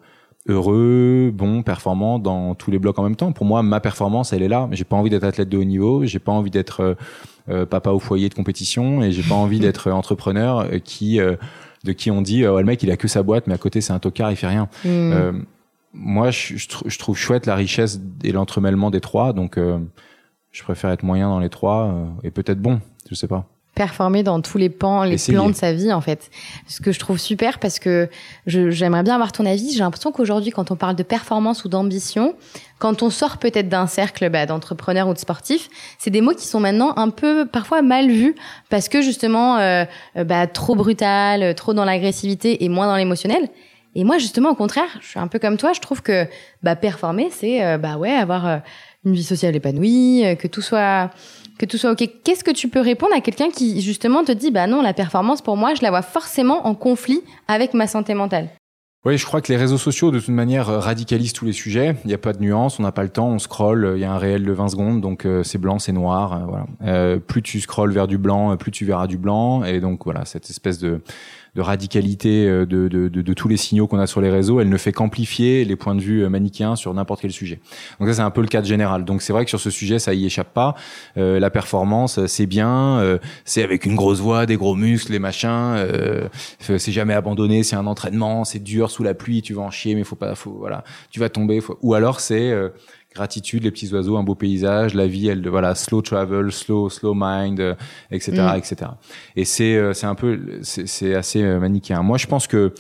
heureux, 0.48 1.30
bon, 1.32 1.62
performant 1.62 2.18
dans 2.18 2.56
tous 2.56 2.72
les 2.72 2.80
blocs 2.80 2.98
en 2.98 3.04
même 3.04 3.16
temps. 3.16 3.32
Pour 3.32 3.46
moi, 3.46 3.62
ma 3.62 3.80
performance, 3.80 4.34
elle 4.34 4.42
est 4.42 4.48
là. 4.48 4.68
J'ai 4.72 4.86
pas 4.86 4.96
envie 4.96 5.12
d'être 5.12 5.24
athlète 5.24 5.50
de 5.50 5.58
haut 5.58 5.64
niveau, 5.64 6.04
j'ai 6.04 6.18
pas 6.18 6.32
envie 6.32 6.50
d'être 6.50 6.98
euh, 7.50 7.66
papa 7.68 7.92
au 7.92 8.00
foyer 8.00 8.30
de 8.30 8.34
compétition 8.34 9.04
et 9.04 9.12
j'ai 9.12 9.22
pas 9.22 9.36
envie 9.36 9.60
d'être 9.60 9.92
entrepreneur 9.92 10.68
qui 10.84 11.20
de 11.84 11.92
qui 11.92 12.12
on 12.12 12.22
dit 12.22 12.44
euh, 12.44 12.54
ouais, 12.54 12.62
le 12.62 12.66
mec 12.68 12.84
il 12.84 12.92
a 12.92 12.98
que 12.98 13.08
sa 13.08 13.24
boîte 13.24 13.48
mais 13.48 13.54
à 13.54 13.58
côté 13.58 13.82
c'est 13.82 13.94
un 13.94 14.00
tocard 14.00 14.32
il 14.32 14.36
fait 14.36 14.48
rien 14.48 14.70
Hmm. 14.84 14.88
euh, 15.14 15.32
moi, 15.92 16.30
je, 16.30 16.56
je 16.56 17.00
trouve 17.00 17.18
chouette 17.18 17.48
la 17.48 17.56
richesse 17.56 18.00
et 18.24 18.32
l'entremêlement 18.32 18.92
des 18.92 19.02
trois, 19.02 19.34
donc 19.34 19.58
euh, 19.58 19.80
je 20.52 20.62
préfère 20.62 20.92
être 20.92 21.02
moyen 21.02 21.30
dans 21.30 21.40
les 21.40 21.50
trois 21.50 21.88
euh, 21.88 22.06
et 22.22 22.30
peut-être 22.30 22.62
bon, 22.62 22.80
je 23.10 23.16
sais 23.16 23.28
pas. 23.28 23.48
Performer 23.76 24.24
dans 24.24 24.42
tous 24.42 24.58
les 24.58 24.70
pans, 24.70 25.04
les 25.04 25.14
Essayer. 25.14 25.38
plans 25.38 25.50
de 25.50 25.56
sa 25.56 25.72
vie 25.72 25.94
en 25.94 26.02
fait. 26.02 26.30
Ce 26.68 26.82
que 26.82 26.92
je 26.92 27.00
trouve 27.00 27.18
super 27.18 27.60
parce 27.60 27.80
que 27.80 28.10
j'aimerais 28.46 29.04
bien 29.04 29.14
avoir 29.16 29.32
ton 29.32 29.46
avis. 29.46 29.72
J'ai 29.72 29.80
l'impression 29.80 30.12
qu'aujourd'hui, 30.12 30.52
quand 30.52 30.72
on 30.72 30.76
parle 30.76 30.96
de 30.96 31.04
performance 31.04 31.64
ou 31.64 31.70
d'ambition, 31.70 32.36
quand 32.78 33.04
on 33.04 33.10
sort 33.10 33.38
peut-être 33.38 33.70
d'un 33.70 33.88
cercle 33.88 34.30
bah, 34.30 34.46
d'entrepreneurs 34.46 35.08
ou 35.08 35.14
de 35.14 35.20
sportifs, 35.20 35.70
c'est 35.98 36.10
des 36.10 36.22
mots 36.22 36.34
qui 36.34 36.48
sont 36.48 36.60
maintenant 36.60 36.94
un 36.98 37.10
peu 37.10 37.46
parfois 37.46 37.82
mal 37.82 38.10
vus 38.10 38.36
parce 38.70 38.90
que 38.90 39.02
justement 39.02 39.58
euh, 39.58 39.86
euh, 40.18 40.24
bah, 40.24 40.48
trop 40.48 40.76
brutal, 40.76 41.56
trop 41.56 41.74
dans 41.74 41.86
l'agressivité 41.86 42.64
et 42.64 42.70
moins 42.70 42.88
dans 42.88 42.98
l'émotionnel. 42.98 43.50
Et 43.96 44.04
moi 44.04 44.18
justement 44.18 44.52
au 44.52 44.56
contraire, 44.56 44.90
je 45.02 45.08
suis 45.08 45.20
un 45.20 45.28
peu 45.28 45.40
comme 45.40 45.58
toi. 45.58 45.74
Je 45.74 45.80
trouve 45.80 46.02
que 46.02 46.28
bah, 46.64 46.76
performer, 46.76 47.30
c'est 47.32 47.66
euh, 47.66 47.78
bah 47.78 47.98
ouais 47.98 48.12
avoir 48.12 48.46
euh, 48.46 48.58
une 49.06 49.14
vie 49.14 49.24
sociale 49.24 49.56
épanouie, 49.56 50.24
que 50.38 50.48
tout 50.48 50.62
soit 50.62 51.10
que 51.60 51.66
tout 51.68 51.78
soit 51.78 51.92
ok. 51.92 52.10
Qu'est-ce 52.24 52.44
que 52.44 52.52
tu 52.52 52.70
peux 52.70 52.80
répondre 52.80 53.14
à 53.16 53.22
quelqu'un 53.22 53.50
qui 53.52 53.82
justement 53.82 54.24
te 54.24 54.32
dit 54.32 54.50
bah 54.50 54.66
non 54.66 54.82
la 54.82 54.94
performance 54.94 55.42
pour 55.42 55.58
moi 55.58 55.76
je 55.76 55.84
la 55.84 55.92
vois 55.92 56.02
forcément 56.02 56.66
en 56.66 56.74
conflit 56.74 57.22
avec 57.48 57.76
ma 57.76 57.86
santé 57.86 58.16
mentale? 58.16 58.50
Oui, 59.06 59.18
je 59.18 59.26
crois 59.26 59.40
que 59.40 59.50
les 59.50 59.58
réseaux 59.58 59.78
sociaux, 59.78 60.12
de 60.12 60.20
toute 60.20 60.28
manière, 60.28 60.70
euh, 60.70 60.80
radicalisent 60.80 61.32
tous 61.32 61.46
les 61.46 61.54
sujets. 61.54 61.96
Il 62.04 62.10
n'y 62.10 62.14
a 62.14 62.18
pas 62.18 62.34
de 62.34 62.42
nuance, 62.42 62.80
on 62.80 62.84
n'a 62.84 62.92
pas 62.92 63.04
le 63.04 63.10
temps, 63.10 63.30
on 63.30 63.40
scrolle, 63.40 63.86
euh, 63.86 63.98
il 63.98 64.02
y 64.02 64.04
a 64.04 64.12
un 64.12 64.18
réel 64.18 64.44
de 64.44 64.52
20 64.52 64.68
secondes, 64.68 65.00
donc 65.00 65.26
euh, 65.26 65.42
c'est 65.42 65.58
blanc, 65.58 65.80
c'est 65.80 65.94
noir. 65.94 66.46
voilà. 66.50 67.18
Plus 67.20 67.42
tu 67.42 67.62
scrolles 67.62 67.94
vers 67.94 68.08
du 68.08 68.18
blanc, 68.18 68.58
plus 68.58 68.72
tu 68.72 68.84
verras 68.84 69.08
du 69.08 69.18
blanc. 69.18 69.64
Et 69.64 69.80
donc 69.80 70.04
voilà, 70.04 70.26
cette 70.26 70.50
espèce 70.50 70.80
de, 70.80 71.02
de 71.60 71.64
radicalité 71.64 72.48
euh, 72.48 72.66
de, 72.66 72.88
de, 72.88 73.10
de, 73.10 73.34
tous 73.34 73.50
les 73.50 73.58
signaux 73.58 73.86
qu'on 73.86 74.00
a 74.00 74.08
sur 74.08 74.22
les 74.22 74.30
réseaux, 74.30 74.62
elle 74.62 74.70
ne 74.70 74.78
fait 74.78 74.94
qu'amplifier 74.94 75.66
les 75.66 75.76
points 75.76 75.94
de 75.94 76.00
vue 76.00 76.24
euh, 76.24 76.30
manichéens 76.30 76.78
sur 76.78 76.94
n'importe 76.94 77.20
quel 77.20 77.34
sujet. 77.34 77.60
Donc 78.00 78.08
ça, 78.08 78.14
c'est 78.16 78.22
un 78.22 78.32
peu 78.32 78.40
le 78.40 78.48
cadre 78.48 78.66
général. 78.66 79.04
Donc 79.04 79.22
c'est 79.22 79.34
vrai 79.34 79.44
que 79.44 79.50
sur 79.50 79.60
ce 79.60 79.70
sujet, 79.70 80.00
ça 80.00 80.14
y 80.14 80.26
échappe 80.26 80.54
pas. 80.54 80.76
Euh, 81.18 81.38
la 81.38 81.50
performance, 81.50 82.18
euh, 82.18 82.28
c'est 82.28 82.46
bien, 82.46 83.00
euh, 83.00 83.18
c'est 83.44 83.62
avec 83.62 83.86
une 83.86 83.96
grosse 83.96 84.22
voix, 84.22 84.46
des 84.46 84.56
gros 84.56 84.76
muscles, 84.76 85.12
les 85.12 85.20
machins. 85.20 85.50
euh, 85.50 86.30
c'est 86.60 86.94
jamais 86.94 87.14
abandonné, 87.14 87.64
c'est 87.64 87.76
un 87.76 87.88
entraînement, 87.88 88.46
c'est 88.46 88.64
dur 88.64 88.90
sous 88.90 89.04
la 89.04 89.14
pluie, 89.14 89.42
tu 89.42 89.54
vas 89.54 89.64
en 89.64 89.72
chier, 89.72 89.96
mais 89.96 90.06
faut 90.06 90.16
pas, 90.16 90.36
faut 90.36 90.56
voilà, 90.60 90.86
tu 91.12 91.20
vas 91.20 91.28
tomber. 91.28 91.60
Faut... 91.60 91.78
Ou 91.82 91.94
alors 91.94 92.22
c'est 92.22 92.54
gratitude, 93.14 93.64
les 93.64 93.72
petits 93.72 93.92
oiseaux, 93.94 94.18
un 94.18 94.24
beau 94.24 94.36
paysage, 94.36 94.94
la 94.94 95.08
vie, 95.08 95.28
elle, 95.28 95.48
voilà, 95.50 95.74
slow 95.76 96.02
travel, 96.02 96.52
slow, 96.52 96.90
slow 96.90 97.14
mind, 97.16 97.60
euh, 97.60 97.76
etc., 98.12 98.32
Mm. 98.54 98.58
etc. 98.58 98.76
Et 99.36 99.46
c'est, 99.46 99.76
euh, 99.76 99.94
c'est 99.94 100.06
un 100.08 100.16
peu, 100.16 100.40
c'est 100.62 101.16
assez 101.16 101.42
euh, 101.42 101.60
manichéen. 101.60 102.04
Moi, 102.04 102.18
je 102.18 102.28
pense 102.28 102.46
que 102.48 102.74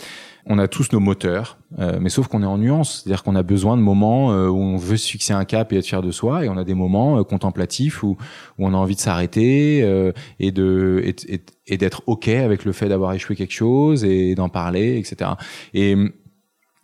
on 0.51 0.57
a 0.57 0.67
tous 0.67 0.91
nos 0.93 0.99
moteurs, 0.99 1.59
euh, 1.77 1.99
mais 2.01 2.09
sauf 2.09 2.27
qu'on 2.27 2.41
est 2.41 2.45
en 2.47 2.57
nuance, 2.57 3.01
c'est-à-dire 3.03 3.21
qu'on 3.23 3.35
a 3.35 3.43
besoin 3.43 3.77
de 3.77 3.81
moments 3.83 4.31
euh, 4.31 4.47
où 4.47 4.57
on 4.57 4.77
veut 4.77 4.97
se 4.97 5.07
fixer 5.07 5.33
un 5.33 5.45
cap 5.45 5.71
et 5.73 5.77
être 5.77 5.85
fier 5.85 6.01
de 6.01 6.09
soi, 6.11 6.43
et 6.45 6.49
on 6.49 6.57
a 6.57 6.63
des 6.63 6.73
moments 6.73 7.19
euh, 7.19 7.23
contemplatifs 7.23 8.01
où, 8.01 8.11
où 8.57 8.65
on 8.65 8.73
a 8.73 8.77
envie 8.77 8.95
de 8.95 8.99
s'arrêter 8.99 9.81
euh, 9.83 10.11
et 10.39 10.51
de 10.51 11.01
et, 11.03 11.15
et- 11.35 11.41
et 11.67 11.77
d'être 11.77 12.01
ok 12.07 12.29
avec 12.29 12.65
le 12.65 12.71
fait 12.71 12.89
d'avoir 12.89 13.13
échoué 13.13 13.35
quelque 13.35 13.53
chose 13.53 14.03
et 14.03 14.33
d'en 14.33 14.49
parler, 14.49 14.97
etc. 14.97 15.31
Et 15.75 15.95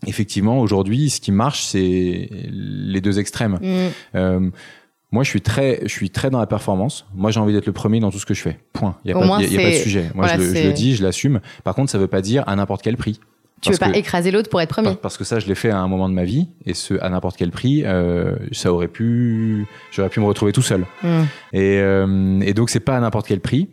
effectivement, 0.05 0.59
aujourd'hui, 0.59 1.09
ce 1.09 1.19
qui 1.21 1.31
marche, 1.31 1.63
c'est 1.63 2.29
les 2.51 3.01
deux 3.01 3.19
extrêmes. 3.19 3.59
Mm. 3.61 3.87
Euh, 4.15 4.49
moi, 5.11 5.23
je 5.23 5.29
suis 5.29 5.41
très, 5.41 5.79
je 5.83 5.87
suis 5.91 6.09
très 6.09 6.29
dans 6.29 6.39
la 6.39 6.47
performance. 6.47 7.05
Moi, 7.15 7.31
j'ai 7.31 7.39
envie 7.39 7.53
d'être 7.53 7.67
le 7.67 7.71
premier 7.73 7.99
dans 7.99 8.11
tout 8.11 8.19
ce 8.19 8.25
que 8.25 8.33
je 8.33 8.41
fais. 8.41 8.59
Point. 8.73 8.97
Il 9.05 9.09
y 9.09 9.11
a 9.13 9.19
pas, 9.19 9.25
moins, 9.25 9.39
il 9.39 9.43
y 9.43 9.45
a- 9.45 9.49
il 9.49 9.55
y 9.55 9.65
a 9.65 9.69
pas 9.69 9.75
de 9.77 9.81
sujet. 9.81 10.11
Moi, 10.13 10.25
voilà, 10.27 10.33
je, 10.35 10.39
le, 10.41 10.47
je 10.49 10.53
c'est- 10.53 10.67
le 10.67 10.73
dis, 10.73 10.95
je 10.95 11.03
l'assume. 11.03 11.39
Par 11.63 11.73
contre, 11.75 11.91
ça 11.91 11.97
veut 11.97 12.07
pas 12.07 12.21
dire 12.21 12.43
à 12.47 12.55
n'importe 12.55 12.81
quel 12.81 12.97
prix. 12.97 13.19
Tu 13.61 13.71
veux 13.71 13.77
Parce 13.77 13.89
pas 13.89 13.93
que- 13.93 13.99
écraser 13.99 14.31
l'autre 14.31 14.49
pour 14.49 14.59
être 14.61 14.69
premier. 14.69 14.89
Par- 14.89 14.97
Parce 14.97 15.17
que 15.17 15.23
ça, 15.23 15.39
je 15.39 15.47
l'ai 15.47 15.55
fait 15.55 15.69
à 15.69 15.77
un 15.79 15.87
moment 15.87 16.09
de 16.09 16.13
ma 16.13 16.25
vie, 16.25 16.47
et 16.65 16.73
ce 16.73 16.95
à 17.01 17.09
n'importe 17.09 17.37
quel 17.37 17.51
prix, 17.51 17.83
euh, 17.85 18.35
ça 18.51 18.73
aurait 18.73 18.89
pu, 18.89 19.65
j'aurais 19.91 20.09
pu 20.09 20.19
me 20.19 20.25
retrouver 20.25 20.51
tout 20.51 20.61
seul. 20.61 20.85
Mm. 21.01 21.07
Et, 21.53 21.79
euh, 21.79 22.39
et 22.41 22.53
donc 22.53 22.69
c'est 22.69 22.81
pas 22.81 22.97
à 22.97 22.99
n'importe 22.99 23.27
quel 23.27 23.39
prix. 23.39 23.69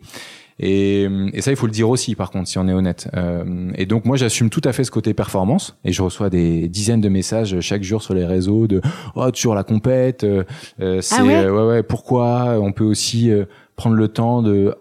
Et, 0.59 1.07
et 1.33 1.41
ça, 1.41 1.51
il 1.51 1.57
faut 1.57 1.65
le 1.65 1.71
dire 1.71 1.89
aussi, 1.89 2.15
par 2.15 2.31
contre, 2.31 2.47
si 2.47 2.57
on 2.57 2.67
est 2.67 2.73
honnête. 2.73 3.09
Euh, 3.15 3.71
et 3.75 3.85
donc 3.85 4.05
moi, 4.05 4.17
j'assume 4.17 4.49
tout 4.49 4.61
à 4.63 4.73
fait 4.73 4.83
ce 4.83 4.91
côté 4.91 5.13
performance, 5.13 5.77
et 5.83 5.91
je 5.91 6.01
reçois 6.01 6.29
des 6.29 6.67
dizaines 6.67 7.01
de 7.01 7.09
messages 7.09 7.59
chaque 7.59 7.83
jour 7.83 8.01
sur 8.01 8.13
les 8.13 8.25
réseaux 8.25 8.67
de 8.67 8.81
oh 9.15 9.31
toujours 9.31 9.55
la 9.55 9.63
compète, 9.63 10.23
euh, 10.23 10.43
euh, 10.81 11.01
c'est 11.01 11.15
Ah 11.19 11.23
ouais 11.23 11.35
euh, 11.35 11.51
ouais 11.51 11.67
ouais 11.67 11.83
pourquoi 11.83 12.57
On 12.59 12.71
peut 12.71 12.83
aussi 12.83 13.31
euh, 13.31 13.45
prendre 13.75 13.95
le 13.95 14.07
temps 14.07 14.41
de 14.41 14.75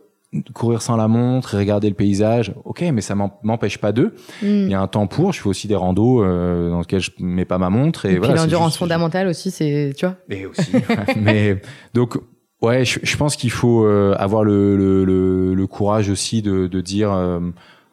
courir 0.54 0.80
sans 0.80 0.96
la 0.96 1.08
montre 1.08 1.54
et 1.54 1.58
regarder 1.58 1.88
le 1.88 1.94
paysage. 1.94 2.54
Ok, 2.64 2.82
mais 2.92 3.00
ça 3.00 3.14
m'empêche 3.14 3.78
pas 3.78 3.92
d'eux. 3.92 4.14
Mm. 4.42 4.46
Il 4.46 4.70
y 4.70 4.74
a 4.74 4.80
un 4.80 4.86
temps 4.86 5.06
pour. 5.06 5.32
Je 5.32 5.40
fais 5.40 5.48
aussi 5.48 5.68
des 5.68 5.74
randos 5.74 6.22
euh, 6.22 6.70
dans 6.70 6.80
lesquels 6.80 7.00
je 7.00 7.10
mets 7.18 7.44
pas 7.44 7.58
ma 7.58 7.70
montre. 7.70 8.06
Et, 8.06 8.12
Et, 8.12 8.18
voilà, 8.18 8.36
c'est 8.36 8.42
l'endurance 8.42 8.76
fondamentale 8.76 9.28
aussi, 9.28 9.50
c'est 9.50 9.92
tu 9.96 10.06
vois. 10.06 10.16
Et 10.30 10.46
aussi. 10.46 10.72
mais 11.20 11.60
donc 11.94 12.16
ouais, 12.62 12.84
je, 12.84 12.98
je 13.02 13.16
pense 13.16 13.36
qu'il 13.36 13.50
faut 13.50 13.84
euh, 13.84 14.14
avoir 14.18 14.44
le, 14.44 14.76
le, 14.76 15.04
le, 15.04 15.54
le 15.54 15.66
courage 15.66 16.08
aussi 16.10 16.42
de, 16.42 16.66
de 16.66 16.80
dire. 16.80 17.12
euh, 17.12 17.40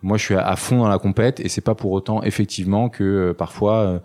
moi, 0.02 0.18
je 0.18 0.24
suis 0.24 0.36
à, 0.36 0.48
à 0.48 0.56
fond 0.56 0.78
dans 0.80 0.88
la 0.88 0.98
compète 1.00 1.40
et 1.42 1.50
c'est 1.50 1.60
pas 1.62 1.76
pour 1.76 1.92
autant 1.92 2.24
effectivement 2.24 2.88
que 2.90 3.04
euh, 3.04 3.34
parfois 3.34 3.76
euh, 3.80 4.00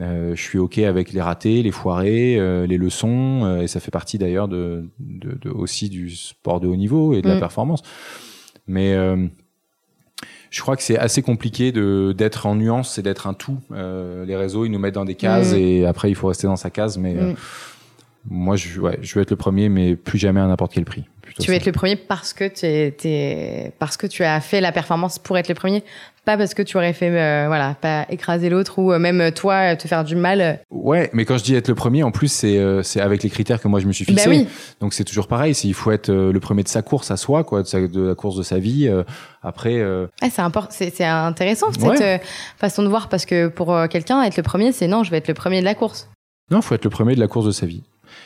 euh, 0.00 0.34
je 0.34 0.40
suis 0.42 0.58
ok 0.58 0.78
avec 0.78 1.12
les 1.12 1.20
ratés, 1.20 1.62
les 1.62 1.70
foirés, 1.70 2.36
euh, 2.38 2.66
les 2.66 2.78
leçons 2.78 3.42
euh, 3.44 3.60
et 3.62 3.66
ça 3.68 3.80
fait 3.80 3.90
partie 3.90 4.16
d'ailleurs 4.18 4.48
de, 4.48 4.84
de, 5.00 5.36
de- 5.40 5.50
aussi 5.50 5.88
du 5.90 6.10
sport 6.10 6.60
de 6.60 6.66
haut 6.66 6.76
niveau 6.76 7.12
et 7.14 7.20
de 7.22 7.28
la 7.28 7.36
Mm. 7.36 7.40
performance. 7.40 7.82
Mais 8.66 8.94
euh, 8.94 9.26
je 10.50 10.62
crois 10.62 10.76
que 10.76 10.82
c'est 10.82 10.98
assez 10.98 11.20
compliqué 11.22 11.72
de 11.72 12.14
d'être 12.16 12.46
en 12.46 12.54
nuance 12.54 12.96
et 12.98 13.02
d'être 13.02 13.26
un 13.26 13.34
tout. 13.34 13.58
Euh, 13.72 14.24
les 14.24 14.36
réseaux, 14.36 14.64
ils 14.64 14.70
nous 14.70 14.78
mettent 14.78 14.94
dans 14.94 15.04
des 15.04 15.14
cases 15.14 15.52
Mm. 15.52 15.56
et 15.56 15.86
après 15.86 16.08
il 16.10 16.14
faut 16.14 16.28
rester 16.28 16.46
dans 16.46 16.56
sa 16.56 16.70
case. 16.70 16.96
Mais 16.98 17.14
euh, 17.16 17.32
Mm. 17.32 17.36
Moi, 18.30 18.56
je, 18.56 18.80
ouais, 18.80 18.98
je 19.02 19.14
veux 19.14 19.22
être 19.22 19.30
le 19.30 19.36
premier, 19.36 19.68
mais 19.68 19.96
plus 19.96 20.18
jamais 20.18 20.40
à 20.40 20.46
n'importe 20.46 20.72
quel 20.74 20.84
prix. 20.84 21.04
Plutôt 21.22 21.42
Tu 21.42 21.50
veux 21.50 21.54
ça. 21.54 21.60
être 21.60 21.66
le 21.66 21.72
premier 21.72 21.96
parce 21.96 22.32
que 22.32 22.48
parce 23.78 23.96
tu 24.06 24.24
as 24.24 24.40
fait 24.40 24.60
la 24.60 24.72
performance 24.72 25.18
pour 25.18 25.36
être 25.36 25.48
le 25.48 25.54
premier, 25.54 25.84
pas 26.24 26.36
parce 26.38 26.54
que 26.54 26.62
tu 26.62 26.76
aurais 26.78 26.92
fait, 26.94 27.10
euh, 27.10 27.44
voilà, 27.48 27.74
pas 27.80 28.06
écraser 28.10 28.48
l'autre 28.48 28.78
ou 28.78 28.92
euh, 28.92 28.98
même 28.98 29.30
toi 29.32 29.76
te 29.76 29.86
faire 29.88 30.04
du 30.04 30.16
mal. 30.16 30.60
Ouais, 30.70 31.10
mais 31.12 31.24
quand 31.26 31.36
je 31.38 31.44
dis 31.44 31.54
être 31.54 31.68
le 31.68 31.74
premier, 31.74 32.02
en 32.02 32.10
plus, 32.10 32.28
c'est 32.28 32.58
c'est 32.82 33.00
avec 33.00 33.22
les 33.22 33.30
critères 33.30 33.60
que 33.60 33.68
moi 33.68 33.80
je 33.80 33.86
me 33.86 33.92
suis 33.92 34.04
Bah 34.06 34.12
fixé. 34.12 34.28
oui. 34.28 34.46
Donc 34.80 34.94
c'est 34.94 35.04
toujours 35.04 35.26
pareil, 35.26 35.52
il 35.64 35.74
faut 35.74 35.90
être 35.90 36.10
le 36.10 36.40
premier 36.40 36.62
de 36.62 36.68
sa 36.68 36.82
course 36.82 37.10
à 37.10 37.16
soi, 37.18 37.44
quoi, 37.44 37.62
de, 37.62 37.66
sa- 37.66 37.86
de 37.86 38.00
la 38.08 38.14
course 38.14 38.36
de 38.36 38.42
sa 38.42 38.58
vie. 38.58 38.90
après, 39.42 39.82
Ah, 40.22 40.28
c'est 40.70 41.04
intéressant 41.04 41.72
cette 41.72 41.82
Ouais. 41.82 42.02
euh, 42.02 42.18
façon 42.56 42.82
de 42.82 42.88
voir 42.88 43.08
parce 43.08 43.26
que 43.26 43.48
pour 43.48 43.74
euh, 43.74 43.86
quelqu'un, 43.86 44.22
être 44.22 44.36
le 44.36 44.42
premier, 44.42 44.72
c'est 44.72 44.86
non, 44.88 45.04
je 45.04 45.10
vais 45.10 45.18
être 45.18 45.28
le 45.28 45.34
premier 45.34 45.60
de 45.60 45.64
la 45.66 45.74
course. 45.74 46.08
non, 46.50 46.58
il 46.60 46.62
faut 46.62 46.74
être 46.74 46.84
le 46.84 46.90
premier 46.90 47.14
de 47.14 47.20
la 47.20 47.28
course 47.28 47.46
de 47.46 47.52
sa 47.52 47.66
vie. 47.66 47.82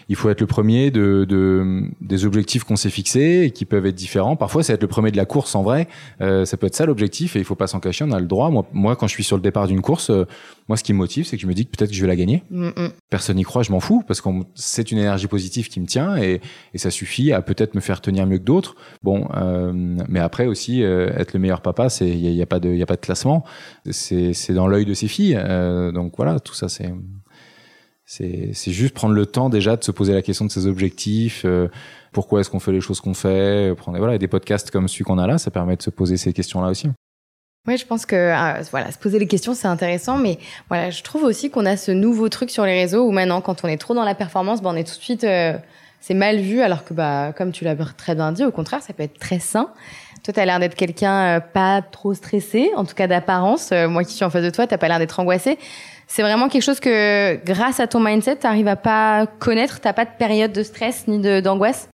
Il 0.08 0.16
faut 0.16 0.30
être 0.30 0.40
le 0.40 0.46
premier 0.46 0.90
de, 0.90 1.24
de 1.28 1.82
des 2.00 2.24
objectifs 2.24 2.64
qu'on 2.64 2.76
s'est 2.76 2.90
fixés 2.90 3.42
et 3.44 3.50
qui 3.50 3.64
peuvent 3.64 3.86
être 3.86 3.94
différents. 3.94 4.36
Parfois, 4.36 4.62
c'est 4.62 4.72
être 4.74 4.82
le 4.82 4.88
premier 4.88 5.10
de 5.10 5.16
la 5.16 5.24
course 5.24 5.54
en 5.54 5.62
vrai. 5.62 5.88
Euh, 6.20 6.44
ça 6.44 6.56
peut 6.56 6.66
être 6.66 6.74
ça 6.74 6.86
l'objectif 6.86 7.36
et 7.36 7.38
il 7.38 7.44
faut 7.44 7.54
pas 7.54 7.66
s'en 7.66 7.80
cacher. 7.80 8.04
On 8.04 8.12
a 8.12 8.20
le 8.20 8.26
droit. 8.26 8.50
Moi, 8.50 8.66
moi, 8.72 8.96
quand 8.96 9.06
je 9.06 9.12
suis 9.12 9.24
sur 9.24 9.36
le 9.36 9.42
départ 9.42 9.66
d'une 9.66 9.80
course, 9.82 10.10
euh, 10.10 10.24
moi, 10.68 10.76
ce 10.76 10.84
qui 10.84 10.92
me 10.92 10.98
motive, 10.98 11.26
c'est 11.26 11.36
que 11.36 11.42
je 11.42 11.46
me 11.46 11.54
dis 11.54 11.66
que 11.66 11.70
peut-être 11.76 11.90
que 11.90 11.96
je 11.96 12.02
vais 12.02 12.08
la 12.08 12.16
gagner. 12.16 12.42
Mm, 12.50 12.66
mm. 12.68 12.88
personne 13.10 13.36
n'y 13.36 13.42
croit, 13.44 13.62
je 13.62 13.72
m'en 13.72 13.80
fous, 13.80 14.02
parce 14.06 14.20
que 14.20 14.28
c'est 14.54 14.90
une 14.92 14.98
énergie 14.98 15.26
positive 15.26 15.68
qui 15.68 15.80
me 15.80 15.86
tient 15.86 16.16
et, 16.16 16.40
et 16.74 16.78
ça 16.78 16.90
suffit 16.90 17.32
à 17.32 17.42
peut-être 17.42 17.74
me 17.74 17.80
faire 17.80 18.00
tenir 18.00 18.26
mieux 18.26 18.38
que 18.38 18.44
d'autres. 18.44 18.76
Bon, 19.02 19.28
euh, 19.36 19.72
mais 20.08 20.20
après 20.20 20.46
aussi, 20.46 20.82
euh, 20.82 21.10
être 21.16 21.32
le 21.34 21.40
meilleur 21.40 21.60
papa, 21.60 21.88
c'est 21.88 22.08
il 22.08 22.18
y, 22.18 22.26
a- 22.26 22.30
il 22.30 22.36
y 22.36 22.42
a 22.42 22.46
pas 22.46 22.60
de 22.60 22.68
il 22.70 22.78
y 22.78 22.82
a 22.82 22.86
pas 22.86 22.96
de 22.96 23.00
classement, 23.00 23.44
c'est 23.90 24.32
c'est 24.32 24.54
dans 24.54 24.66
l'œil 24.66 24.84
de 24.84 24.94
ses 24.94 25.08
filles. 25.08 25.36
Euh, 25.38 25.92
donc 25.92 26.14
voilà, 26.16 26.40
tout 26.40 26.54
ça 26.54 26.68
c'est 26.68 26.92
c'est 28.04 28.52
juste 28.72 28.94
prendre 28.94 29.14
le 29.14 29.26
temps 29.26 29.48
déjà 29.48 29.76
de 29.76 29.84
se 29.84 29.90
poser 29.90 30.12
la 30.12 30.22
question 30.22 30.44
de 30.44 30.50
ses 30.50 30.66
objectifs. 30.66 31.44
euh, 31.44 31.68
pourquoi 32.12 32.40
est-ce 32.40 32.50
qu'on 32.50 32.60
fait 32.60 32.72
les 32.72 32.80
choses 32.80 33.00
qu'on 33.00 33.14
fait 33.14 33.74
Prendre 33.76 33.98
voilà 33.98 34.18
des 34.18 34.28
podcasts 34.28 34.70
comme 34.70 34.88
celui 34.88 35.04
qu'on 35.04 35.18
a 35.18 35.26
là, 35.26 35.38
ça 35.38 35.50
permet 35.50 35.76
de 35.76 35.82
se 35.82 35.90
poser 35.90 36.16
ces 36.16 36.32
questions-là 36.32 36.68
aussi. 36.68 36.88
Oui, 37.68 37.76
je 37.76 37.86
pense 37.86 38.06
que 38.06 38.16
euh, 38.16 38.62
voilà, 38.72 38.90
se 38.90 38.98
poser 38.98 39.20
les 39.20 39.28
questions, 39.28 39.54
c'est 39.54 39.68
intéressant, 39.68 40.18
mais 40.18 40.38
voilà, 40.68 40.90
je 40.90 41.02
trouve 41.02 41.22
aussi 41.22 41.48
qu'on 41.48 41.64
a 41.64 41.76
ce 41.76 41.92
nouveau 41.92 42.28
truc 42.28 42.50
sur 42.50 42.64
les 42.66 42.74
réseaux 42.74 43.06
où 43.06 43.12
maintenant, 43.12 43.40
quand 43.40 43.64
on 43.64 43.68
est 43.68 43.76
trop 43.76 43.94
dans 43.94 44.04
la 44.04 44.16
performance, 44.16 44.60
ben, 44.60 44.70
on 44.70 44.76
est 44.76 44.82
tout 44.82 44.96
de 44.96 45.02
suite, 45.02 45.22
euh, 45.22 45.56
c'est 46.00 46.14
mal 46.14 46.40
vu, 46.40 46.60
alors 46.60 46.84
que 46.84 46.92
bah, 46.92 47.32
comme 47.32 47.52
tu 47.52 47.62
l'as 47.62 47.76
très 47.76 48.16
bien 48.16 48.32
dit, 48.32 48.44
au 48.44 48.50
contraire, 48.50 48.82
ça 48.82 48.92
peut 48.92 49.04
être 49.04 49.18
très 49.18 49.38
sain. 49.38 49.70
Toi, 50.22 50.32
t'as 50.32 50.44
l'air 50.44 50.60
d'être 50.60 50.76
quelqu'un 50.76 51.36
euh, 51.36 51.40
pas 51.40 51.82
trop 51.82 52.14
stressé, 52.14 52.70
en 52.76 52.84
tout 52.84 52.94
cas 52.94 53.08
d'apparence. 53.08 53.70
Euh, 53.72 53.88
moi 53.88 54.04
qui 54.04 54.14
suis 54.14 54.24
en 54.24 54.30
face 54.30 54.44
de 54.44 54.50
toi, 54.50 54.68
t'as 54.68 54.78
pas 54.78 54.86
l'air 54.86 55.00
d'être 55.00 55.18
angoissé. 55.18 55.58
C'est 56.06 56.22
vraiment 56.22 56.48
quelque 56.48 56.62
chose 56.62 56.80
que, 56.80 57.42
grâce 57.44 57.80
à 57.80 57.86
ton 57.86 58.00
mindset, 58.00 58.36
t'arrives 58.36 58.68
à 58.68 58.76
pas 58.76 59.26
connaître. 59.38 59.80
T'as 59.80 59.92
pas 59.92 60.04
de 60.04 60.10
période 60.18 60.52
de 60.52 60.62
stress 60.62 61.06
ni 61.08 61.18
de 61.20 61.40
d'angoisse? 61.40 61.88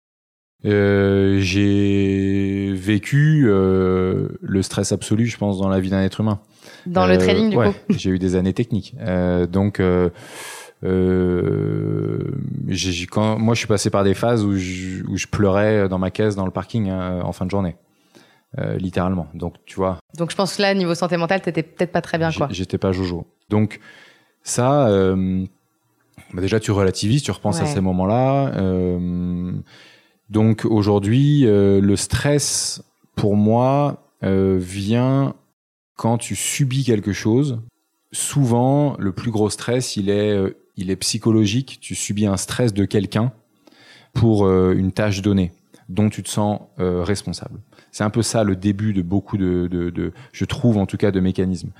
Euh, 0.64 1.36
j'ai 1.38 2.72
vécu 2.74 3.44
euh, 3.46 4.28
le 4.40 4.62
stress 4.62 4.90
absolu, 4.92 5.26
je 5.26 5.36
pense, 5.36 5.58
dans 5.58 5.68
la 5.68 5.80
vie 5.80 5.90
d'un 5.90 6.02
être 6.02 6.20
humain. 6.20 6.40
Dans 6.86 7.06
le 7.06 7.14
Euh, 7.14 7.18
trading, 7.18 7.50
du 7.50 7.56
ouais, 7.56 7.68
coup. 7.68 7.74
J'ai 7.90 8.10
eu 8.10 8.18
des 8.18 8.36
années 8.36 8.54
techniques. 8.54 8.94
Donc, 9.50 9.80
quand, 13.10 13.38
moi, 13.38 13.54
je 13.54 13.58
suis 13.58 13.68
passé 13.68 13.90
par 13.90 14.02
des 14.02 14.14
phases 14.14 14.44
où 14.44 14.56
je, 14.56 15.04
où 15.08 15.16
je 15.16 15.26
pleurais 15.26 15.88
dans 15.88 15.98
ma 15.98 16.10
caisse 16.10 16.36
dans 16.36 16.46
le 16.46 16.50
parking 16.50 16.88
hein, 16.90 17.20
en 17.22 17.32
fin 17.32 17.44
de 17.44 17.50
journée. 17.50 17.76
Euh, 18.58 18.78
littéralement. 18.78 19.26
Donc, 19.34 19.56
tu 19.66 19.76
vois, 19.76 19.98
Donc, 20.16 20.30
je 20.30 20.36
pense 20.36 20.56
que 20.56 20.62
là, 20.62 20.72
niveau 20.72 20.94
santé 20.94 21.18
mentale, 21.18 21.42
t'étais 21.42 21.62
peut-être 21.62 21.92
pas 21.92 22.00
très 22.00 22.16
bien, 22.16 22.32
quoi. 22.32 22.48
j'étais 22.50 22.78
pas 22.78 22.90
Jojo. 22.90 23.26
Donc, 23.50 23.80
ça, 24.42 24.88
euh, 24.88 25.44
bah 26.32 26.40
déjà, 26.40 26.58
tu 26.58 26.70
relativises, 26.70 27.22
tu 27.22 27.30
repenses 27.30 27.60
à 27.60 27.66
ces 27.66 27.82
moments-là. 27.82 28.54
Euh, 28.56 29.52
donc, 30.30 30.64
aujourd'hui, 30.64 31.42
le 31.42 31.96
stress, 31.96 32.82
pour 33.14 33.36
moi, 33.36 34.10
vient 34.22 35.34
quand 35.96 36.16
tu 36.16 36.34
subis 36.34 36.84
quelque 36.84 37.12
chose. 37.12 37.60
Souvent, 38.12 38.96
le 38.98 39.12
plus 39.12 39.30
gros 39.30 39.50
stress, 39.50 39.96
il 39.96 40.08
est, 40.08 40.34
il 40.76 40.90
est 40.90 40.96
psychologique. 40.96 41.78
Tu 41.82 41.94
subis 41.94 42.26
un 42.26 42.38
stress 42.38 42.72
de 42.72 42.86
quelqu'un 42.86 43.32
pour 44.14 44.48
une 44.48 44.92
tâche 44.92 45.20
donnée 45.20 45.52
dont 45.90 46.08
tu 46.08 46.22
te 46.22 46.30
sens 46.30 46.60
responsable. 46.78 47.60
C'est 47.96 48.04
un 48.04 48.10
peu 48.10 48.20
ça 48.20 48.44
le 48.44 48.56
début 48.56 48.92
de 48.92 49.00
beaucoup 49.00 49.38
de, 49.38 50.12
je 50.30 50.44
trouve 50.44 50.76
en 50.76 50.84
tout 50.84 50.98
cas, 50.98 51.10
de 51.10 51.18
mécanismes. 51.18 51.70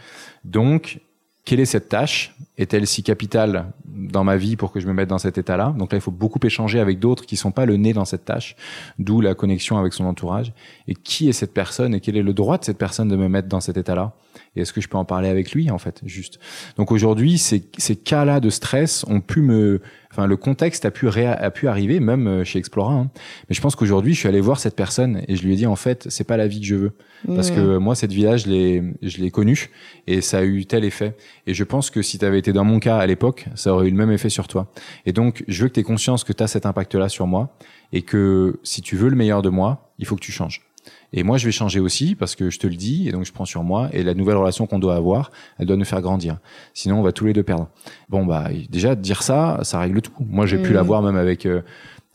Donc, 0.47 1.01
quelle 1.45 1.61
est 1.61 1.67
cette 1.67 1.91
tâche? 1.91 2.35
Est-elle 2.57 2.87
si 2.87 3.03
capitale 3.03 3.67
dans 3.85 4.25
ma 4.25 4.39
vie 4.39 4.57
pour 4.57 4.73
que 4.73 4.81
je 4.81 4.87
me 4.87 4.95
mette 4.95 5.11
dans 5.11 5.19
cet 5.19 5.37
état-là? 5.37 5.75
Donc 5.77 5.93
là, 5.93 5.99
il 5.99 6.01
faut 6.01 6.11
beaucoup 6.11 6.41
échanger 6.43 6.81
avec 6.81 7.01
d'autres 7.01 7.27
qui 7.27 7.37
sont 7.37 7.51
pas 7.51 7.67
le 7.67 7.77
nez 7.77 7.93
dans 7.93 8.07
cette 8.07 8.25
tâche, 8.25 8.57
d'où 8.99 9.21
la 9.21 9.35
connexion 9.35 9.77
avec 9.77 9.93
son 9.93 10.07
entourage. 10.07 10.55
Et 10.89 10.95
qui 10.95 11.29
est 11.29 11.33
cette 11.33 11.53
personne 11.53 11.95
et 11.95 12.01
quel 12.01 12.17
est 12.17 12.23
le 12.23 12.33
droit 12.33 12.57
de 12.57 12.65
cette 12.65 12.79
personne 12.79 13.09
de 13.09 13.17
me 13.17 13.29
mettre 13.29 13.49
dans 13.49 13.61
cet 13.61 13.77
état-là? 13.77 14.15
Et 14.55 14.63
est-ce 14.63 14.73
que 14.73 14.81
je 14.81 14.89
peux 14.89 14.97
en 14.97 15.05
parler 15.05 15.29
avec 15.29 15.53
lui, 15.53 15.71
en 15.71 15.77
fait, 15.77 16.01
juste? 16.07 16.41
Donc 16.79 16.93
aujourd'hui, 16.93 17.37
ces 17.37 17.61
cas-là 17.97 18.41
de 18.41 18.49
stress 18.49 19.05
ont 19.07 19.21
pu 19.21 19.43
me... 19.43 19.83
Enfin, 20.17 20.27
le 20.27 20.37
contexte 20.39 20.87
a 20.87 20.91
pu, 20.91 21.09
réa- 21.09 21.37
a 21.39 21.51
pu 21.51 21.69
arriver, 21.69 22.01
même 22.01 22.27
euh, 22.27 22.45
chez 22.45 22.59
Explora. 22.59 22.95
hein. 22.95 23.11
Mais 23.51 23.55
je 23.55 23.61
pense 23.61 23.77
qu'aujourd'hui, 23.77 24.15
je 24.15 24.19
suis 24.21 24.29
allé 24.29 24.41
voir 24.41 24.59
cette 24.59 24.75
personne 24.75 25.21
et 25.29 25.37
je 25.37 25.43
lui 25.45 25.53
ai 25.53 25.57
dit, 25.57 25.67
en 25.67 25.77
fait, 25.77 26.07
c'est 26.09 26.25
pas 26.25 26.39
la 26.39 26.47
vie 26.47 26.61
que 26.61 26.67
je 26.67 26.75
veux. 26.75 26.93
Parce 27.35 27.51
Mmh. 27.51 27.55
que 27.55 27.77
moi, 27.77 27.95
cette 27.95 28.13
vie-là, 28.13 28.37
je 28.39 28.47
l'ai, 28.47 28.83
je 29.03 29.19
l'ai 29.19 29.31
connue 29.31 29.69
et 30.07 30.21
ça 30.23 30.39
a 30.39 30.43
eu 30.45 30.65
tel 30.65 30.85
effet. 30.85 31.15
Et 31.47 31.53
je 31.55 31.65
pense 31.65 31.91
que 31.91 32.01
si 32.03 32.19
tu 32.19 32.25
avais 32.25 32.39
été 32.39 32.53
dans 32.53 32.65
mon 32.65 32.79
cas 32.79 32.97
à 32.97 33.07
l'époque, 33.07 33.47
ça 33.55 33.73
aurait 33.75 33.89
eu 33.89 33.91
le 33.91 33.97
même 33.97 34.11
effet 34.11 34.29
sur 34.31 34.49
toi. 34.49 34.73
Et 35.05 35.13
donc, 35.13 35.45
je 35.49 35.63
veux 35.63 35.69
que 35.69 35.75
tu 35.75 35.81
aies 35.81 35.83
conscience 35.83 36.25
que 36.25 36.33
tu 36.33 36.43
as 36.43 36.47
cet 36.47 36.65
impact-là 36.67 37.09
sur 37.11 37.27
moi 37.27 37.57
et 37.93 38.03
que 38.03 38.59
si 38.63 38.81
tu 38.83 38.97
veux 38.97 39.09
le 39.11 39.17
meilleur 39.17 39.43
de 39.43 39.49
moi, 39.51 39.93
il 39.99 40.07
faut 40.07 40.17
que 40.17 40.21
tu 40.21 40.33
changes. 40.33 40.63
Et 41.12 41.23
moi, 41.23 41.38
je 41.38 41.47
vais 41.47 41.53
changer 41.53 41.81
aussi 41.81 42.14
parce 42.14 42.35
que 42.35 42.51
je 42.51 42.59
te 42.59 42.66
le 42.66 42.75
dis 42.77 43.09
et 43.09 43.12
donc 43.12 43.25
je 43.25 43.33
prends 43.33 43.45
sur 43.45 43.62
moi 43.62 43.88
et 43.92 44.03
la 44.03 44.14
nouvelle 44.14 44.37
relation 44.37 44.66
qu'on 44.66 44.79
doit 44.79 44.97
avoir, 44.97 45.31
elle 45.59 45.66
doit 45.66 45.77
nous 45.77 45.85
faire 45.85 46.03
grandir. 46.03 46.38
Sinon, 46.75 46.99
on 46.99 47.03
va 47.03 47.12
tous 47.12 47.27
les 47.27 47.33
deux 47.33 47.42
perdre. 47.42 47.69
Bon, 48.09 48.27
bah, 48.27 48.49
déjà, 48.71 48.95
dire 48.95 49.23
ça, 49.23 49.61
ça 49.62 49.79
règle 49.81 50.03
tout. 50.03 50.12
Moi, 50.21 50.47
j'ai 50.47 50.59
pu 50.59 50.71
Mhm. 50.71 50.75
l'avoir 50.75 51.03
même 51.03 51.16
avec, 51.16 51.47
euh, 51.47 51.62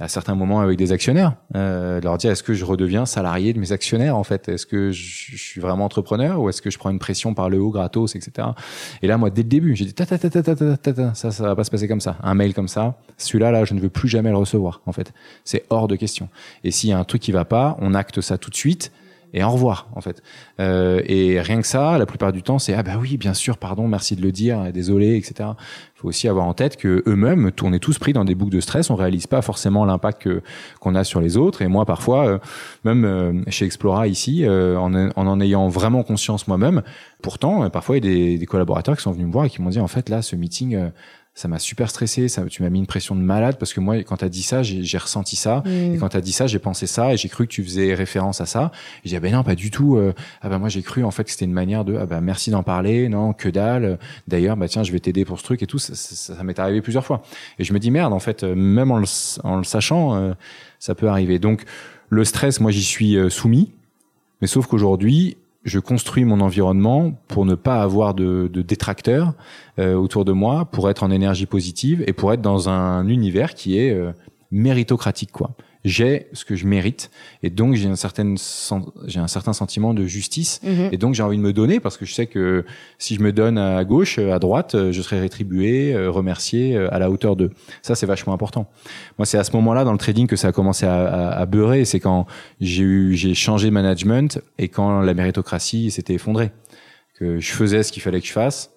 à 0.01 0.07
certains 0.07 0.33
moments 0.33 0.61
avec 0.61 0.77
des 0.77 0.91
actionnaires, 0.91 1.35
euh, 1.55 2.01
leur 2.01 2.17
dire 2.17 2.31
est-ce 2.31 2.41
que 2.41 2.53
je 2.53 2.65
redeviens 2.65 3.05
salarié 3.05 3.53
de 3.53 3.59
mes 3.59 3.71
actionnaires 3.71 4.17
en 4.17 4.23
fait? 4.23 4.49
Est-ce 4.49 4.65
que 4.65 4.91
je, 4.91 5.37
suis 5.37 5.61
vraiment 5.61 5.85
entrepreneur 5.85 6.41
ou 6.41 6.49
est-ce 6.49 6.61
que 6.61 6.71
je 6.71 6.77
prends 6.77 6.89
une 6.89 6.99
pression 6.99 7.33
par 7.33 7.49
le 7.49 7.59
haut 7.59 7.69
gratos, 7.69 8.15
etc. 8.15 8.49
Et 9.01 9.07
là, 9.07 9.17
moi, 9.17 9.29
dès 9.29 9.43
le 9.43 9.49
début, 9.49 9.75
j'ai 9.75 9.85
dit 9.85 9.93
ta 9.93 10.05
ta 10.05 10.17
ta 10.17 10.29
ta 10.29 10.41
ta 10.43 10.77
ta 10.77 10.93
ta, 10.93 11.13
ça, 11.13 11.31
ça 11.31 11.43
va 11.43 11.55
pas 11.55 11.63
se 11.63 11.71
passer 11.71 11.87
comme 11.87 12.01
ça. 12.01 12.17
Un 12.23 12.33
mail 12.33 12.53
comme 12.53 12.67
ça, 12.67 12.97
celui-là, 13.17 13.51
là, 13.51 13.63
je 13.63 13.73
ne 13.73 13.79
veux 13.79 13.89
plus 13.89 14.09
jamais 14.09 14.31
le 14.31 14.37
recevoir 14.37 14.81
en 14.85 14.91
fait. 14.91 15.13
C'est 15.45 15.65
hors 15.69 15.87
de 15.87 15.95
question. 15.95 16.29
Et 16.63 16.71
s'il 16.71 16.89
y 16.89 16.93
a 16.93 16.99
un 16.99 17.03
truc 17.03 17.21
qui 17.21 17.31
va 17.31 17.45
pas, 17.45 17.77
on 17.79 17.93
acte 17.93 18.21
ça 18.21 18.37
tout 18.37 18.49
de 18.49 18.55
suite 18.55 18.91
et 19.33 19.43
au 19.43 19.49
revoir 19.49 19.87
en 19.95 20.01
fait. 20.01 20.21
Euh, 20.59 21.01
et 21.05 21.41
rien 21.41 21.61
que 21.61 21.67
ça, 21.67 21.97
la 21.97 22.05
plupart 22.05 22.31
du 22.31 22.43
temps, 22.43 22.59
c'est 22.59 22.73
ah 22.73 22.83
bah 22.83 22.97
oui, 22.99 23.17
bien 23.17 23.33
sûr, 23.33 23.57
pardon, 23.57 23.87
merci 23.87 24.15
de 24.15 24.21
le 24.21 24.31
dire, 24.31 24.71
désolé, 24.73 25.15
etc. 25.15 25.49
Il 25.95 25.99
faut 26.01 26.07
aussi 26.07 26.27
avoir 26.27 26.45
en 26.45 26.53
tête 26.53 26.77
que 26.77 27.03
eux-mêmes, 27.07 27.51
on 27.61 27.73
est 27.73 27.79
tous 27.79 27.99
pris 27.99 28.13
dans 28.13 28.25
des 28.25 28.35
boucles 28.35 28.53
de 28.53 28.59
stress, 28.59 28.89
on 28.89 28.95
réalise 28.95 29.27
pas 29.27 29.41
forcément 29.41 29.85
l'impact 29.85 30.27
qu'on 30.79 30.95
a 30.95 31.03
sur 31.03 31.21
les 31.21 31.37
autres. 31.37 31.61
Et 31.61 31.67
moi, 31.67 31.85
parfois, 31.85 32.27
euh, 32.27 32.39
même 32.83 33.05
euh, 33.05 33.43
chez 33.49 33.65
Explora 33.65 34.07
ici, 34.07 34.45
euh, 34.45 34.77
en, 34.77 34.93
en 34.93 35.11
en 35.15 35.39
ayant 35.39 35.67
vraiment 35.69 36.03
conscience 36.03 36.47
moi-même, 36.47 36.81
pourtant, 37.21 37.69
parfois 37.69 37.97
il 37.97 38.05
y 38.05 38.07
a 38.07 38.13
des, 38.13 38.37
des 38.37 38.45
collaborateurs 38.45 38.95
qui 38.97 39.03
sont 39.03 39.11
venus 39.11 39.27
me 39.27 39.31
voir 39.31 39.45
et 39.45 39.49
qui 39.49 39.61
m'ont 39.61 39.69
dit 39.69 39.79
en 39.79 39.87
fait 39.87 40.09
là, 40.09 40.21
ce 40.21 40.35
meeting. 40.35 40.91
Ça 41.33 41.47
m'a 41.47 41.59
super 41.59 41.89
stressé, 41.89 42.27
ça, 42.27 42.43
tu 42.45 42.61
m'as 42.61 42.69
mis 42.69 42.79
une 42.79 42.87
pression 42.87 43.15
de 43.15 43.21
malade 43.21 43.55
parce 43.57 43.73
que 43.73 43.79
moi, 43.79 43.97
quand 44.03 44.17
t'as 44.17 44.27
dit 44.27 44.43
ça, 44.43 44.63
j'ai 44.63 44.97
ressenti 44.97 45.37
ça. 45.37 45.63
Mmh. 45.65 45.95
Et 45.95 45.97
quand 45.97 46.09
t'as 46.09 46.19
dit 46.19 46.33
ça, 46.33 46.45
j'ai 46.45 46.59
pensé 46.59 46.87
ça 46.87 47.13
et 47.13 47.17
j'ai 47.17 47.29
cru 47.29 47.47
que 47.47 47.51
tu 47.51 47.63
faisais 47.63 47.93
référence 47.93 48.41
à 48.41 48.45
ça. 48.45 48.71
Et 48.97 49.09
j'ai 49.09 49.11
dit, 49.11 49.15
ah 49.15 49.19
ben 49.21 49.31
non, 49.31 49.43
pas 49.43 49.55
du 49.55 49.71
tout. 49.71 49.95
euh, 49.95 50.13
ah 50.41 50.49
ben 50.49 50.59
moi, 50.59 50.67
j'ai 50.67 50.81
cru 50.81 51.05
en 51.05 51.11
fait 51.11 51.23
que 51.23 51.31
c'était 51.31 51.45
une 51.45 51.53
manière 51.53 51.85
de, 51.85 51.95
ah 51.95 52.05
ben 52.05 52.19
merci 52.19 52.51
d'en 52.51 52.63
parler. 52.63 53.07
Non, 53.07 53.31
que 53.31 53.47
dalle. 53.47 53.97
D'ailleurs, 54.27 54.57
bah 54.57 54.67
tiens, 54.67 54.83
je 54.83 54.91
vais 54.91 54.99
t'aider 54.99 55.23
pour 55.23 55.39
ce 55.39 55.45
truc 55.45 55.63
et 55.63 55.67
tout. 55.67 55.79
Ça, 55.79 55.95
ça, 55.95 56.35
ça 56.35 56.43
m'est 56.43 56.59
arrivé 56.59 56.81
plusieurs 56.81 57.05
fois. 57.05 57.23
Et 57.59 57.63
je 57.63 57.73
me 57.73 57.79
dis, 57.79 57.91
merde, 57.91 58.11
en 58.11 58.19
fait, 58.19 58.43
euh, 58.43 58.53
même 58.53 58.91
en 58.91 58.97
le, 58.97 59.07
en 59.45 59.57
le 59.57 59.63
sachant, 59.63 60.15
euh, 60.15 60.33
ça 60.79 60.95
peut 60.95 61.07
arriver. 61.07 61.39
Donc, 61.39 61.63
le 62.09 62.25
stress, 62.25 62.59
moi, 62.59 62.71
j'y 62.71 62.83
suis 62.83 63.15
euh, 63.15 63.29
soumis. 63.29 63.71
Mais 64.41 64.47
sauf 64.47 64.67
qu'aujourd'hui, 64.67 65.37
je 65.63 65.79
construis 65.79 66.25
mon 66.25 66.41
environnement 66.41 67.11
pour 67.27 67.45
ne 67.45 67.55
pas 67.55 67.81
avoir 67.81 68.13
de, 68.13 68.49
détracteurs 68.53 69.33
euh, 69.79 69.95
autour 69.95 70.25
de 70.25 70.31
moi, 70.31 70.65
pour 70.65 70.89
être 70.89 71.03
en 71.03 71.11
énergie 71.11 71.45
positive 71.45 72.03
et 72.07 72.13
pour 72.13 72.33
être 72.33 72.41
dans 72.41 72.69
un 72.69 73.07
univers 73.07 73.53
qui 73.53 73.77
est 73.77 73.91
euh, 73.91 74.11
méritocratique, 74.51 75.31
quoi. 75.31 75.51
J'ai 75.83 76.27
ce 76.33 76.45
que 76.45 76.55
je 76.55 76.67
mérite 76.67 77.09
et 77.41 77.49
donc 77.49 77.73
j'ai 77.73 77.87
un 77.89 77.95
certain 77.95 78.35
j'ai 79.07 79.19
un 79.19 79.27
certain 79.27 79.51
sentiment 79.53 79.95
de 79.95 80.05
justice 80.05 80.59
Mhm. 80.63 80.89
et 80.91 80.97
donc 80.97 81.15
j'ai 81.15 81.23
envie 81.23 81.37
de 81.37 81.41
me 81.41 81.53
donner 81.53 81.79
parce 81.79 81.97
que 81.97 82.05
je 82.05 82.13
sais 82.13 82.27
que 82.27 82.65
si 82.99 83.15
je 83.15 83.21
me 83.21 83.31
donne 83.33 83.57
à 83.57 83.83
gauche, 83.83 84.19
à 84.19 84.37
droite, 84.37 84.75
euh, 84.75 84.91
je 84.91 85.01
serai 85.01 85.19
rétribué, 85.19 85.93
euh, 85.95 86.11
remercié 86.11 86.75
euh, 86.75 86.93
à 86.93 86.99
la 86.99 87.09
hauteur 87.09 87.35
d'eux. 87.35 87.49
Ça 87.81 87.95
c'est 87.95 88.05
vachement 88.05 88.31
important. 88.33 88.69
Moi 89.17 89.25
c'est 89.25 89.39
à 89.39 89.43
ce 89.43 89.51
moment-là 89.53 89.83
dans 89.83 89.91
le 89.91 89.97
trading 89.97 90.27
que 90.27 90.35
ça 90.35 90.49
a 90.49 90.51
commencé 90.51 90.85
à, 90.85 91.03
à, 91.07 91.29
à 91.39 91.45
beurrer. 91.47 91.83
C'est 91.85 91.99
quand 91.99 92.27
j'ai 92.59 92.83
eu 92.83 93.15
j'ai 93.15 93.33
changé 93.33 93.67
de 93.69 93.73
management 93.73 94.39
et 94.59 94.67
quand 94.67 95.01
la 95.01 95.13
méritocratie 95.15 95.89
s'était 95.89 96.13
effondrée, 96.13 96.51
que 97.17 97.39
je 97.39 97.51
faisais 97.53 97.81
ce 97.81 97.91
qu'il 97.91 98.03
fallait 98.03 98.21
que 98.21 98.27
je 98.27 98.31
fasse, 98.33 98.69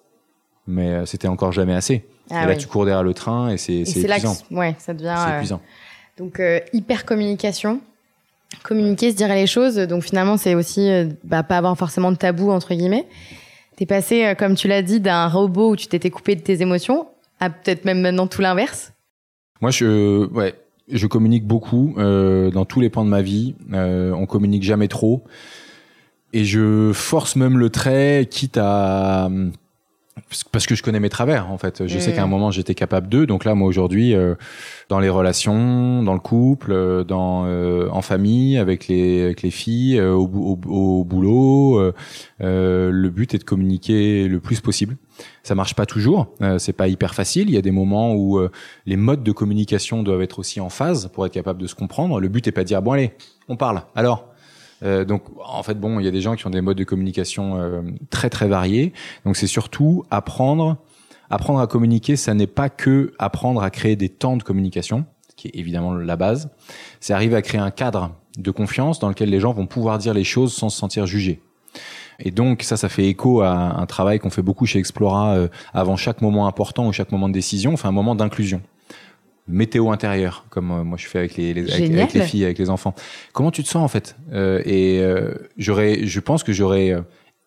mais 0.65 1.05
c'était 1.05 1.27
encore 1.27 1.51
jamais 1.51 1.75
assez. 1.75 2.03
Ah 2.31 2.43
et 2.43 2.47
là 2.47 2.53
oui. 2.53 2.57
tu 2.57 2.65
cours 2.67 2.85
derrière 2.85 3.03
le 3.03 3.13
train 3.13 3.49
et 3.51 3.57
c'est 3.57 3.85
c'est 3.85 4.01
c'est 4.01 4.07
là 4.07 4.17
épuisant. 4.17 4.35
que 4.49 4.55
ouais, 4.55 4.75
ça 4.79 4.95
devient 4.95 5.13
C'est 5.15 5.31
euh, 5.31 5.35
épuisant. 5.37 5.61
Donc 6.17 6.39
euh, 6.39 6.59
hyper 6.73 7.05
communication. 7.05 7.81
communiquer, 8.63 9.11
se 9.11 9.15
dire 9.15 9.27
les 9.29 9.47
choses. 9.47 9.75
Donc 9.75 10.03
finalement, 10.03 10.37
c'est 10.37 10.55
aussi 10.55 10.89
bah, 11.23 11.43
pas 11.43 11.57
avoir 11.57 11.77
forcément 11.77 12.11
de 12.11 12.17
tabou 12.17 12.51
entre 12.51 12.73
guillemets. 12.73 13.07
T'es 13.75 13.85
passé, 13.85 14.33
comme 14.37 14.55
tu 14.55 14.67
l'as 14.67 14.81
dit, 14.81 15.01
d'un 15.01 15.27
robot 15.27 15.71
où 15.71 15.75
tu 15.75 15.87
t'étais 15.87 16.09
coupé 16.09 16.35
de 16.35 16.41
tes 16.41 16.61
émotions 16.61 17.07
à 17.39 17.49
peut-être 17.49 17.85
même 17.85 18.01
maintenant 18.01 18.27
tout 18.27 18.41
l'inverse. 18.41 18.93
Moi, 19.61 19.71
je, 19.71 21.05
communique 21.07 21.45
beaucoup 21.45 21.95
euh, 21.97 22.51
dans 22.51 22.65
tous 22.65 22.81
les 22.81 22.89
pans 22.89 23.05
de 23.05 23.09
ma 23.09 23.21
vie. 23.21 23.55
Euh, 23.73 24.11
on 24.11 24.25
communique 24.25 24.63
jamais 24.63 24.87
trop. 24.87 25.23
Et 26.33 26.43
je 26.43 26.91
force 26.93 27.35
même 27.35 27.57
le 27.57 27.69
trait, 27.69 28.27
quitte 28.29 28.57
à 28.61 29.29
parce 30.51 30.65
que 30.65 30.75
je 30.75 30.83
connais 30.83 31.01
mes 31.01 31.09
travers 31.09 31.51
en 31.51 31.57
fait. 31.57 31.87
Je 31.87 31.99
sais 31.99 32.13
qu'à 32.13 32.23
un 32.23 32.27
mm. 32.27 32.29
moment 32.29 32.51
j'étais 32.51 32.73
capable 32.73 33.09
d'eux. 33.09 33.25
Donc 33.25 33.43
là, 33.43 33.53
moi 33.53 33.67
aujourd'hui, 33.67 34.15
euh, 34.15 34.35
dans 34.87 34.99
les 34.99 35.09
relations, 35.09 36.03
dans 36.03 36.13
le 36.13 36.19
couple, 36.19 36.71
euh, 36.71 37.03
dans 37.03 37.45
euh, 37.45 37.89
en 37.91 38.01
famille, 38.01 38.57
avec 38.57 38.87
les 38.87 39.23
avec 39.23 39.41
les 39.41 39.51
filles, 39.51 39.99
au, 39.99 40.23
au, 40.23 40.59
au, 40.69 41.03
boulot, 41.03 41.91
le 42.39 43.09
but 43.09 43.33
est 43.33 43.39
de 43.39 43.43
communiquer 43.43 44.27
le 44.27 44.39
plus 44.39 44.61
possible. 44.61 44.95
Ça 45.43 45.55
marche 45.55 45.75
pas 45.75 45.85
toujours, 45.85 46.27
c'est 46.57 46.73
pas 46.73 46.87
hyper 46.87 47.13
facile. 47.13 47.49
Il 47.49 47.55
y 47.55 47.57
a 47.57 47.61
des 47.61 47.71
moments 47.71 48.15
où 48.15 48.39
les 48.85 48.97
modes 48.97 49.23
de 49.23 49.31
communication 49.31 50.03
doivent 50.03 50.21
être 50.21 50.39
aussi 50.39 50.59
en 50.59 50.69
phase 50.69 51.09
pour 51.13 51.25
être 51.25 51.33
capable 51.33 51.61
de 51.61 51.67
se 51.67 51.75
comprendre. 51.75 52.19
Le 52.19 52.27
but 52.27 52.47
est 52.47 52.51
pas 52.51 52.61
de 52.61 52.67
dire 52.67 52.81
bon 52.81 52.93
allez, 52.93 53.11
on 53.47 53.55
parle. 53.55 53.83
Alors 53.95 54.29
euh, 54.83 55.05
donc, 55.05 55.23
en 55.43 55.63
fait, 55.63 55.79
bon, 55.79 55.99
il 55.99 56.05
y 56.05 56.07
a 56.07 56.11
des 56.11 56.21
gens 56.21 56.35
qui 56.35 56.45
ont 56.47 56.49
des 56.51 56.61
modes 56.61 56.77
de 56.77 56.83
communication 56.83 57.57
euh, 57.57 57.81
très 58.09 58.29
très 58.29 58.47
variés. 58.47 58.93
Donc, 59.25 59.37
c'est 59.37 59.47
surtout 59.47 60.03
apprendre, 60.11 60.77
apprendre 61.29 61.59
à 61.59 61.67
communiquer. 61.67 62.15
Ça 62.15 62.33
n'est 62.33 62.47
pas 62.47 62.69
que 62.69 63.13
apprendre 63.19 63.63
à 63.63 63.69
créer 63.69 63.95
des 63.95 64.09
temps 64.09 64.37
de 64.37 64.43
communication, 64.43 65.05
qui 65.35 65.47
est 65.47 65.55
évidemment 65.55 65.93
la 65.93 66.15
base. 66.15 66.49
C'est 66.99 67.13
arriver 67.13 67.35
à 67.35 67.41
créer 67.41 67.61
un 67.61 67.71
cadre 67.71 68.11
de 68.37 68.51
confiance 68.51 68.99
dans 68.99 69.09
lequel 69.09 69.29
les 69.29 69.39
gens 69.39 69.53
vont 69.53 69.67
pouvoir 69.67 69.97
dire 69.97 70.13
les 70.13 70.23
choses 70.23 70.53
sans 70.53 70.69
se 70.69 70.77
sentir 70.77 71.05
jugés. 71.05 71.41
Et 72.19 72.31
donc 72.31 72.63
ça, 72.63 72.77
ça 72.77 72.89
fait 72.89 73.07
écho 73.07 73.41
à 73.41 73.51
un 73.51 73.85
travail 73.85 74.19
qu'on 74.19 74.29
fait 74.29 74.41
beaucoup 74.41 74.65
chez 74.65 74.79
Explora 74.79 75.35
euh, 75.35 75.47
avant 75.73 75.97
chaque 75.97 76.21
moment 76.21 76.47
important 76.47 76.87
ou 76.87 76.93
chaque 76.93 77.11
moment 77.11 77.27
de 77.27 77.33
décision, 77.33 77.73
enfin 77.73 77.89
un 77.89 77.93
moment 77.93 78.15
d'inclusion 78.15 78.61
météo 79.47 79.91
intérieur, 79.91 80.45
comme 80.49 80.71
euh, 80.71 80.83
moi 80.83 80.97
je 80.97 81.07
fais 81.07 81.19
avec 81.19 81.35
les, 81.37 81.51
avec, 81.51 82.13
les 82.13 82.21
filles, 82.21 82.45
avec 82.45 82.57
les 82.57 82.69
enfants. 82.69 82.95
Comment 83.31 83.51
tu 83.51 83.63
te 83.63 83.67
sens 83.67 83.83
en 83.83 83.87
fait? 83.87 84.15
Euh, 84.33 84.61
Et 84.65 84.99
euh, 85.01 85.33
j'aurais, 85.57 86.05
je 86.05 86.19
pense 86.19 86.43
que 86.43 86.51
j'aurais 86.51 86.91
euh, 86.91 87.01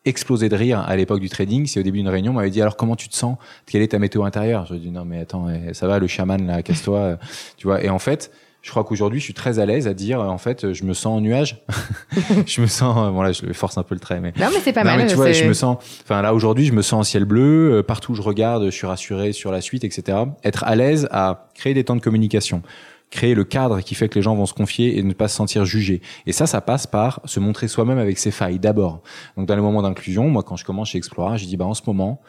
explosé 0.05 0.49
de 0.49 0.55
rire 0.55 0.80
à 0.80 0.94
l'époque 0.96 1.20
du 1.20 1.28
trading 1.28 1.66
si 1.66 1.78
au 1.78 1.82
début 1.82 1.99
d'une 1.99 2.09
réunion 2.09 2.32
on 2.32 2.36
m'avait 2.36 2.51
dit 2.51 2.62
alors 2.62 2.76
comment 2.76 2.94
tu 2.96 3.09
te 3.09 3.16
sens? 3.16 3.36
Quelle 3.66 3.82
est 3.82 3.88
ta 3.88 3.99
météo 3.99 4.22
intérieure? 4.22 4.66
Je 4.66 4.74
dis 4.74 4.90
non 4.90 5.05
mais 5.05 5.20
attends, 5.20 5.49
eh, 5.51 5.74
ça 5.74 5.86
va 5.86 5.99
le 5.99 6.07
chaman 6.07 6.46
là, 6.46 6.62
casse-toi, 6.62 7.18
tu 7.57 7.66
vois. 7.66 7.82
Et 7.82 7.88
en 7.88 7.99
fait, 7.99 8.30
je 8.69 8.71
crois 8.71 8.85
qu'aujourd'hui, 8.85 9.19
je 9.19 9.25
suis 9.25 9.33
très 9.33 9.61
à 9.61 9.64
l'aise 9.64 9.89
à 9.89 9.95
dire, 9.95 10.21
en 10.21 10.37
fait, 10.37 10.75
je 10.75 10.85
me 10.85 10.93
sens 10.93 11.07
en 11.16 11.21
nuage. 11.23 11.64
je 12.47 12.61
me 12.61 12.66
sens, 12.66 12.95
bon 13.14 13.23
là, 13.23 13.33
je 13.33 13.51
force 13.55 13.79
un 13.79 13.83
peu 13.83 13.95
le 13.95 14.01
trait, 14.01 14.21
mais. 14.21 14.35
Non, 14.39 14.49
mais 14.53 14.61
c'est 14.62 14.75
pas 14.75 14.85
mal. 14.85 14.99
Mais 14.99 15.07
tu 15.07 15.14
vois, 15.14 15.33
je 15.33 15.45
me 15.45 15.55
sens, 15.55 15.79
enfin 16.05 16.21
là, 16.21 16.35
aujourd'hui, 16.35 16.66
je 16.66 16.75
me 16.75 16.83
sens 16.83 17.01
en 17.01 17.03
ciel 17.03 17.25
bleu, 17.25 17.79
euh, 17.79 17.83
partout 17.83 18.12
où 18.12 18.14
je 18.14 18.21
regarde, 18.21 18.66
je 18.66 18.71
suis 18.71 18.87
rassuré 18.87 19.33
sur 19.33 19.53
la 19.53 19.62
suite, 19.62 19.85
etc. 19.85 20.19
Être 20.45 20.64
à 20.64 20.77
l'aise 20.77 21.09
à 21.11 21.49
créer 21.55 21.73
des 21.73 21.83
temps 21.83 21.97
de 21.97 22.03
communication 22.03 22.62
créer 23.11 23.35
le 23.35 23.45
cadre 23.45 23.81
qui 23.81 23.95
fait 23.95 24.11
que 24.11 24.16
les 24.16 24.23
gens 24.23 24.35
vont 24.35 24.45
se 24.45 24.53
confier 24.53 24.99
et 24.99 25.03
ne 25.03 25.14
pas 25.14 25.29
se 25.29 25.37
sentir 25.37 25.64
jugés. 25.64 26.03
Et 26.27 26.33
ça, 26.33 26.47
ça 26.47 26.61
passe 26.61 26.87
par 26.87 27.23
se 27.25 27.41
montrer 27.41 27.66
soi-même 27.66 27.97
avec 27.97 28.19
ses 28.19 28.31
failles 28.31 28.59
d'abord. 28.59 29.01
Donc 29.39 29.47
dans 29.47 29.57
les 29.57 29.62
moments 29.62 29.81
d'inclusion, 29.81 30.29
moi 30.29 30.43
quand 30.43 30.57
je 30.57 30.64
commence 30.66 30.91
chez 30.91 30.99
Explora, 30.99 31.39
je 31.39 31.47
dis 31.47 31.57
bah 31.57 31.64
en 31.64 31.73
ce 31.73 31.81
moment, 31.87 32.21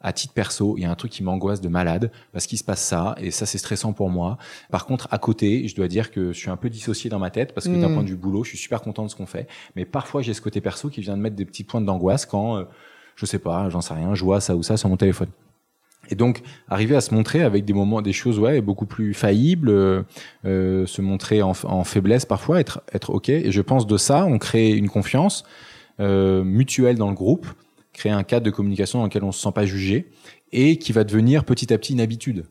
à 0.00 0.12
titre 0.12 0.32
perso, 0.32 0.74
il 0.76 0.82
y 0.82 0.86
a 0.86 0.90
un 0.90 0.94
truc 0.94 1.10
qui 1.10 1.22
m'angoisse 1.22 1.60
de 1.60 1.68
malade 1.68 2.10
parce 2.32 2.46
qu'il 2.46 2.58
se 2.58 2.64
passe 2.64 2.82
ça 2.82 3.16
et 3.18 3.30
ça 3.30 3.46
c'est 3.46 3.58
stressant 3.58 3.92
pour 3.92 4.10
moi. 4.10 4.38
Par 4.70 4.86
contre, 4.86 5.08
à 5.10 5.18
côté, 5.18 5.66
je 5.66 5.74
dois 5.74 5.88
dire 5.88 6.10
que 6.10 6.32
je 6.32 6.38
suis 6.38 6.50
un 6.50 6.56
peu 6.56 6.70
dissocié 6.70 7.10
dans 7.10 7.18
ma 7.18 7.30
tête 7.30 7.52
parce 7.52 7.66
que 7.66 7.72
d'un 7.72 7.88
hmm. 7.88 7.94
point 7.94 8.02
de 8.04 8.08
vue 8.08 8.16
boulot, 8.16 8.44
je 8.44 8.50
suis 8.50 8.58
super 8.58 8.80
content 8.80 9.04
de 9.04 9.08
ce 9.08 9.16
qu'on 9.16 9.26
fait, 9.26 9.48
mais 9.74 9.84
parfois 9.84 10.22
j'ai 10.22 10.34
ce 10.34 10.40
côté 10.40 10.60
perso 10.60 10.88
qui 10.88 11.00
vient 11.00 11.16
de 11.16 11.22
mettre 11.22 11.36
des 11.36 11.44
petits 11.44 11.64
points 11.64 11.80
d'angoisse 11.80 12.26
quand 12.26 12.58
euh, 12.58 12.64
je 13.16 13.26
sais 13.26 13.40
pas, 13.40 13.68
j'en 13.70 13.80
sais 13.80 13.94
rien, 13.94 14.14
je 14.14 14.24
vois 14.24 14.40
ça 14.40 14.54
ou 14.54 14.62
ça 14.62 14.76
sur 14.76 14.88
mon 14.88 14.96
téléphone. 14.96 15.28
Et 16.10 16.14
donc, 16.14 16.42
arriver 16.68 16.96
à 16.96 17.00
se 17.00 17.12
montrer 17.14 17.42
avec 17.42 17.64
des 17.64 17.74
moments, 17.74 18.00
des 18.00 18.12
choses, 18.12 18.38
ouais, 18.38 18.60
beaucoup 18.60 18.86
plus 18.86 19.12
faillibles, 19.12 19.68
euh, 19.68 20.02
euh 20.46 20.86
se 20.86 21.02
montrer 21.02 21.42
en, 21.42 21.52
en, 21.64 21.84
faiblesse 21.84 22.24
parfois, 22.24 22.60
être, 22.60 22.80
être 22.94 23.10
ok. 23.10 23.28
Et 23.28 23.50
je 23.50 23.60
pense 23.60 23.86
de 23.86 23.96
ça, 23.96 24.24
on 24.24 24.38
crée 24.38 24.70
une 24.70 24.88
confiance 24.88 25.44
euh, 26.00 26.44
mutuelle 26.44 26.96
dans 26.96 27.08
le 27.08 27.14
groupe 27.14 27.46
créer 27.98 28.12
un 28.12 28.22
cadre 28.22 28.46
de 28.46 28.50
communication 28.50 29.00
dans 29.00 29.06
lequel 29.06 29.24
on 29.24 29.32
se 29.32 29.42
sent 29.42 29.52
pas 29.52 29.66
jugé 29.66 30.08
et 30.52 30.78
qui 30.78 30.92
va 30.92 31.04
devenir 31.04 31.44
petit 31.44 31.72
à 31.72 31.78
petit 31.78 31.92
une 31.92 32.00
habitude, 32.00 32.44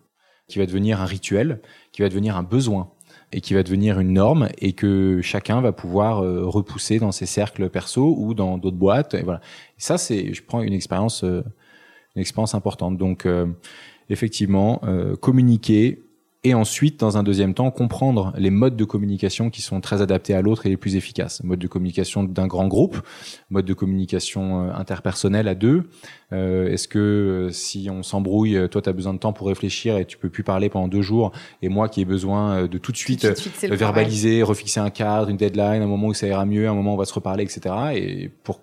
qui 0.48 0.60
va 0.60 0.66
devenir 0.66 1.02
un 1.02 1.06
rituel, 1.06 1.62
qui 1.94 2.02
va 2.02 2.10
devenir 2.10 2.36
un 2.36 2.44
besoin 2.44 2.92
et 3.32 3.42
qui 3.42 3.54
va 3.54 3.64
devenir 3.64 4.00
une 4.00 4.14
norme 4.14 4.50
et 4.60 4.74
que 4.74 5.22
chacun 5.22 5.62
va 5.62 5.72
pouvoir 5.72 6.24
euh, 6.24 6.46
repousser 6.46 7.00
dans 7.00 7.12
ses 7.12 7.26
cercles 7.26 7.70
perso 7.70 8.14
ou 8.18 8.34
dans 8.34 8.58
d'autres 8.58 8.78
boîtes 8.78 9.14
et 9.14 9.24
voilà. 9.24 9.42
ça 9.78 9.98
c'est 9.98 10.34
je 10.34 10.44
prends 10.44 10.62
une 10.62 10.74
expérience 10.74 11.24
euh, 11.24 11.44
une 12.16 12.22
expérience 12.22 12.56
importante. 12.56 12.98
Donc 12.98 13.26
euh, 13.26 13.48
effectivement 14.10 14.82
communiquer 15.22 16.07
et 16.44 16.54
ensuite, 16.54 17.00
dans 17.00 17.18
un 17.18 17.24
deuxième 17.24 17.54
temps, 17.54 17.72
comprendre 17.72 18.32
les 18.38 18.52
modes 18.52 18.76
de 18.76 18.86
communication 18.86 19.50
qui 19.50 19.62
sont 19.62 19.82
très 19.82 20.02
adaptés 20.02 20.34
à 20.34 20.42
l'autre 20.42 20.66
et 20.66 20.70
les 20.70 20.78
plus 20.78 20.96
efficaces. 20.96 21.44
Mode 21.44 21.60
de 21.60 21.68
communication 21.68 22.24
d'un 22.24 22.48
grand 22.48 22.68
groupe, 22.68 23.02
mode 23.50 23.66
de 23.66 23.74
communication 23.74 24.68
euh, 24.68 24.74
interpersonnel 24.74 25.48
à 25.48 25.56
deux. 25.56 25.90
Euh, 26.34 26.72
Est-ce 26.72 26.88
que 26.88 27.00
euh, 27.00 27.52
si 27.52 27.90
on 27.90 28.04
s'embrouille, 28.04 28.56
euh, 28.56 28.68
toi, 28.68 28.82
tu 28.82 28.90
as 28.90 28.94
besoin 28.94 29.14
de 29.14 29.20
temps 29.20 29.34
pour 29.34 29.48
réfléchir 29.48 29.98
et 29.98 30.06
tu 30.06 30.18
peux 30.18 30.30
plus 30.30 30.44
parler 30.44 30.70
pendant 30.70 30.88
deux 30.88 31.02
jours, 31.02 31.32
et 31.62 31.70
moi 31.70 31.90
qui 31.90 32.02
ai 32.02 32.06
besoin 32.06 32.68
de 32.68 32.78
tout 32.78 32.92
de 32.92 32.98
suite, 32.98 33.26
verbaliser, 33.64 34.44
refixer 34.44 34.80
un 34.80 34.90
cadre, 34.90 35.30
une 35.30 35.38
deadline, 35.38 35.82
un 35.82 35.88
moment 35.88 36.08
où 36.08 36.14
ça 36.14 36.28
ira 36.28 36.46
mieux, 36.46 36.68
un 36.68 36.74
moment 36.74 36.92
où 36.92 36.96
on 36.96 36.98
va 36.98 37.06
se 37.06 37.14
reparler, 37.14 37.44
etc. 37.44 37.74
Et 37.96 38.30
pour 38.44 38.62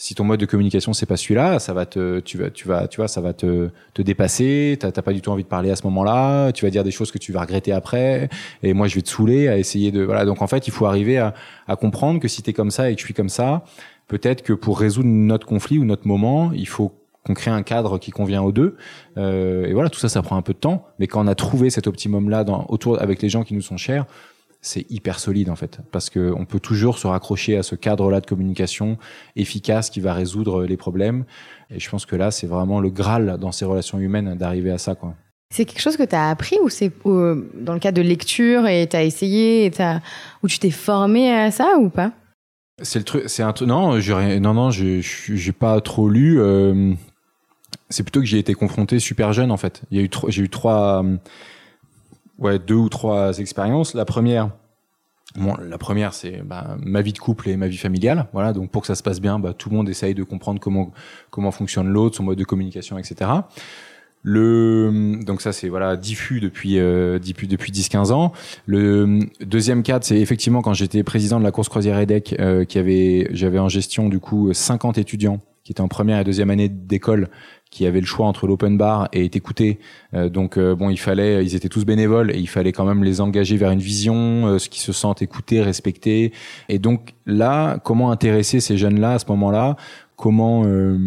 si 0.00 0.14
ton 0.14 0.24
mode 0.24 0.40
de 0.40 0.46
communication 0.46 0.94
c'est 0.94 1.04
pas 1.04 1.18
celui-là, 1.18 1.58
ça 1.58 1.74
va 1.74 1.84
te, 1.84 2.20
tu 2.20 2.38
vas, 2.38 2.48
tu 2.48 2.66
vas, 2.66 2.88
tu 2.88 2.96
vois, 2.96 3.06
ça 3.06 3.20
va 3.20 3.34
te, 3.34 3.68
te 3.92 4.00
dépasser. 4.00 4.78
T'as 4.80 4.90
pas 4.90 5.12
du 5.12 5.20
tout 5.20 5.28
envie 5.30 5.42
de 5.42 5.48
parler 5.48 5.70
à 5.70 5.76
ce 5.76 5.82
moment-là. 5.88 6.52
Tu 6.52 6.64
vas 6.64 6.70
dire 6.70 6.84
des 6.84 6.90
choses 6.90 7.10
que 7.12 7.18
tu 7.18 7.32
vas 7.32 7.42
regretter 7.42 7.70
après. 7.70 8.30
Et 8.62 8.72
moi, 8.72 8.88
je 8.88 8.94
vais 8.94 9.02
te 9.02 9.10
saouler 9.10 9.48
à 9.48 9.58
essayer 9.58 9.92
de, 9.92 10.02
voilà. 10.02 10.24
Donc 10.24 10.40
en 10.40 10.46
fait, 10.46 10.66
il 10.66 10.70
faut 10.70 10.86
arriver 10.86 11.18
à, 11.18 11.34
à 11.68 11.76
comprendre 11.76 12.18
que 12.18 12.28
si 12.28 12.42
t'es 12.42 12.54
comme 12.54 12.70
ça 12.70 12.90
et 12.90 12.94
que 12.94 13.00
je 13.00 13.04
suis 13.04 13.12
comme 13.12 13.28
ça, 13.28 13.62
peut-être 14.08 14.40
que 14.40 14.54
pour 14.54 14.80
résoudre 14.80 15.10
notre 15.10 15.46
conflit 15.46 15.78
ou 15.78 15.84
notre 15.84 16.08
moment, 16.08 16.50
il 16.54 16.66
faut 16.66 16.94
qu'on 17.26 17.34
crée 17.34 17.50
un 17.50 17.62
cadre 17.62 17.98
qui 17.98 18.10
convient 18.10 18.40
aux 18.40 18.52
deux. 18.52 18.76
Euh, 19.18 19.66
et 19.66 19.74
voilà, 19.74 19.90
tout 19.90 20.00
ça, 20.00 20.08
ça 20.08 20.22
prend 20.22 20.38
un 20.38 20.42
peu 20.42 20.54
de 20.54 20.58
temps. 20.58 20.86
Mais 20.98 21.08
quand 21.08 21.22
on 21.22 21.26
a 21.26 21.34
trouvé 21.34 21.68
cet 21.68 21.86
optimum-là 21.86 22.46
autour 22.70 23.02
avec 23.02 23.20
les 23.20 23.28
gens 23.28 23.42
qui 23.42 23.52
nous 23.52 23.60
sont 23.60 23.76
chers, 23.76 24.06
c'est 24.62 24.90
hyper 24.90 25.18
solide 25.18 25.48
en 25.48 25.56
fait, 25.56 25.80
parce 25.90 26.10
que 26.10 26.32
on 26.36 26.44
peut 26.44 26.60
toujours 26.60 26.98
se 26.98 27.06
raccrocher 27.06 27.56
à 27.56 27.62
ce 27.62 27.74
cadre-là 27.74 28.20
de 28.20 28.26
communication 28.26 28.98
efficace 29.36 29.88
qui 29.90 30.00
va 30.00 30.12
résoudre 30.12 30.64
les 30.64 30.76
problèmes. 30.76 31.24
Et 31.70 31.80
je 31.80 31.88
pense 31.88 32.04
que 32.04 32.16
là, 32.16 32.30
c'est 32.30 32.46
vraiment 32.46 32.80
le 32.80 32.90
graal 32.90 33.38
dans 33.38 33.52
ces 33.52 33.64
relations 33.64 33.98
humaines 33.98 34.34
d'arriver 34.36 34.70
à 34.70 34.78
ça, 34.78 34.94
quoi. 34.94 35.14
C'est 35.52 35.64
quelque 35.64 35.80
chose 35.80 35.96
que 35.96 36.04
tu 36.04 36.14
as 36.14 36.30
appris 36.30 36.58
ou 36.62 36.68
c'est 36.68 36.92
dans 37.04 37.72
le 37.72 37.80
cadre 37.80 37.96
de 37.96 38.06
lecture 38.06 38.68
et 38.68 38.86
tu 38.88 38.96
as 38.96 39.02
essayé 39.02 39.66
et 39.66 39.82
as, 39.82 40.00
ou 40.44 40.48
tu 40.48 40.60
t'es 40.60 40.70
formé 40.70 41.32
à 41.32 41.50
ça 41.50 41.76
ou 41.78 41.88
pas? 41.88 42.12
C'est 42.82 43.00
le 43.00 43.04
truc, 43.04 43.24
c'est 43.26 43.42
un 43.42 43.52
truc. 43.52 43.68
Non, 43.68 43.98
non, 43.98 44.54
non, 44.54 44.70
j'ai 44.70 45.52
pas 45.52 45.80
trop 45.80 46.08
lu. 46.08 46.40
Euh, 46.40 46.94
c'est 47.88 48.04
plutôt 48.04 48.20
que 48.20 48.26
j'ai 48.26 48.38
été 48.38 48.54
confronté 48.54 49.00
super 49.00 49.32
jeune 49.32 49.50
en 49.50 49.56
fait. 49.56 49.82
Il 49.90 49.98
y 49.98 50.00
a 50.00 50.04
eu, 50.04 50.10
j'ai 50.28 50.42
eu 50.42 50.48
trois 50.48 51.04
ouais, 52.40 52.58
deux 52.58 52.74
ou 52.74 52.88
trois 52.88 53.38
expériences. 53.38 53.94
La 53.94 54.04
première, 54.04 54.50
bon, 55.36 55.54
la 55.56 55.78
première, 55.78 56.12
c'est 56.14 56.42
bah, 56.42 56.76
ma 56.80 57.02
vie 57.02 57.12
de 57.12 57.18
couple 57.18 57.48
et 57.48 57.56
ma 57.56 57.68
vie 57.68 57.76
familiale. 57.76 58.26
Voilà, 58.32 58.52
donc 58.52 58.70
pour 58.70 58.82
que 58.82 58.86
ça 58.86 58.94
se 58.94 59.02
passe 59.02 59.20
bien, 59.20 59.38
bah, 59.38 59.52
tout 59.52 59.70
le 59.70 59.76
monde 59.76 59.88
essaye 59.88 60.14
de 60.14 60.22
comprendre 60.24 60.60
comment 60.60 60.92
comment 61.30 61.50
fonctionne 61.50 61.88
l'autre, 61.88 62.16
son 62.16 62.24
mode 62.24 62.38
de 62.38 62.44
communication, 62.44 62.98
etc. 62.98 63.30
Le 64.22 65.18
donc 65.24 65.40
ça 65.40 65.52
c'est 65.52 65.70
voilà 65.70 65.96
diffus 65.96 66.40
depuis 66.40 66.78
euh, 66.78 67.18
depuis 67.18 67.48
depuis 67.48 67.72
10-15 67.72 68.12
ans. 68.12 68.32
Le 68.66 69.20
deuxième 69.40 69.82
cadre 69.82 70.04
c'est 70.04 70.20
effectivement 70.20 70.60
quand 70.60 70.74
j'étais 70.74 71.02
président 71.02 71.38
de 71.38 71.44
la 71.44 71.50
course 71.52 71.70
croisière 71.70 71.98
EDEC 71.98 72.36
euh, 72.38 72.64
qui 72.66 72.78
avait 72.78 73.28
j'avais 73.30 73.58
en 73.58 73.70
gestion 73.70 74.10
du 74.10 74.20
coup 74.20 74.52
50 74.52 74.98
étudiants 74.98 75.40
qui 75.64 75.72
étaient 75.72 75.80
en 75.80 75.88
première 75.88 76.18
et 76.18 76.24
deuxième 76.24 76.50
année 76.50 76.68
d'école 76.68 77.28
qui 77.70 77.86
avaient 77.86 78.00
le 78.00 78.06
choix 78.06 78.26
entre 78.26 78.46
l'open 78.46 78.76
bar 78.76 79.08
et 79.12 79.24
être 79.24 79.36
écoutés. 79.36 79.78
Euh, 80.14 80.28
donc 80.28 80.56
euh, 80.56 80.74
bon, 80.74 80.90
il 80.90 80.98
fallait, 80.98 81.44
ils 81.44 81.54
étaient 81.54 81.68
tous 81.68 81.84
bénévoles 81.84 82.32
et 82.34 82.38
il 82.38 82.48
fallait 82.48 82.72
quand 82.72 82.84
même 82.84 83.04
les 83.04 83.20
engager 83.20 83.56
vers 83.56 83.70
une 83.70 83.80
vision, 83.80 84.46
euh, 84.46 84.58
ce 84.58 84.68
qui 84.68 84.80
se 84.80 84.92
sentent 84.92 85.22
écoutés, 85.22 85.62
respectés. 85.62 86.32
Et 86.68 86.78
donc 86.78 87.14
là, 87.26 87.78
comment 87.78 88.10
intéresser 88.10 88.60
ces 88.60 88.76
jeunes-là 88.76 89.12
à 89.12 89.18
ce 89.18 89.26
moment-là? 89.28 89.76
Comment 90.16 90.66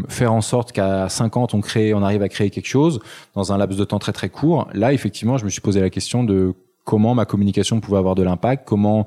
faire 0.10 0.34
en 0.34 0.42
sorte 0.42 0.72
qu'à 0.72 1.08
50 1.08 1.54
on 1.54 1.62
crée, 1.62 1.94
on 1.94 2.02
arrive 2.02 2.24
à 2.24 2.30
créer 2.30 2.50
quelque 2.50 2.66
chose 2.66 3.00
dans 3.36 3.54
un 3.54 3.60
laps 3.60 3.78
de 3.78 3.86
temps 3.86 4.00
très 4.00 4.12
très 4.12 4.30
court? 4.30 4.68
Là, 4.74 4.92
effectivement, 4.92 5.38
je 5.38 5.46
me 5.46 5.52
suis 5.52 5.62
posé 5.62 5.82
la 5.82 5.92
question 5.92 6.24
de 6.24 6.56
comment 6.84 7.14
ma 7.14 7.26
communication 7.26 7.80
pouvait 7.80 8.00
avoir 8.00 8.16
de 8.16 8.24
l'impact, 8.24 8.68
comment 8.68 9.06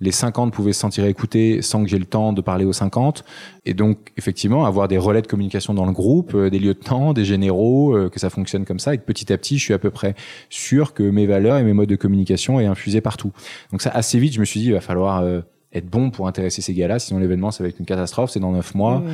les 0.00 0.10
50 0.10 0.52
pouvaient 0.52 0.72
se 0.72 0.80
sentir 0.80 1.04
écoutés 1.04 1.62
sans 1.62 1.82
que 1.82 1.88
j'ai 1.88 1.98
le 1.98 2.04
temps 2.04 2.32
de 2.32 2.40
parler 2.40 2.64
aux 2.64 2.72
50. 2.72 3.24
Et 3.64 3.74
donc, 3.74 4.12
effectivement, 4.16 4.64
avoir 4.64 4.88
des 4.88 4.98
relais 4.98 5.22
de 5.22 5.26
communication 5.26 5.72
dans 5.72 5.86
le 5.86 5.92
groupe, 5.92 6.34
euh, 6.34 6.50
des 6.50 6.58
lieutenants, 6.58 7.12
des 7.12 7.24
généraux, 7.24 7.96
euh, 7.96 8.08
que 8.08 8.18
ça 8.18 8.30
fonctionne 8.30 8.64
comme 8.64 8.80
ça. 8.80 8.94
Et 8.94 8.98
petit 8.98 9.32
à 9.32 9.38
petit, 9.38 9.58
je 9.58 9.64
suis 9.64 9.74
à 9.74 9.78
peu 9.78 9.90
près 9.90 10.14
sûr 10.50 10.94
que 10.94 11.02
mes 11.02 11.26
valeurs 11.26 11.58
et 11.58 11.62
mes 11.62 11.72
modes 11.72 11.88
de 11.88 11.96
communication 11.96 12.60
est 12.60 12.66
infusé 12.66 13.00
partout. 13.00 13.32
Donc 13.70 13.82
ça, 13.82 13.90
assez 13.90 14.18
vite, 14.18 14.34
je 14.34 14.40
me 14.40 14.44
suis 14.44 14.60
dit, 14.60 14.66
il 14.66 14.72
va 14.72 14.80
falloir 14.80 15.22
euh, 15.22 15.40
être 15.74 15.88
bon 15.88 16.10
pour 16.10 16.28
intéresser 16.28 16.62
ces 16.62 16.72
gars-là. 16.72 16.98
Sinon, 16.98 17.20
l'événement, 17.20 17.50
ça 17.50 17.62
va 17.62 17.68
être 17.68 17.78
une 17.78 17.86
catastrophe. 17.86 18.30
C'est 18.30 18.40
dans 18.40 18.52
neuf 18.52 18.74
mois. 18.74 19.00
Mmh. 19.00 19.10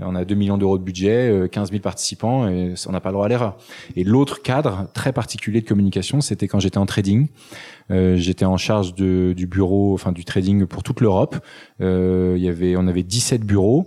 On 0.00 0.14
a 0.16 0.24
2 0.24 0.34
millions 0.34 0.58
d'euros 0.58 0.78
de 0.78 0.82
budget, 0.82 1.48
15 1.52 1.70
000 1.70 1.80
participants 1.80 2.48
et 2.48 2.74
on 2.88 2.92
n'a 2.92 3.00
pas 3.00 3.10
le 3.10 3.12
droit 3.12 3.26
à 3.26 3.28
l'erreur. 3.28 3.56
Et 3.94 4.02
l'autre 4.02 4.42
cadre 4.42 4.88
très 4.92 5.12
particulier 5.12 5.60
de 5.60 5.68
communication, 5.68 6.20
c'était 6.20 6.48
quand 6.48 6.58
j'étais 6.58 6.78
en 6.78 6.86
trading. 6.86 7.28
Euh, 7.90 8.16
j'étais 8.16 8.44
en 8.44 8.56
charge 8.56 8.94
de, 8.94 9.34
du 9.36 9.46
bureau, 9.46 9.94
enfin 9.94 10.12
du 10.12 10.24
trading 10.24 10.66
pour 10.66 10.82
toute 10.82 11.00
l'Europe. 11.00 11.36
Euh, 11.80 12.34
il 12.36 12.42
y 12.42 12.48
avait, 12.48 12.76
on 12.76 12.86
avait 12.86 13.02
17 13.02 13.42
bureaux 13.42 13.86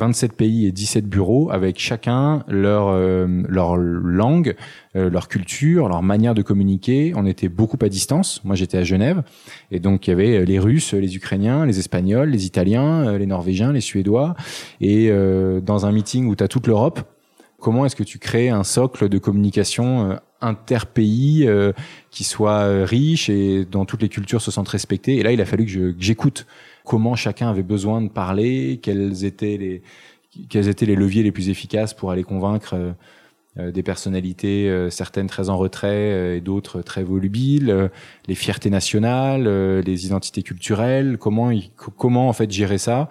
27 0.00 0.32
pays 0.32 0.66
et 0.66 0.72
17 0.72 1.06
bureaux 1.06 1.50
avec 1.50 1.78
chacun 1.78 2.42
leur 2.48 2.88
euh, 2.88 3.26
leur 3.48 3.76
langue, 3.76 4.56
euh, 4.96 5.10
leur 5.10 5.28
culture, 5.28 5.88
leur 5.88 6.02
manière 6.02 6.34
de 6.34 6.40
communiquer. 6.40 7.12
On 7.16 7.26
était 7.26 7.50
beaucoup 7.50 7.76
à 7.82 7.88
distance. 7.90 8.42
Moi, 8.44 8.56
j'étais 8.56 8.78
à 8.78 8.82
Genève 8.82 9.22
et 9.70 9.78
donc 9.78 10.06
il 10.06 10.10
y 10.10 10.12
avait 10.14 10.46
les 10.46 10.58
Russes, 10.58 10.94
les 10.94 11.16
Ukrainiens, 11.16 11.66
les 11.66 11.78
Espagnols, 11.78 12.30
les 12.30 12.46
Italiens, 12.46 13.08
euh, 13.08 13.18
les 13.18 13.26
Norvégiens, 13.26 13.72
les 13.72 13.82
Suédois 13.82 14.34
et 14.80 15.10
dans 15.62 15.86
un 15.86 15.92
meeting 15.92 16.26
où 16.26 16.34
tu 16.34 16.42
as 16.42 16.48
toute 16.48 16.66
l'Europe, 16.66 17.00
comment 17.58 17.84
est-ce 17.84 17.96
que 17.96 18.02
tu 18.02 18.18
crées 18.18 18.48
un 18.48 18.64
socle 18.64 19.08
de 19.08 19.18
communication 19.18 20.18
interpays 20.40 21.46
qui 22.10 22.24
soit 22.24 22.84
riche 22.84 23.28
et 23.28 23.66
dont 23.66 23.84
toutes 23.84 24.02
les 24.02 24.08
cultures 24.08 24.40
se 24.40 24.50
sentent 24.50 24.68
respectées? 24.68 25.16
Et 25.16 25.22
là, 25.22 25.32
il 25.32 25.40
a 25.40 25.44
fallu 25.44 25.66
que 25.66 25.94
j'écoute 25.98 26.46
comment 26.90 27.14
chacun 27.14 27.48
avait 27.48 27.62
besoin 27.62 28.02
de 28.02 28.08
parler, 28.08 28.80
quels 28.82 29.24
étaient 29.24 29.56
les 29.56 29.82
quels 30.48 30.66
étaient 30.66 30.86
les 30.86 30.96
leviers 30.96 31.22
les 31.22 31.30
plus 31.30 31.48
efficaces 31.48 31.94
pour 31.94 32.10
aller 32.10 32.24
convaincre 32.24 32.74
euh, 32.74 32.92
euh, 33.58 33.70
des 33.70 33.84
personnalités 33.84 34.68
euh, 34.68 34.90
certaines 34.90 35.28
très 35.28 35.50
en 35.50 35.56
retrait 35.56 36.36
et 36.36 36.40
d'autres 36.40 36.82
très 36.82 37.04
volubiles, 37.04 37.90
les 38.26 38.34
fiertés 38.34 38.70
nationales, 38.70 39.46
les 39.80 40.06
identités 40.06 40.42
culturelles, 40.42 41.16
comment 41.16 41.52
comment 41.76 42.28
en 42.28 42.32
fait 42.32 42.50
gérer 42.50 42.78
ça 42.78 43.08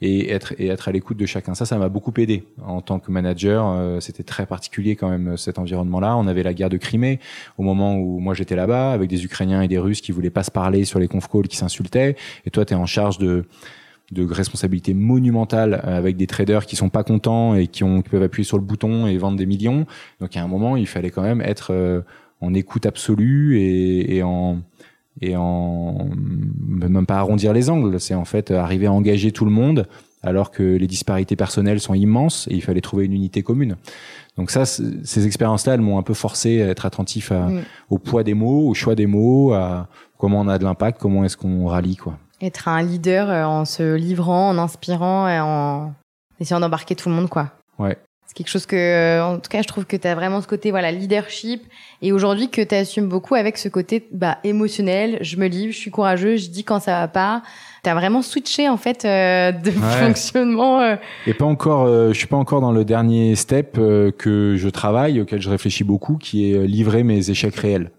et 0.00 0.30
être 0.30 0.54
et 0.58 0.68
être 0.68 0.88
à 0.88 0.92
l'écoute 0.92 1.16
de 1.16 1.26
chacun. 1.26 1.54
Ça, 1.54 1.64
ça 1.64 1.78
m'a 1.78 1.88
beaucoup 1.88 2.12
aidé 2.18 2.44
en 2.62 2.80
tant 2.80 2.98
que 2.98 3.10
manager. 3.10 3.66
Euh, 3.66 4.00
c'était 4.00 4.22
très 4.22 4.46
particulier 4.46 4.96
quand 4.96 5.08
même 5.08 5.36
cet 5.36 5.58
environnement-là. 5.58 6.16
On 6.16 6.26
avait 6.26 6.42
la 6.42 6.54
guerre 6.54 6.68
de 6.68 6.76
Crimée 6.76 7.20
au 7.58 7.62
moment 7.62 7.96
où 7.96 8.18
moi 8.18 8.34
j'étais 8.34 8.56
là-bas 8.56 8.92
avec 8.92 9.08
des 9.08 9.24
Ukrainiens 9.24 9.62
et 9.62 9.68
des 9.68 9.78
Russes 9.78 10.00
qui 10.00 10.12
voulaient 10.12 10.30
pas 10.30 10.42
se 10.42 10.50
parler 10.50 10.84
sur 10.84 10.98
les 10.98 11.08
conf 11.08 11.28
calls, 11.28 11.48
qui 11.48 11.56
s'insultaient. 11.56 12.16
Et 12.44 12.50
toi, 12.50 12.64
tu 12.64 12.74
es 12.74 12.76
en 12.76 12.86
charge 12.86 13.18
de 13.18 13.44
de 14.12 14.24
responsabilités 14.24 14.94
monumentales 14.94 15.80
avec 15.82 16.16
des 16.16 16.28
traders 16.28 16.66
qui 16.66 16.76
sont 16.76 16.90
pas 16.90 17.02
contents 17.02 17.54
et 17.54 17.66
qui, 17.66 17.82
ont, 17.82 18.02
qui 18.02 18.10
peuvent 18.10 18.22
appuyer 18.22 18.44
sur 18.44 18.56
le 18.56 18.62
bouton 18.62 19.06
et 19.06 19.18
vendre 19.18 19.36
des 19.36 19.46
millions. 19.46 19.86
Donc 20.20 20.36
à 20.36 20.42
un 20.42 20.46
moment, 20.46 20.76
il 20.76 20.86
fallait 20.86 21.10
quand 21.10 21.22
même 21.22 21.40
être 21.40 21.72
euh, 21.72 22.02
en 22.40 22.54
écoute 22.54 22.86
absolue 22.86 23.58
et, 23.58 24.16
et 24.16 24.22
en 24.22 24.60
et 25.20 25.36
en 25.36 26.08
même 26.66 27.06
pas 27.06 27.16
arrondir 27.16 27.52
les 27.52 27.70
angles, 27.70 27.98
c'est 28.00 28.14
en 28.14 28.24
fait 28.24 28.50
arriver 28.50 28.86
à 28.86 28.92
engager 28.92 29.32
tout 29.32 29.44
le 29.44 29.50
monde 29.50 29.86
alors 30.22 30.50
que 30.50 30.62
les 30.62 30.86
disparités 30.86 31.36
personnelles 31.36 31.80
sont 31.80 31.94
immenses 31.94 32.48
et 32.50 32.54
il 32.54 32.62
fallait 32.62 32.80
trouver 32.80 33.04
une 33.04 33.12
unité 33.12 33.42
commune. 33.42 33.76
Donc 34.36 34.50
ça, 34.50 34.66
ces 34.66 35.26
expériences-là, 35.26 35.74
elles 35.74 35.80
m'ont 35.80 35.98
un 35.98 36.02
peu 36.02 36.14
forcé 36.14 36.62
à 36.62 36.68
être 36.68 36.84
attentif 36.84 37.32
à, 37.32 37.46
mm. 37.46 37.62
au 37.90 37.98
poids 37.98 38.24
des 38.24 38.34
mots, 38.34 38.68
au 38.68 38.74
choix 38.74 38.94
des 38.94 39.06
mots, 39.06 39.52
à 39.54 39.88
comment 40.18 40.40
on 40.40 40.48
a 40.48 40.58
de 40.58 40.64
l'impact, 40.64 41.00
comment 41.00 41.24
est-ce 41.24 41.36
qu'on 41.36 41.66
rallie 41.66 41.96
quoi. 41.96 42.18
Être 42.40 42.68
un 42.68 42.82
leader 42.82 43.30
euh, 43.30 43.44
en 43.44 43.64
se 43.64 43.94
livrant, 43.94 44.50
en 44.50 44.58
inspirant 44.58 45.28
et 45.28 45.38
en 45.40 45.94
essayant 46.40 46.60
d'embarquer 46.60 46.96
tout 46.96 47.08
le 47.08 47.14
monde 47.14 47.28
quoi. 47.28 47.52
Ouais 47.78 47.96
quelque 48.34 48.48
chose 48.48 48.66
que, 48.66 48.76
euh, 48.76 49.24
en 49.24 49.38
tout 49.38 49.48
cas, 49.48 49.62
je 49.62 49.68
trouve 49.68 49.86
que 49.86 49.96
tu 49.96 50.06
as 50.06 50.14
vraiment 50.14 50.40
ce 50.40 50.46
côté 50.46 50.70
voilà 50.70 50.92
leadership 50.92 51.62
et 52.02 52.12
aujourd'hui 52.12 52.50
que 52.50 52.60
tu 52.60 52.74
assumes 52.74 53.08
beaucoup 53.08 53.34
avec 53.34 53.56
ce 53.56 53.68
côté 53.68 54.06
bah, 54.12 54.38
émotionnel. 54.44 55.18
Je 55.20 55.36
me 55.36 55.46
livre, 55.46 55.72
je 55.72 55.78
suis 55.78 55.90
courageux, 55.90 56.36
je 56.36 56.48
dis 56.48 56.64
quand 56.64 56.80
ça 56.80 57.00
va 57.00 57.08
pas. 57.08 57.42
Tu 57.82 57.90
as 57.90 57.94
vraiment 57.94 58.22
switché 58.22 58.68
en 58.68 58.76
fait 58.76 59.04
euh, 59.04 59.52
de 59.64 59.70
fonctionnement. 59.70 60.80
Euh. 60.80 60.96
Et 61.26 61.34
pas 61.34 61.44
encore, 61.44 61.86
je 61.86 62.14
suis 62.14 62.26
pas 62.26 62.36
encore 62.36 62.60
dans 62.60 62.72
le 62.72 62.84
dernier 62.84 63.34
step 63.36 63.74
que 63.74 64.54
je 64.56 64.68
travaille, 64.68 65.20
auquel 65.20 65.40
je 65.40 65.48
réfléchis 65.48 65.84
beaucoup, 65.84 66.16
qui 66.16 66.52
est 66.52 66.66
livrer 66.66 67.02
mes 67.02 67.30
échecs 67.30 67.56
réels. 67.56 67.90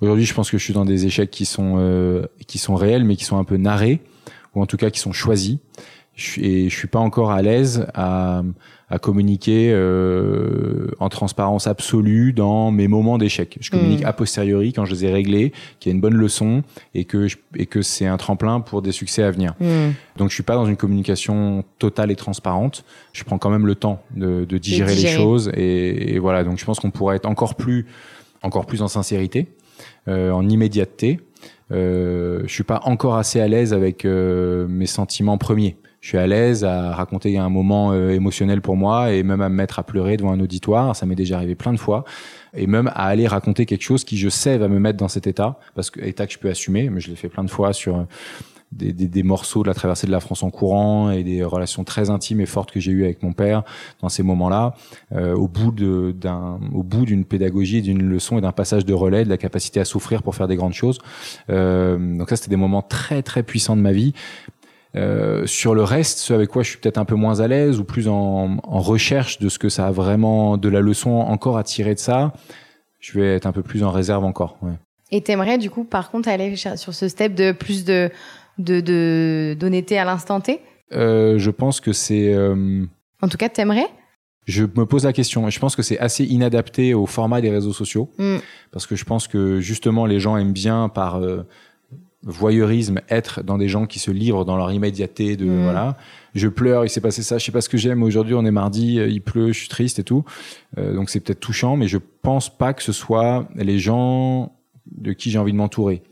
Aujourd'hui, 0.00 0.24
je 0.24 0.34
pense 0.34 0.50
que 0.50 0.58
je 0.58 0.64
suis 0.64 0.74
dans 0.74 0.84
des 0.84 1.06
échecs 1.06 1.30
qui 1.30 1.44
sont 1.44 2.26
qui 2.46 2.58
sont 2.58 2.74
réels, 2.74 3.04
mais 3.04 3.16
qui 3.16 3.24
sont 3.24 3.38
un 3.38 3.44
peu 3.44 3.56
narrés 3.56 4.00
ou 4.54 4.62
en 4.62 4.66
tout 4.66 4.76
cas 4.76 4.90
qui 4.90 5.00
sont 5.00 5.12
choisis. 5.12 5.58
Et 6.38 6.68
je 6.68 6.74
suis 6.74 6.88
pas 6.88 6.98
encore 6.98 7.30
à 7.30 7.42
l'aise 7.42 7.86
à 7.94 8.42
à 8.90 8.98
communiquer 8.98 9.70
euh, 9.72 10.88
en 10.98 11.08
transparence 11.10 11.66
absolue 11.66 12.32
dans 12.32 12.70
mes 12.70 12.88
moments 12.88 13.18
d'échec. 13.18 13.58
Je 13.60 13.70
communique 13.70 14.02
mm. 14.02 14.06
a 14.06 14.12
posteriori 14.14 14.72
quand 14.72 14.86
je 14.86 14.92
les 14.94 15.04
ai 15.04 15.12
réglés, 15.12 15.52
qu'il 15.78 15.90
y 15.90 15.92
a 15.92 15.94
une 15.94 16.00
bonne 16.00 16.14
leçon 16.14 16.62
et 16.94 17.04
que 17.04 17.28
je, 17.28 17.36
et 17.54 17.66
que 17.66 17.82
c'est 17.82 18.06
un 18.06 18.16
tremplin 18.16 18.60
pour 18.60 18.80
des 18.80 18.92
succès 18.92 19.22
à 19.22 19.30
venir. 19.30 19.54
Mm. 19.60 19.90
Donc 20.16 20.30
je 20.30 20.34
suis 20.34 20.42
pas 20.42 20.54
dans 20.54 20.64
une 20.64 20.76
communication 20.76 21.64
totale 21.78 22.10
et 22.10 22.16
transparente. 22.16 22.84
Je 23.12 23.24
prends 23.24 23.38
quand 23.38 23.50
même 23.50 23.66
le 23.66 23.74
temps 23.74 24.02
de, 24.16 24.46
de 24.46 24.58
digérer, 24.58 24.94
les 24.94 25.08
choses 25.08 25.50
et, 25.54 26.14
et, 26.14 26.18
voilà. 26.18 26.42
Donc 26.42 26.58
je 26.58 26.64
pense 26.64 26.80
qu'on 26.80 26.90
pourrait 26.90 27.16
être 27.16 27.26
encore 27.26 27.56
plus 27.56 27.86
encore 28.42 28.66
plus 28.66 28.82
en 28.82 28.88
sincérité, 28.88 29.48
euh, 30.06 30.30
en 30.30 30.48
immédiateté. 30.48 31.20
Euh, 31.72 32.42
je 32.46 32.52
suis 32.52 32.64
pas 32.64 32.80
encore 32.84 33.16
assez 33.16 33.40
à 33.40 33.48
l'aise 33.48 33.74
avec 33.74 34.06
euh, 34.06 34.66
mes 34.68 34.86
sentiments 34.86 35.36
premiers 35.36 35.76
je 36.00 36.08
suis 36.08 36.18
à 36.18 36.26
l'aise 36.26 36.64
à 36.64 36.94
raconter 36.94 37.38
un 37.38 37.48
moment 37.48 37.92
euh, 37.92 38.10
émotionnel 38.10 38.60
pour 38.60 38.76
moi 38.76 39.12
et 39.12 39.22
même 39.22 39.40
à 39.40 39.48
me 39.48 39.54
mettre 39.54 39.78
à 39.78 39.82
pleurer 39.82 40.16
devant 40.16 40.32
un 40.32 40.40
auditoire. 40.40 40.94
Ça 40.94 41.06
m'est 41.06 41.16
déjà 41.16 41.36
arrivé 41.36 41.54
plein 41.54 41.72
de 41.72 41.78
fois. 41.78 42.04
Et 42.54 42.66
même 42.66 42.88
à 42.88 43.06
aller 43.06 43.26
raconter 43.26 43.66
quelque 43.66 43.82
chose 43.82 44.04
qui, 44.04 44.16
je 44.16 44.28
sais, 44.28 44.58
va 44.58 44.68
me 44.68 44.78
mettre 44.78 44.98
dans 44.98 45.08
cet 45.08 45.26
état, 45.26 45.58
parce 45.74 45.90
que 45.90 46.00
état 46.00 46.26
que 46.26 46.32
je 46.32 46.38
peux 46.38 46.48
assumer. 46.48 46.88
Mais 46.88 47.00
je 47.00 47.10
l'ai 47.10 47.16
fait 47.16 47.28
plein 47.28 47.44
de 47.44 47.50
fois 47.50 47.72
sur 47.72 47.96
euh, 47.96 48.02
des, 48.72 48.92
des, 48.92 49.08
des, 49.08 49.22
morceaux 49.22 49.62
de 49.62 49.68
la 49.68 49.74
traversée 49.74 50.06
de 50.06 50.12
la 50.12 50.20
France 50.20 50.42
en 50.42 50.50
courant 50.50 51.10
et 51.10 51.24
des 51.24 51.42
relations 51.42 51.84
très 51.84 52.10
intimes 52.10 52.40
et 52.40 52.46
fortes 52.46 52.70
que 52.70 52.80
j'ai 52.80 52.92
eues 52.92 53.04
avec 53.04 53.22
mon 53.22 53.32
père 53.32 53.62
dans 54.00 54.08
ces 54.08 54.22
moments-là, 54.22 54.74
euh, 55.12 55.34
au 55.34 55.48
bout 55.48 55.72
d'un, 55.72 56.60
au 56.74 56.82
bout 56.82 57.04
d'une 57.04 57.24
pédagogie, 57.24 57.82
d'une 57.82 58.02
leçon 58.02 58.38
et 58.38 58.40
d'un 58.40 58.52
passage 58.52 58.84
de 58.84 58.92
relais, 58.94 59.24
de 59.24 59.30
la 59.30 59.38
capacité 59.38 59.80
à 59.80 59.84
souffrir 59.84 60.22
pour 60.22 60.34
faire 60.34 60.48
des 60.48 60.56
grandes 60.56 60.74
choses. 60.74 60.98
Euh, 61.50 62.18
donc 62.18 62.28
ça, 62.28 62.36
c'était 62.36 62.50
des 62.50 62.56
moments 62.56 62.82
très 62.82 63.22
très 63.22 63.42
puissants 63.42 63.76
de 63.76 63.82
ma 63.82 63.92
vie. 63.92 64.12
Euh, 64.96 65.46
sur 65.46 65.74
le 65.74 65.82
reste, 65.82 66.18
ce 66.18 66.32
avec 66.32 66.48
quoi 66.48 66.62
je 66.62 66.70
suis 66.70 66.78
peut-être 66.78 66.98
un 66.98 67.04
peu 67.04 67.14
moins 67.14 67.40
à 67.40 67.48
l'aise 67.48 67.78
ou 67.78 67.84
plus 67.84 68.08
en, 68.08 68.58
en, 68.62 68.80
recherche 68.80 69.38
de 69.38 69.48
ce 69.48 69.58
que 69.58 69.68
ça 69.68 69.86
a 69.86 69.90
vraiment, 69.90 70.56
de 70.56 70.68
la 70.68 70.80
leçon 70.80 71.10
encore 71.10 71.58
à 71.58 71.62
tirer 71.62 71.94
de 71.94 71.98
ça, 71.98 72.32
je 72.98 73.18
vais 73.18 73.34
être 73.34 73.46
un 73.46 73.52
peu 73.52 73.62
plus 73.62 73.84
en 73.84 73.90
réserve 73.90 74.24
encore. 74.24 74.56
Ouais. 74.62 74.72
Et 75.10 75.20
t'aimerais 75.22 75.58
du 75.58 75.70
coup, 75.70 75.84
par 75.84 76.10
contre, 76.10 76.28
aller 76.28 76.56
sur 76.56 76.94
ce 76.94 77.08
step 77.08 77.34
de 77.34 77.52
plus 77.52 77.84
de 77.84 78.10
de 78.58 79.54
d'honnêteté 79.54 79.98
à 79.98 80.04
l'instant 80.04 80.40
T? 80.40 80.60
Euh, 80.92 81.38
Je 81.38 81.50
pense 81.50 81.80
que 81.80 81.92
c'est. 81.92 82.32
Euh... 82.34 82.84
En 83.22 83.28
tout 83.28 83.36
cas, 83.36 83.48
t'aimerais? 83.48 83.86
je 84.48 84.64
me 84.64 84.86
pose 84.86 85.04
la 85.04 85.12
question. 85.12 85.48
Je 85.50 85.58
pense 85.60 85.76
que 85.76 85.82
c'est 85.82 85.98
assez 85.98 86.24
inadapté 86.24 86.94
au 86.94 87.04
format 87.04 87.42
des 87.42 87.50
réseaux 87.50 87.74
sociaux, 87.74 88.10
mm. 88.18 88.38
parce 88.72 88.86
que 88.86 88.96
je 88.96 89.04
pense 89.04 89.28
que 89.28 89.60
justement 89.60 90.06
les 90.06 90.20
gens 90.20 90.38
aiment 90.38 90.54
bien 90.54 90.88
par 90.88 91.16
euh, 91.16 91.46
voyeurisme 92.24 93.00
être 93.08 93.42
dans 93.42 93.58
des 93.58 93.68
gens 93.68 93.86
qui 93.86 93.98
se 93.98 94.10
livrent 94.10 94.44
dans 94.44 94.56
leur 94.56 94.72
immédiateté 94.72 95.36
de 95.36 95.44
mm. 95.44 95.62
voilà. 95.62 95.96
Je 96.34 96.48
pleure 96.48 96.84
il 96.84 96.88
s'est 96.90 97.00
passé 97.00 97.22
ça 97.22 97.38
je 97.38 97.44
sais 97.44 97.52
pas 97.52 97.60
ce 97.60 97.68
que 97.68 97.78
j'aime 97.78 98.02
aujourd'hui 98.02 98.34
on 98.34 98.44
est 98.44 98.50
mardi 98.50 98.98
euh, 98.98 99.08
il 99.08 99.22
pleut 99.22 99.52
je 99.52 99.60
suis 99.60 99.68
triste 99.68 99.98
et 99.98 100.04
tout. 100.04 100.24
Euh, 100.76 100.94
donc 100.94 101.10
c'est 101.10 101.20
peut-être 101.20 101.40
touchant 101.40 101.76
mais 101.76 101.88
je 101.88 101.98
pense 102.22 102.54
pas 102.54 102.74
que 102.74 102.82
ce 102.82 102.92
soit 102.92 103.48
les 103.54 103.78
gens 103.78 104.52
de 104.90 105.12
qui 105.12 105.30
j'ai 105.30 105.38
envie 105.38 105.52
de 105.52 105.56
m'entourer 105.56 106.02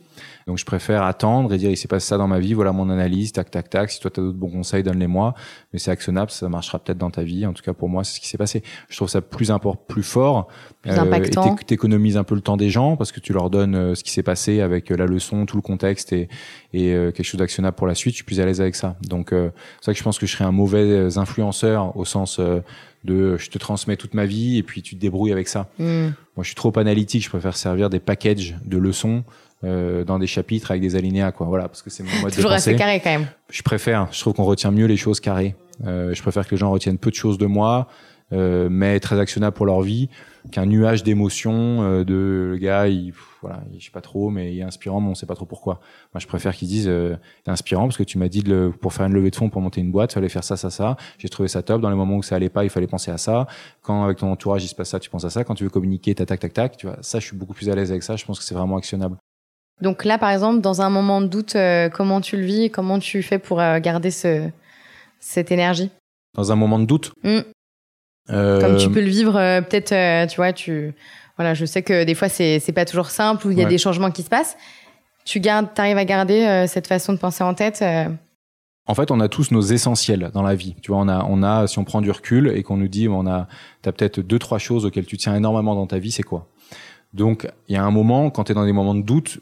donc 0.46 0.58
je 0.58 0.64
préfère 0.64 1.02
attendre 1.02 1.52
et 1.52 1.58
dire 1.58 1.70
il 1.70 1.76
s'est 1.76 1.88
passé 1.88 2.06
ça 2.06 2.18
dans 2.18 2.28
ma 2.28 2.38
vie, 2.38 2.54
voilà 2.54 2.70
mon 2.70 2.88
analyse, 2.88 3.32
tac 3.32 3.50
tac 3.50 3.68
tac. 3.68 3.90
Si 3.90 3.98
toi 3.98 4.12
tu 4.12 4.20
as 4.20 4.22
d'autres 4.22 4.38
bons 4.38 4.50
conseils, 4.50 4.84
donne-les-moi. 4.84 5.34
Mais 5.72 5.80
c'est 5.80 5.90
actionnable, 5.90 6.30
ça 6.30 6.48
marchera 6.48 6.78
peut-être 6.78 6.98
dans 6.98 7.10
ta 7.10 7.24
vie. 7.24 7.44
En 7.46 7.52
tout 7.52 7.64
cas 7.64 7.72
pour 7.72 7.88
moi, 7.88 8.04
c'est 8.04 8.14
ce 8.14 8.20
qui 8.20 8.28
s'est 8.28 8.38
passé. 8.38 8.62
Je 8.88 8.94
trouve 8.94 9.08
ça 9.08 9.20
plus 9.20 9.50
important, 9.50 9.82
plus 9.88 10.04
fort, 10.04 10.46
plus 10.82 10.92
euh, 10.92 11.00
impactant. 11.00 11.56
Et 11.60 11.64
t'économises 11.64 12.16
un 12.16 12.22
peu 12.22 12.36
le 12.36 12.42
temps 12.42 12.56
des 12.56 12.70
gens 12.70 12.96
parce 12.96 13.10
que 13.10 13.18
tu 13.18 13.32
leur 13.32 13.50
donnes 13.50 13.74
euh, 13.74 13.94
ce 13.96 14.04
qui 14.04 14.12
s'est 14.12 14.22
passé 14.22 14.60
avec 14.60 14.92
euh, 14.92 14.96
la 14.96 15.06
leçon, 15.06 15.46
tout 15.46 15.56
le 15.56 15.62
contexte 15.62 16.12
et, 16.12 16.28
et 16.72 16.92
quelque 16.92 17.24
chose 17.24 17.40
d'actionnable 17.40 17.74
pour 17.74 17.88
la 17.88 17.96
suite. 17.96 18.12
Je 18.12 18.18
suis 18.18 18.24
plus 18.24 18.38
à 18.38 18.46
l'aise 18.46 18.60
avec 18.60 18.76
ça. 18.76 18.96
Donc 19.02 19.30
c'est 19.30 19.84
vrai 19.84 19.94
que 19.94 19.98
je 19.98 20.04
pense 20.04 20.18
que 20.18 20.26
je 20.26 20.32
serais 20.32 20.44
un 20.44 20.52
mauvais 20.52 21.16
influenceur 21.16 21.96
au 21.96 22.04
sens 22.04 22.38
de 22.38 23.36
je 23.36 23.48
te 23.48 23.58
transmets 23.58 23.96
toute 23.96 24.14
ma 24.14 24.26
vie 24.26 24.58
et 24.58 24.62
puis 24.62 24.82
tu 24.82 24.94
te 24.94 25.00
débrouilles 25.00 25.32
avec 25.32 25.48
ça. 25.48 25.68
Hmm. 25.78 26.10
Moi, 26.36 26.42
je 26.42 26.48
suis 26.48 26.54
trop 26.54 26.76
analytique. 26.78 27.24
Je 27.24 27.30
préfère 27.30 27.56
servir 27.56 27.88
des 27.88 28.00
packages 28.00 28.56
de 28.64 28.76
leçons 28.76 29.24
euh, 29.64 30.04
dans 30.04 30.18
des 30.18 30.26
chapitres 30.26 30.70
avec 30.70 30.82
des 30.82 30.96
alinéas, 30.96 31.32
quoi. 31.32 31.46
Voilà, 31.46 31.68
parce 31.68 31.82
que 31.82 31.90
c'est 31.90 32.02
mon 32.02 32.22
mode 32.22 32.34
Toujours 32.34 32.52
assez 32.52 32.76
carré 32.76 33.00
quand 33.00 33.10
même. 33.10 33.26
Je 33.50 33.62
préfère. 33.62 34.08
Je 34.12 34.20
trouve 34.20 34.34
qu'on 34.34 34.44
retient 34.44 34.70
mieux 34.70 34.86
les 34.86 34.96
choses 34.96 35.20
carrées. 35.20 35.54
Euh, 35.84 36.14
je 36.14 36.22
préfère 36.22 36.46
que 36.46 36.52
les 36.52 36.56
gens 36.56 36.70
retiennent 36.70 36.98
peu 36.98 37.10
de 37.10 37.16
choses 37.16 37.38
de 37.38 37.46
moi, 37.46 37.88
euh, 38.32 38.68
mais 38.70 38.98
très 38.98 39.20
actionnables 39.20 39.54
pour 39.54 39.66
leur 39.66 39.82
vie, 39.82 40.08
qu'un 40.50 40.66
nuage 40.66 41.02
d'émotions 41.02 41.82
euh, 41.82 42.04
de 42.04 42.48
le 42.50 42.56
gars, 42.56 42.88
il, 42.88 43.12
voilà, 43.40 43.62
je 43.78 43.84
sais 43.84 43.90
pas 43.90 44.00
trop, 44.00 44.30
mais 44.30 44.52
il 44.52 44.58
est 44.58 44.64
inspirant, 44.64 45.00
mais 45.00 45.08
on 45.08 45.14
sait 45.14 45.26
pas 45.26 45.34
trop 45.34 45.46
pourquoi. 45.46 45.80
Moi, 46.12 46.20
je 46.20 46.26
préfère 46.26 46.54
qu'ils 46.54 46.68
disent, 46.68 46.88
euh, 46.88 47.16
inspirant 47.46 47.84
parce 47.84 47.96
que 47.96 48.02
tu 48.02 48.18
m'as 48.18 48.28
dit 48.28 48.42
de 48.42 48.50
le, 48.50 48.70
pour 48.72 48.92
faire 48.92 49.06
une 49.06 49.12
levée 49.12 49.30
de 49.30 49.36
fonds 49.36 49.48
pour 49.48 49.60
monter 49.60 49.80
une 49.80 49.92
boîte, 49.92 50.12
fallait 50.12 50.28
faire 50.28 50.44
ça, 50.44 50.56
ça, 50.56 50.70
ça. 50.70 50.96
J'ai 51.18 51.28
trouvé 51.28 51.48
ça 51.48 51.62
top. 51.62 51.80
Dans 51.80 51.90
les 51.90 51.96
moments 51.96 52.16
où 52.16 52.22
ça 52.22 52.34
allait 52.36 52.48
pas, 52.48 52.64
il 52.64 52.70
fallait 52.70 52.86
penser 52.88 53.10
à 53.10 53.18
ça. 53.18 53.46
Quand 53.82 54.04
avec 54.04 54.18
ton 54.18 54.30
entourage 54.30 54.64
il 54.64 54.68
se 54.68 54.74
passe 54.74 54.90
ça, 54.90 54.98
tu 54.98 55.08
penses 55.10 55.24
à 55.24 55.30
ça. 55.30 55.44
Quand 55.44 55.54
tu 55.54 55.64
veux 55.64 55.70
communiquer, 55.70 56.14
tac, 56.14 56.26
tac, 56.26 56.40
tac, 56.40 56.52
tac. 56.52 56.76
Tu 56.76 56.86
vois, 56.86 56.96
ça, 57.02 57.20
je 57.20 57.26
suis 57.26 57.36
beaucoup 57.36 57.54
plus 57.54 57.68
à 57.70 57.74
l'aise 57.74 57.90
avec 57.90 58.02
ça. 58.02 58.16
Je 58.16 58.24
pense 58.24 58.38
que 58.38 58.44
c'est 58.44 58.54
vraiment 58.54 58.76
actionnable. 58.76 59.16
Donc 59.82 60.04
là, 60.04 60.16
par 60.18 60.30
exemple, 60.30 60.60
dans 60.60 60.80
un 60.82 60.90
moment 60.90 61.20
de 61.20 61.26
doute, 61.26 61.54
euh, 61.56 61.88
comment 61.90 62.20
tu 62.20 62.36
le 62.36 62.44
vis 62.44 62.70
Comment 62.70 62.98
tu 62.98 63.22
fais 63.22 63.38
pour 63.38 63.60
euh, 63.60 63.78
garder 63.78 64.10
ce, 64.10 64.48
cette 65.20 65.52
énergie? 65.52 65.90
Dans 66.34 66.50
un 66.52 66.56
moment 66.56 66.78
de 66.78 66.86
doute? 66.86 67.12
Mm. 67.22 67.38
Euh, 68.30 68.60
Comme 68.60 68.76
tu 68.78 68.90
peux 68.90 69.00
le 69.00 69.08
vivre, 69.08 69.32
peut-être, 69.60 70.28
tu 70.28 70.36
vois, 70.36 70.52
tu... 70.52 70.94
Voilà, 71.36 71.52
je 71.52 71.66
sais 71.66 71.82
que 71.82 72.04
des 72.04 72.14
fois, 72.14 72.30
c'est 72.30 72.58
c'est 72.60 72.72
pas 72.72 72.86
toujours 72.86 73.10
simple, 73.10 73.46
ou 73.46 73.50
il 73.50 73.58
y 73.58 73.60
a 73.60 73.64
Ouais. 73.64 73.70
des 73.70 73.76
changements 73.76 74.10
qui 74.10 74.22
se 74.22 74.30
passent. 74.30 74.56
Tu 75.26 75.38
gardes, 75.38 75.68
arrives 75.76 75.98
à 75.98 76.04
garder 76.06 76.64
cette 76.66 76.86
façon 76.86 77.12
de 77.12 77.18
penser 77.18 77.44
en 77.44 77.52
tête 77.52 77.84
En 78.86 78.94
fait, 78.94 79.10
on 79.10 79.20
a 79.20 79.28
tous 79.28 79.50
nos 79.50 79.60
essentiels 79.60 80.30
dans 80.32 80.42
la 80.42 80.54
vie. 80.54 80.76
Tu 80.80 80.92
vois, 80.92 81.00
on 81.00 81.08
a, 81.08 81.26
on 81.28 81.42
a, 81.42 81.66
si 81.66 81.78
on 81.78 81.84
prend 81.84 82.00
du 82.00 82.10
recul 82.10 82.48
et 82.56 82.62
qu'on 82.62 82.78
nous 82.78 82.88
dit, 82.88 83.06
on 83.08 83.26
a, 83.26 83.48
t'as 83.82 83.92
peut-être 83.92 84.20
deux, 84.20 84.38
trois 84.38 84.58
choses 84.58 84.86
auxquelles 84.86 85.04
tu 85.04 85.18
tiens 85.18 85.34
énormément 85.34 85.74
dans 85.74 85.86
ta 85.86 85.98
vie, 85.98 86.10
c'est 86.10 86.22
quoi? 86.22 86.48
Donc, 87.12 87.46
il 87.68 87.74
y 87.74 87.78
a 87.78 87.84
un 87.84 87.90
moment, 87.90 88.30
quand 88.30 88.44
tu 88.44 88.52
es 88.52 88.54
dans 88.54 88.64
des 88.64 88.72
moments 88.72 88.94
de 88.94 89.02
doute, 89.02 89.38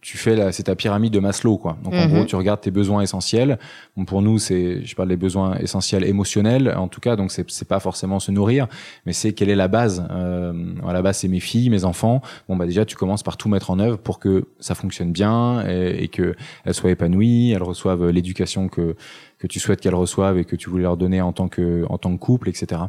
tu 0.00 0.16
fais 0.16 0.36
la, 0.36 0.52
c'est 0.52 0.62
ta 0.64 0.76
pyramide 0.76 1.12
de 1.12 1.18
Maslow, 1.18 1.58
quoi. 1.58 1.76
Donc, 1.82 1.92
en 1.94 2.04
Mhm. 2.06 2.12
gros, 2.14 2.24
tu 2.24 2.36
regardes 2.36 2.60
tes 2.60 2.70
besoins 2.70 3.02
essentiels. 3.02 3.58
Bon, 3.96 4.04
pour 4.04 4.22
nous, 4.22 4.38
c'est, 4.38 4.84
je 4.84 4.94
parle 4.94 5.08
des 5.08 5.16
besoins 5.16 5.56
essentiels 5.58 6.04
émotionnels, 6.04 6.72
en 6.76 6.86
tout 6.88 7.00
cas. 7.00 7.16
Donc, 7.16 7.32
c'est, 7.32 7.48
c'est 7.50 7.66
pas 7.66 7.80
forcément 7.80 8.20
se 8.20 8.30
nourrir, 8.30 8.68
mais 9.06 9.12
c'est 9.12 9.32
quelle 9.32 9.50
est 9.50 9.56
la 9.56 9.66
base. 9.68 10.06
Euh, 10.10 10.52
à 10.86 10.92
la 10.92 11.02
base, 11.02 11.18
c'est 11.18 11.28
mes 11.28 11.40
filles, 11.40 11.68
mes 11.70 11.84
enfants. 11.84 12.22
Bon, 12.48 12.56
bah 12.56 12.66
déjà, 12.66 12.84
tu 12.84 12.94
commences 12.96 13.22
par 13.24 13.36
tout 13.36 13.48
mettre 13.48 13.70
en 13.70 13.78
œuvre 13.80 13.98
pour 13.98 14.18
que 14.20 14.46
ça 14.60 14.74
fonctionne 14.74 15.10
bien 15.10 15.66
et, 15.68 16.04
et 16.04 16.08
que 16.08 16.34
elles 16.64 16.74
soient 16.74 16.90
épanouies, 16.90 17.50
elles 17.50 17.62
reçoivent 17.62 18.08
l'éducation 18.10 18.68
que 18.68 18.94
que 19.40 19.46
tu 19.46 19.60
souhaites 19.60 19.80
qu'elles 19.80 19.94
reçoivent 19.94 20.36
et 20.38 20.44
que 20.44 20.56
tu 20.56 20.68
voulais 20.68 20.82
leur 20.82 20.96
donner 20.96 21.20
en 21.20 21.32
tant 21.32 21.46
que 21.46 21.84
en 21.88 21.96
tant 21.96 22.12
que 22.12 22.18
couple, 22.18 22.48
etc. 22.48 22.82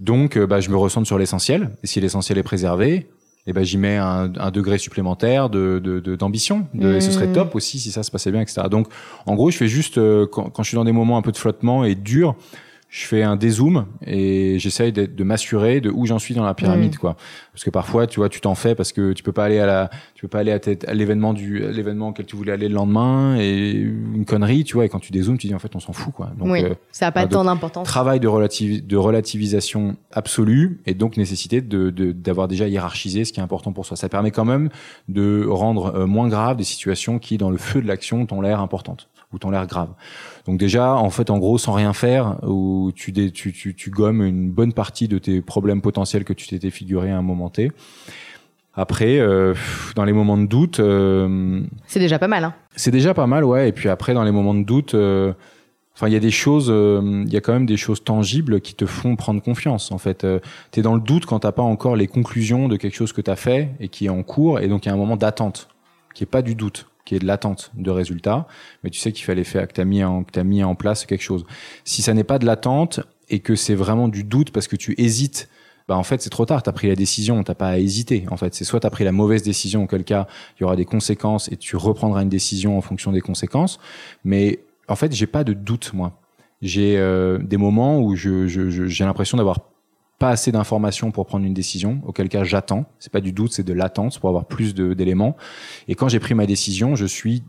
Donc, 0.00 0.36
euh, 0.36 0.46
bah, 0.46 0.60
je 0.60 0.68
me 0.70 0.76
ressente 0.76 1.06
sur 1.06 1.18
l'essentiel. 1.18 1.70
Et 1.82 1.86
si 1.86 2.00
l'essentiel 2.02 2.36
est 2.38 2.42
préservé, 2.42 3.06
eh 3.46 3.52
ben 3.52 3.64
j'y 3.64 3.78
mets 3.78 3.96
un, 3.96 4.32
un 4.38 4.50
degré 4.50 4.78
supplémentaire 4.78 5.48
de 5.50 5.80
de- 5.82 6.00
de- 6.00 6.16
d'ambition. 6.16 6.66
De, 6.74 6.94
Et 6.96 7.00
ce 7.00 7.10
serait 7.12 7.26
Mhm. 7.26 7.32
top 7.32 7.54
aussi 7.54 7.78
si 7.78 7.90
ça 7.92 8.02
se 8.02 8.10
passait 8.10 8.30
bien, 8.32 8.40
etc. 8.40 8.62
Donc, 8.70 8.88
en 9.26 9.34
gros, 9.34 9.50
je 9.50 9.56
fais 9.56 9.68
juste 9.68 9.98
euh, 9.98 10.26
quand, 10.30 10.50
quand 10.50 10.62
je 10.62 10.68
suis 10.68 10.76
dans 10.76 10.84
des 10.84 10.92
moments 10.92 11.16
un 11.18 11.22
peu 11.22 11.32
de 11.32 11.36
flottement 11.36 11.84
et 11.84 11.94
durs, 11.94 12.34
je 12.88 13.04
fais 13.04 13.22
un 13.22 13.36
dézoom 13.36 13.86
et 14.06 14.58
j'essaye 14.58 14.92
de, 14.92 15.06
de 15.06 15.24
m'assurer 15.24 15.80
de 15.80 15.90
où 15.90 16.06
j'en 16.06 16.18
suis 16.20 16.34
dans 16.34 16.44
la 16.44 16.54
pyramide, 16.54 16.92
Mhm. 16.92 16.98
quoi. 16.98 17.16
Parce 17.52 17.64
que 17.64 17.70
parfois, 17.70 18.06
tu 18.06 18.20
vois, 18.20 18.28
tu 18.28 18.40
t'en 18.40 18.54
fais 18.54 18.74
parce 18.74 18.92
que 18.92 19.12
tu 19.12 19.22
peux 19.22 19.32
pas 19.32 19.44
aller 19.44 19.58
à 19.58 19.66
la, 19.66 19.90
tu 20.14 20.22
peux 20.22 20.28
pas 20.28 20.38
aller 20.38 20.52
à, 20.52 20.94
l'événement 20.94 21.34
du, 21.34 21.58
l'événement 21.58 22.08
auquel 22.08 22.26
tu 22.26 22.36
voulais 22.36 22.52
aller 22.52 22.68
le 22.68 22.74
lendemain 22.74 23.36
et 23.38 23.70
une 23.72 24.24
connerie, 24.24 24.62
tu 24.64 24.74
vois. 24.74 24.84
Et 24.84 24.88
quand 24.88 25.00
tu 25.00 25.10
dézoomes, 25.12 25.36
tu 25.36 25.46
dis 25.48 25.54
en 25.54 25.58
fait, 25.58 25.74
on 25.74 25.80
s'en 25.80 25.92
fout, 25.92 26.14
quoi. 26.14 26.30
Donc, 26.38 26.48
Oui, 26.48 26.62
euh, 26.64 26.74
ça 26.92 27.06
n'a 27.06 27.12
pas 27.12 27.26
tant 27.26 27.44
d'importance. 27.44 27.86
travail 27.88 28.20
de, 28.20 28.28
relativi- 28.28 28.86
de 28.86 28.96
relativisation 28.96 29.96
absolue 30.12 30.80
et 30.86 30.94
donc 30.94 31.16
nécessité 31.16 31.60
de, 31.60 31.90
de- 31.90 32.12
d'avoir 32.12 32.46
déjà 32.48 32.68
hiérarchisé 32.68 33.24
ce 33.24 33.32
qui 33.32 33.40
est 33.40 33.42
important 33.42 33.72
pour 33.72 33.84
soi. 33.84 33.96
Ça 33.96 34.08
permet 34.08 34.30
quand 34.30 34.44
même 34.44 34.68
de 35.08 35.44
rendre 35.48 35.94
euh, 35.94 36.06
moins 36.06 36.28
grave 36.28 36.56
des 36.56 36.64
situations 36.64 37.18
qui, 37.18 37.36
dans 37.36 37.50
le 37.50 37.58
feu 37.58 37.82
de 37.82 37.86
l'action, 37.88 38.24
t'ont 38.26 38.40
l'air 38.40 38.60
importantes 38.60 39.08
ou 39.32 39.38
t'ont 39.38 39.50
l'air 39.50 39.66
graves. 39.66 39.90
Donc 40.46 40.58
déjà, 40.58 40.94
en 40.94 41.10
fait, 41.10 41.30
en 41.30 41.38
gros, 41.38 41.58
sans 41.58 41.72
rien 41.72 41.92
faire, 41.92 42.36
où 42.46 42.92
tu, 42.94 43.12
dé- 43.12 43.30
tu, 43.32 43.52
tu, 43.52 43.74
tu 43.74 43.90
gommes 43.90 44.22
une 44.22 44.50
bonne 44.50 44.72
partie 44.72 45.08
de 45.08 45.18
tes 45.18 45.40
problèmes 45.42 45.80
potentiels 45.82 46.24
que 46.24 46.32
tu 46.32 46.46
t'étais 46.46 46.70
figuré 46.70 47.10
à 47.10 47.18
un 47.18 47.22
moment 47.22 47.50
T. 47.50 47.72
Après, 48.74 49.18
euh, 49.18 49.54
dans 49.94 50.04
les 50.04 50.12
moments 50.12 50.36
de 50.36 50.46
doute, 50.46 50.80
euh, 50.80 51.62
C'est 51.86 51.98
déjà 52.00 52.18
pas 52.18 52.28
mal. 52.28 52.44
Hein. 52.44 52.54
c'est 52.76 52.90
déjà 52.90 53.14
pas 53.14 53.26
mal, 53.26 53.44
ouais. 53.44 53.68
Et 53.68 53.72
puis 53.72 53.88
après, 53.88 54.12
dans 54.12 54.22
les 54.22 54.32
moments 54.32 54.52
de 54.54 54.64
doute, 54.64 54.92
euh, 54.94 55.32
enfin, 55.94 56.08
il 56.08 56.12
y 56.12 56.16
a 56.16 56.20
des 56.20 56.30
choses, 56.30 56.66
euh, 56.70 57.24
il 57.26 57.32
y 57.32 57.38
a 57.38 57.40
quand 57.40 57.54
même 57.54 57.64
des 57.64 57.78
choses 57.78 58.04
tangibles 58.04 58.60
qui 58.60 58.74
te 58.74 58.84
font 58.84 59.16
prendre 59.16 59.40
confiance. 59.42 59.92
En 59.92 59.98
fait, 59.98 60.24
euh, 60.24 60.40
t'es 60.72 60.82
dans 60.82 60.94
le 60.94 61.00
doute 61.00 61.24
quand 61.24 61.38
t'as 61.40 61.52
pas 61.52 61.62
encore 61.62 61.96
les 61.96 62.06
conclusions 62.06 62.68
de 62.68 62.76
quelque 62.76 62.94
chose 62.94 63.14
que 63.14 63.22
t'as 63.22 63.36
fait 63.36 63.70
et 63.80 63.88
qui 63.88 64.06
est 64.06 64.10
en 64.10 64.22
cours, 64.22 64.60
et 64.60 64.68
donc 64.68 64.84
il 64.84 64.88
y 64.88 64.92
a 64.92 64.94
un 64.94 64.98
moment 64.98 65.16
d'attente, 65.16 65.68
qui 66.14 66.22
est 66.24 66.26
pas 66.26 66.42
du 66.42 66.54
doute, 66.54 66.86
qui 67.06 67.14
est 67.14 67.18
de 67.20 67.26
l'attente 67.26 67.70
de 67.74 67.90
résultats. 67.90 68.46
Mais 68.84 68.90
tu 68.90 68.98
sais 69.00 69.12
qu'il 69.12 69.24
fallait 69.24 69.44
faire, 69.44 69.66
que 69.66 69.72
t'as 69.72 69.86
mis 69.86 70.04
en, 70.04 70.24
que 70.24 70.32
t'as 70.32 70.44
mis 70.44 70.62
en 70.62 70.74
place 70.74 71.06
quelque 71.06 71.22
chose. 71.22 71.46
Si 71.84 72.02
ça 72.02 72.12
n'est 72.12 72.24
pas 72.24 72.38
de 72.38 72.44
l'attente 72.44 73.00
et 73.30 73.40
que 73.40 73.54
c'est 73.56 73.74
vraiment 73.74 74.08
du 74.08 74.22
doute 74.24 74.50
parce 74.50 74.68
que 74.68 74.76
tu 74.76 74.94
hésites. 74.98 75.48
Bah 75.88 75.96
en 75.96 76.02
fait 76.02 76.20
c'est 76.20 76.30
trop 76.30 76.44
tard, 76.46 76.64
t'as 76.64 76.72
pris 76.72 76.88
la 76.88 76.96
décision, 76.96 77.42
t'as 77.44 77.54
pas 77.54 77.68
à 77.68 77.78
hésiter. 77.78 78.26
En 78.30 78.36
fait, 78.36 78.52
c'est 78.54 78.64
soit 78.64 78.80
t'as 78.80 78.90
pris 78.90 79.04
la 79.04 79.12
mauvaise 79.12 79.42
décision, 79.44 79.84
auquel 79.84 80.02
cas 80.02 80.26
il 80.58 80.62
y 80.62 80.64
aura 80.64 80.74
des 80.74 80.84
conséquences 80.84 81.48
et 81.52 81.56
tu 81.56 81.76
reprendras 81.76 82.22
une 82.22 82.28
décision 82.28 82.76
en 82.76 82.80
fonction 82.80 83.12
des 83.12 83.20
conséquences. 83.20 83.78
Mais 84.24 84.58
en 84.88 84.96
fait, 84.96 85.12
j'ai 85.14 85.28
pas 85.28 85.44
de 85.44 85.52
doute 85.52 85.92
moi. 85.94 86.20
J'ai 86.60 86.96
euh, 86.98 87.38
des 87.38 87.56
moments 87.56 88.00
où 88.00 88.16
je, 88.16 88.48
je, 88.48 88.68
je- 88.68 88.86
j'ai 88.86 89.04
l'impression 89.04 89.36
d'avoir 89.38 89.60
pas 90.18 90.30
assez 90.30 90.50
d'informations 90.52 91.10
pour 91.10 91.26
prendre 91.26 91.44
une 91.44 91.54
décision, 91.54 92.00
auquel 92.06 92.28
cas 92.28 92.44
j'attends. 92.44 92.86
C'est 92.98 93.12
pas 93.12 93.20
du 93.20 93.32
doute, 93.32 93.52
c'est 93.52 93.64
de 93.64 93.72
l'attente 93.72 94.18
pour 94.18 94.28
avoir 94.28 94.46
plus 94.46 94.74
d'éléments. 94.74 95.36
Et 95.88 95.94
quand 95.94 96.08
j'ai 96.08 96.20
pris 96.20 96.34
ma 96.34 96.46
décision, 96.46 96.96
je 96.96 97.06
suis 97.06 97.42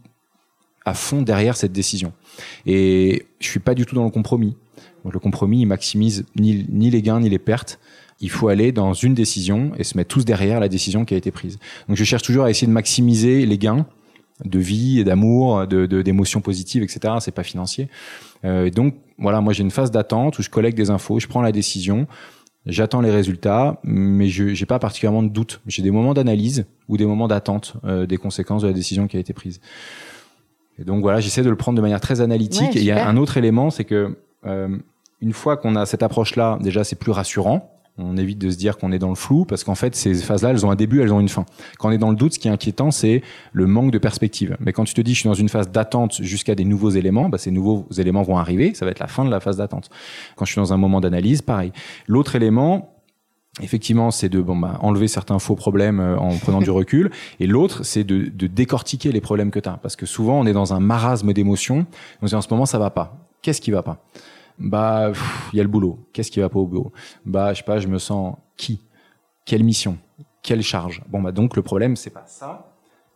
à 0.86 0.94
fond 0.94 1.22
derrière 1.22 1.56
cette 1.56 1.72
décision. 1.72 2.14
Et 2.66 3.26
je 3.40 3.48
suis 3.48 3.60
pas 3.60 3.76
du 3.76 3.86
tout 3.86 3.96
dans 3.96 4.04
le 4.04 4.10
compromis. 4.10 4.56
Donc 5.04 5.14
le 5.14 5.20
compromis, 5.20 5.62
il 5.62 5.66
maximise 5.66 6.26
ni, 6.36 6.66
les 6.90 7.02
gains 7.02 7.20
ni 7.20 7.30
les 7.30 7.40
pertes. 7.40 7.80
Il 8.20 8.30
faut 8.30 8.48
aller 8.48 8.72
dans 8.72 8.94
une 8.94 9.14
décision 9.14 9.72
et 9.78 9.84
se 9.84 9.96
mettre 9.96 10.10
tous 10.10 10.26
derrière 10.26 10.60
la 10.60 10.70
décision 10.70 11.06
qui 11.06 11.14
a 11.14 11.18
été 11.18 11.32
prise. 11.32 11.60
Donc 11.88 11.98
je 11.98 12.04
cherche 12.04 12.24
toujours 12.24 12.46
à 12.46 12.50
essayer 12.50 12.68
de 12.68 12.72
maximiser 12.72 13.46
les 13.46 13.58
gains 13.58 13.86
de 14.44 14.60
vie 14.60 15.00
et 15.00 15.04
d'amour, 15.04 15.68
de 15.68 15.86
d'émotions 16.02 16.42
positives, 16.42 16.84
etc. 16.84 17.16
C'est 17.20 17.32
pas 17.32 17.44
financier. 17.44 17.90
Euh, 18.46 18.70
donc 18.70 18.96
voilà, 19.18 19.42
moi 19.42 19.54
j'ai 19.54 19.64
une 19.64 19.72
phase 19.72 19.92
d'attente 19.92 20.38
où 20.40 20.42
je 20.42 20.50
collecte 20.50 20.78
des 20.78 20.90
infos, 20.90 21.20
je 21.20 21.28
prends 21.28 21.42
la 21.42 21.52
décision, 21.52 22.08
j'attends 22.68 23.02
les 23.02 23.12
résultats, 23.12 23.80
mais 23.84 24.28
je 24.28 24.54
j'ai 24.54 24.66
pas 24.66 24.80
particulièrement 24.80 25.24
de 25.24 25.30
doute. 25.30 25.62
J'ai 25.68 25.82
des 25.82 25.92
moments 25.92 26.14
d'analyse 26.14 26.66
ou 26.88 26.98
des 26.98 27.06
moments 27.06 27.28
d'attente 27.28 27.74
euh, 27.86 28.06
des 28.06 28.18
conséquences 28.18 28.62
de 28.62 28.68
la 28.68 28.74
décision 28.74 29.08
qui 29.08 29.18
a 29.18 29.20
été 29.20 29.34
prise. 29.34 29.60
Et 30.80 30.84
donc 30.84 31.02
voilà, 31.02 31.20
j'essaie 31.20 31.44
de 31.44 31.50
le 31.50 31.56
prendre 31.56 31.76
de 31.76 31.82
manière 31.82 32.02
très 32.02 32.22
analytique. 32.22 32.74
Ouais, 32.74 32.78
et 32.78 32.82
il 32.82 32.86
y 32.86 32.92
a 32.92 33.08
un 33.08 33.18
autre 33.18 33.38
élément, 33.38 33.70
c'est 33.70 33.84
que 33.86 34.18
euh, 34.46 34.78
une 35.22 35.34
fois 35.34 35.58
qu'on 35.58 35.76
a 35.76 35.86
cette 35.86 36.04
approche-là, 36.04 36.60
déjà 36.62 36.84
c'est 36.84 36.98
plus 36.98 37.12
rassurant. 37.12 37.77
On 38.00 38.16
évite 38.16 38.38
de 38.38 38.52
se 38.52 38.58
dire 38.58 38.78
qu'on 38.78 38.92
est 38.92 39.00
dans 39.00 39.10
le 39.10 39.16
flou 39.16 39.46
parce 39.46 39.64
qu'en 39.64 39.74
fait 39.74 39.96
ces 39.96 40.14
phases-là, 40.14 40.52
elles 40.52 40.66
ont 40.66 40.72
un 40.72 40.76
début, 40.76 41.02
elles 41.02 41.12
ont 41.12 41.20
une 41.20 41.30
fin. 41.30 41.46
Quand 41.80 41.90
on 41.90 41.92
est 41.92 41.98
dans 41.98 42.12
le 42.12 42.16
doute, 42.16 42.34
ce 42.34 42.40
qui 42.40 42.48
est 42.48 42.52
inquiétant, 42.52 42.92
c'est 42.92 43.24
le 43.54 43.66
manque 43.66 43.92
de 43.92 43.98
perspective. 43.98 44.56
Mais 44.60 44.72
quand 44.72 44.84
tu 44.84 44.94
te 44.94 45.02
dis 45.02 45.14
je 45.14 45.22
suis 45.22 45.30
dans 45.30 45.34
une 45.34 45.50
phase 45.50 45.72
d'attente 45.72 46.22
jusqu'à 46.22 46.54
des 46.54 46.64
nouveaux 46.66 46.92
éléments, 46.92 47.30
bah, 47.30 47.38
ces 47.38 47.50
nouveaux 47.50 47.88
éléments 47.98 48.22
vont 48.22 48.38
arriver. 48.38 48.74
Ça 48.76 48.86
va 48.86 48.92
être 48.92 49.00
la 49.00 49.08
fin 49.08 49.26
de 49.26 49.32
la 49.32 49.40
phase 49.40 49.58
d'attente. 49.58 49.90
Quand 50.36 50.46
je 50.46 50.52
suis 50.52 50.62
dans 50.62 50.74
un 50.74 50.78
moment 50.78 51.02
d'analyse, 51.02 51.42
pareil. 51.42 51.72
L'autre 52.08 52.36
élément, 52.36 52.94
effectivement, 53.62 54.12
c'est 54.12 54.30
de 54.30 54.42
bon, 54.42 54.56
bah, 54.56 54.78
enlever 54.82 55.08
certains 55.08 55.40
faux 55.40 55.56
problèmes 55.56 56.00
euh, 56.00 56.18
en 56.18 56.38
prenant 56.38 56.62
du 56.62 56.70
recul. 56.70 57.10
Et 57.40 57.48
l'autre, 57.48 57.84
c'est 57.84 58.04
de, 58.04 58.26
de 58.26 58.48
décortiquer 58.48 59.12
les 59.12 59.22
problèmes 59.22 59.50
que 59.50 59.60
tu 59.60 59.70
as. 59.70 59.78
Parce 59.78 59.96
que 59.96 60.06
souvent, 60.06 60.40
on 60.40 60.46
est 60.46 60.54
dans 60.54 60.74
un 60.74 60.80
marasme 60.80 61.34
d'émotions. 61.34 61.88
On 62.22 62.28
se 62.28 62.32
dit 62.32 62.36
en 62.36 62.42
ce 62.42 62.50
moment, 62.52 62.68
ça 62.68 62.78
va 62.78 62.92
pas. 62.92 63.18
Qu'est-ce 63.42 63.62
qui 63.62 63.72
va 63.72 63.82
pas? 63.82 64.04
Bah, 64.60 65.12
il 65.54 65.58
y 65.58 65.60
a 65.60 65.64
le 65.64 65.70
boulot. 65.70 66.08
Qu'est-ce 66.14 66.32
qui 66.32 66.40
va 66.40 66.50
pas 66.50 66.60
au 66.60 66.66
boulot? 66.66 66.92
Bah, 67.26 67.54
je 67.54 67.60
sais 67.60 67.64
pas, 67.64 67.80
je 67.80 67.88
me 67.88 68.00
sens 68.00 68.36
qui? 68.56 68.82
Quelle 69.46 69.64
mission? 69.64 69.98
Quelle 70.42 70.62
charge? 70.62 71.02
Bon, 71.08 71.22
bah 71.22 71.32
donc 71.32 71.56
le 71.56 71.62
problème, 71.62 71.96
c'est 71.96 72.10
pas 72.10 72.26
ça, 72.26 72.74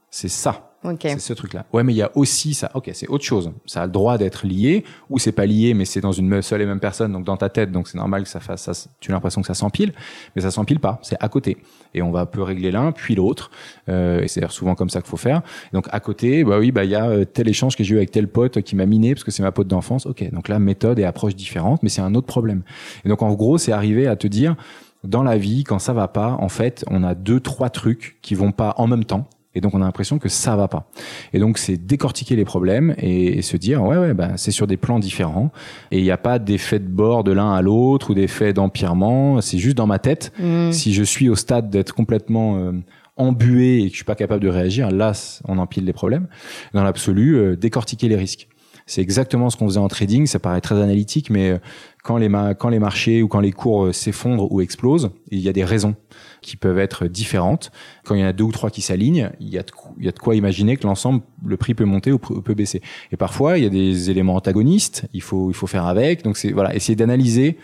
c'est 0.10 0.28
ça. 0.30 0.71
Ok. 0.84 1.02
C'est 1.04 1.20
ce 1.20 1.34
truc-là. 1.34 1.66
Ouais, 1.74 1.84
mais 1.84 1.94
il 1.94 1.98
y 1.98 2.02
a 2.02 2.10
aussi 2.16 2.56
ça. 2.56 2.72
Ok, 2.74 2.90
c'est 2.94 3.08
autre 3.08 3.24
chose. 3.24 3.52
Ça 3.68 3.84
a 3.84 3.86
le 3.86 3.92
droit 3.92 4.18
d'être 4.18 4.48
lié, 4.48 4.84
ou 5.12 5.20
c'est 5.20 5.32
pas 5.32 5.46
lié, 5.46 5.76
mais 5.76 5.86
c'est 5.86 6.02
dans 6.02 6.12
une 6.12 6.42
seule 6.42 6.62
et 6.62 6.66
même 6.66 6.80
personne, 6.80 7.12
donc 7.12 7.24
dans 7.24 7.38
ta 7.38 7.50
tête, 7.50 7.72
donc 7.72 7.88
c'est 7.88 7.98
normal 7.98 8.24
que 8.24 8.30
ça 8.30 8.40
fasse. 8.40 8.64
Ça, 8.64 8.90
tu 9.00 9.12
as 9.12 9.14
l'impression 9.14 9.42
que 9.42 9.48
ça 9.48 9.54
s'empile, 9.54 9.94
mais 10.36 10.42
ça 10.42 10.50
s'empile 10.50 10.80
pas. 10.80 11.00
C'est 11.04 11.18
à 11.20 11.30
côté. 11.30 11.58
Et 11.94 12.02
on 12.02 12.12
va 12.12 12.26
peu 12.26 12.42
régler 12.42 12.72
l'un, 12.72 12.92
puis 12.92 13.14
l'autre. 13.14 13.52
Euh, 13.90 14.24
et 14.24 14.28
c'est 14.28 14.50
souvent 14.50 14.74
comme 14.74 14.90
ça 14.90 15.02
qu'il 15.02 15.10
faut 15.10 15.18
faire. 15.18 15.44
Donc 15.72 15.88
à 15.92 16.00
côté, 16.00 16.44
bah 16.44 16.58
oui, 16.58 16.72
bah 16.72 16.84
il 16.84 16.90
y 16.90 16.96
a 16.96 17.08
euh, 17.08 17.26
tel 17.26 17.48
échange 17.48 17.76
que 17.76 17.84
j'ai 17.84 17.94
eu 17.94 17.98
avec 17.98 18.10
tel 18.10 18.28
pote 18.28 18.62
qui 18.62 18.76
m'a 18.76 18.88
miné 18.88 19.14
parce 19.14 19.24
que 19.24 19.32
c'est 19.32 19.44
ma 19.44 19.52
pote 19.52 19.68
d'enfance. 19.68 20.08
Ok, 20.08 20.28
donc 20.32 20.48
là 20.48 20.58
méthode 20.58 20.98
et 20.98 21.04
approche 21.04 21.36
différentes, 21.36 21.84
mais 21.84 21.90
c'est 21.90 22.02
un 22.02 22.16
autre 22.16 22.28
problème. 22.28 22.64
Et 23.06 23.10
donc 23.10 23.22
en 23.22 23.34
gros, 23.34 23.60
c'est 23.60 23.72
arriver 23.72 24.08
à 24.08 24.16
te 24.16 24.26
dire 24.26 24.56
dans 25.04 25.24
la 25.24 25.38
vie, 25.38 25.64
quand 25.64 25.80
ça 25.80 25.94
va 25.94 26.08
pas, 26.08 26.38
en 26.40 26.50
fait, 26.50 26.86
on 26.90 27.04
a 27.04 27.16
deux, 27.16 27.40
trois 27.40 27.70
trucs 27.70 28.18
qui 28.22 28.36
vont 28.36 28.52
pas 28.52 28.76
en 28.78 28.88
même 28.88 29.06
temps. 29.06 29.28
Et 29.54 29.62
donc, 29.62 29.74
on 29.74 29.82
a 29.82 29.86
l'impression 29.86 30.18
que 30.18 30.30
ça 30.30 30.56
va 30.56 30.68
pas. 30.68 30.90
Et 31.34 31.40
donc, 31.40 31.58
c'est 31.58 31.78
décortiquer 31.78 32.36
les 32.36 32.46
problèmes 32.46 32.96
et, 32.98 33.38
et 33.38 33.42
se 33.42 33.58
dire, 33.58 33.82
ouais, 33.84 33.98
ouais, 33.98 34.14
bah, 34.14 34.32
c'est 34.38 34.52
sur 34.52 34.68
des 34.68 34.78
plans 34.78 35.00
différents. 35.00 35.52
Et 35.92 36.00
il 36.00 36.04
n'y 36.04 36.12
a 36.12 36.18
pas 36.18 36.40
d'effet 36.40 36.80
de 36.80 36.88
bord 36.88 37.24
de 37.24 37.32
l'un 37.32 37.54
à 37.54 37.62
l'autre 37.62 38.12
ou 38.12 38.14
d'effet 38.14 38.54
d'empirement. 38.54 39.42
C'est 39.42 39.58
juste 39.58 39.78
dans 39.78 39.88
ma 39.88 40.00
tête. 40.00 40.32
Mmh. 40.40 40.72
Si 40.72 40.94
je 40.94 41.04
suis 41.04 41.30
au 41.30 41.36
stade 41.36 41.70
d'être 41.70 41.94
complètement 41.94 42.58
euh, 42.58 42.72
embué 43.18 43.80
et 43.80 43.86
que 43.88 43.92
je 43.92 43.96
suis 43.98 44.06
pas 44.06 44.16
capable 44.16 44.42
de 44.42 44.50
réagir, 44.50 44.90
là, 44.92 45.12
on 45.48 45.58
empile 45.58 45.86
les 45.86 45.94
problèmes. 45.94 46.28
Dans 46.74 46.84
l'absolu, 46.84 47.36
euh, 47.36 47.56
décortiquer 47.56 48.08
les 48.08 48.16
risques. 48.16 48.48
C'est 48.92 49.02
exactement 49.02 49.50
ce 49.50 49.56
qu'on 49.56 49.68
faisait 49.68 49.80
en 49.80 49.88
trading. 49.88 50.26
Ça 50.26 50.38
paraît 50.38 50.60
très 50.60 50.76
analytique, 50.76 51.30
mais 51.30 51.52
euh, 51.52 51.58
quand 52.04 52.18
les, 52.18 52.28
quand 52.60 52.68
les 52.68 52.78
marchés 52.78 53.24
ou 53.24 53.30
quand 53.30 53.40
les 53.40 53.54
cours 53.54 53.86
euh, 53.86 53.94
s'effondrent 53.94 54.52
ou 54.52 54.60
explosent, 54.60 55.12
il 55.30 55.40
y 55.40 55.48
a 55.48 55.54
des 55.54 55.64
raisons 55.64 55.96
qui 56.42 56.58
peuvent 56.58 56.78
être 56.78 57.08
différentes. 57.08 57.72
Quand 58.04 58.16
il 58.16 58.20
y 58.20 58.24
en 58.26 58.28
a 58.28 58.34
deux 58.34 58.44
ou 58.44 58.52
trois 58.52 58.70
qui 58.70 58.82
s'alignent, 58.82 59.30
il 59.40 59.48
y 59.48 59.58
a 59.58 59.64
de, 59.64 59.72
il 59.98 60.04
y 60.04 60.10
a 60.10 60.12
de 60.12 60.20
quoi 60.20 60.36
imaginer 60.36 60.76
que 60.76 60.86
l'ensemble, 60.86 61.22
le 61.46 61.56
prix 61.56 61.74
peut 61.74 61.86
monter 61.86 62.12
ou 62.12 62.20
peut 62.20 62.54
baisser. 62.54 62.82
Et 63.14 63.16
parfois, 63.16 63.58
il 63.58 63.64
y 63.64 63.66
a 63.66 63.70
des 63.70 64.10
éléments 64.10 64.36
antagonistes. 64.36 65.06
Il 65.14 65.22
faut, 65.22 65.50
il 65.50 65.54
faut 65.54 65.68
faire 65.68 65.86
avec. 65.86 66.26
Donc 66.26 66.36
c'est 66.36 66.52
voilà, 66.52 66.76
essayer 66.76 66.98
d'analyser 66.98 67.58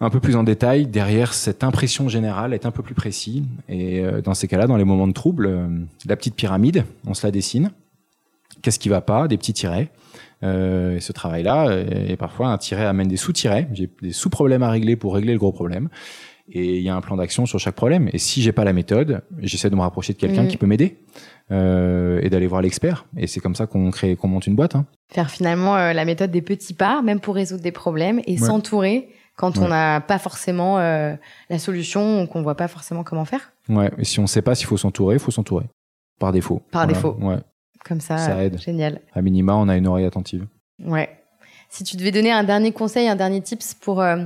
un 0.00 0.10
peu 0.10 0.18
plus 0.18 0.34
en 0.34 0.42
détail 0.42 0.88
derrière 0.88 1.32
cette 1.32 1.62
impression 1.62 2.08
générale, 2.08 2.54
être 2.54 2.66
un 2.66 2.72
peu 2.72 2.82
plus 2.82 2.96
précis. 2.96 3.44
Et 3.68 4.00
euh, 4.00 4.20
dans 4.20 4.34
ces 4.34 4.48
cas-là, 4.48 4.66
dans 4.66 4.76
les 4.76 4.84
moments 4.84 5.06
de 5.06 5.12
trouble, 5.12 5.70
la 6.06 6.16
petite 6.16 6.34
pyramide, 6.34 6.84
on 7.06 7.14
se 7.14 7.24
la 7.24 7.30
dessine. 7.30 7.70
Qu'est-ce 8.64 8.78
qui 8.78 8.88
va 8.88 9.02
pas 9.02 9.28
Des 9.28 9.36
petits 9.36 9.52
tirets. 9.52 9.90
Euh, 10.42 10.96
et 10.96 11.00
ce 11.00 11.12
travail-là, 11.12 11.70
et 12.08 12.16
parfois 12.16 12.48
un 12.48 12.56
tiret 12.58 12.86
amène 12.86 13.08
des 13.08 13.18
sous-tirets. 13.18 13.68
J'ai 13.72 13.90
des 14.00 14.12
sous-problèmes 14.12 14.62
à 14.62 14.70
régler 14.70 14.96
pour 14.96 15.14
régler 15.14 15.34
le 15.34 15.38
gros 15.38 15.52
problème. 15.52 15.90
Et 16.48 16.76
il 16.78 16.82
y 16.82 16.88
a 16.88 16.94
un 16.96 17.00
plan 17.02 17.16
d'action 17.16 17.44
sur 17.44 17.58
chaque 17.58 17.74
problème. 17.74 18.08
Et 18.14 18.18
si 18.18 18.40
j'ai 18.42 18.52
pas 18.52 18.64
la 18.64 18.72
méthode, 18.72 19.22
j'essaie 19.40 19.68
de 19.68 19.76
me 19.76 19.80
rapprocher 19.82 20.14
de 20.14 20.18
quelqu'un 20.18 20.42
Mhm. 20.44 20.48
qui 20.48 20.56
peut 20.56 20.66
m'aider 20.66 20.96
euh, 21.50 22.20
et 22.22 22.30
d'aller 22.30 22.46
voir 22.46 22.62
l'expert. 22.62 23.04
Et 23.18 23.26
c'est 23.26 23.40
comme 23.40 23.54
ça 23.54 23.66
qu'on 23.66 23.90
crée, 23.90 24.16
qu'on 24.16 24.28
monte 24.28 24.46
une 24.46 24.54
boîte. 24.56 24.74
Hein. 24.76 24.86
Faire 25.12 25.30
finalement 25.30 25.76
euh, 25.76 25.92
la 25.92 26.04
méthode 26.06 26.30
des 26.30 26.42
petits 26.42 26.74
pas, 26.74 27.02
même 27.02 27.20
pour 27.20 27.34
résoudre 27.34 27.62
des 27.62 27.72
problèmes, 27.72 28.20
et 28.26 28.32
Ouais. 28.32 28.38
s'entourer 28.46 29.08
quand 29.36 29.58
on 29.58 29.68
n'a 29.68 30.00
pas 30.00 30.18
forcément 30.18 30.78
euh, 30.78 31.14
la 31.50 31.58
solution 31.58 32.22
ou 32.22 32.26
qu'on 32.26 32.42
voit 32.42 32.56
pas 32.56 32.68
forcément 32.68 33.02
comment 33.04 33.24
faire. 33.24 33.52
Ouais. 33.68 33.90
Et 33.98 34.04
si 34.04 34.20
on 34.20 34.26
sait 34.26 34.42
pas 34.42 34.54
s'il 34.54 34.66
faut 34.66 34.76
s'entourer, 34.78 35.16
il 35.16 35.20
faut 35.20 35.30
s'entourer 35.30 35.64
par 36.20 36.32
défaut. 36.32 36.60
Par 36.70 36.82
Voilà. 36.86 36.92
défaut. 36.92 37.16
Ouais. 37.20 37.38
Comme 37.86 38.00
ça, 38.00 38.16
Ça 38.18 38.42
aide. 38.42 38.58
génial. 38.60 39.00
À 39.14 39.20
minima, 39.22 39.54
on 39.54 39.68
a 39.68 39.76
une 39.76 39.86
oreille 39.86 40.06
attentive. 40.06 40.46
Ouais. 40.84 41.08
Si 41.68 41.84
tu 41.84 41.96
devais 41.96 42.10
donner 42.12 42.32
un 42.32 42.44
dernier 42.44 42.72
conseil, 42.72 43.08
un 43.08 43.16
dernier 43.16 43.40
tips 43.42 43.74
pour 43.74 44.00
euh, 44.00 44.16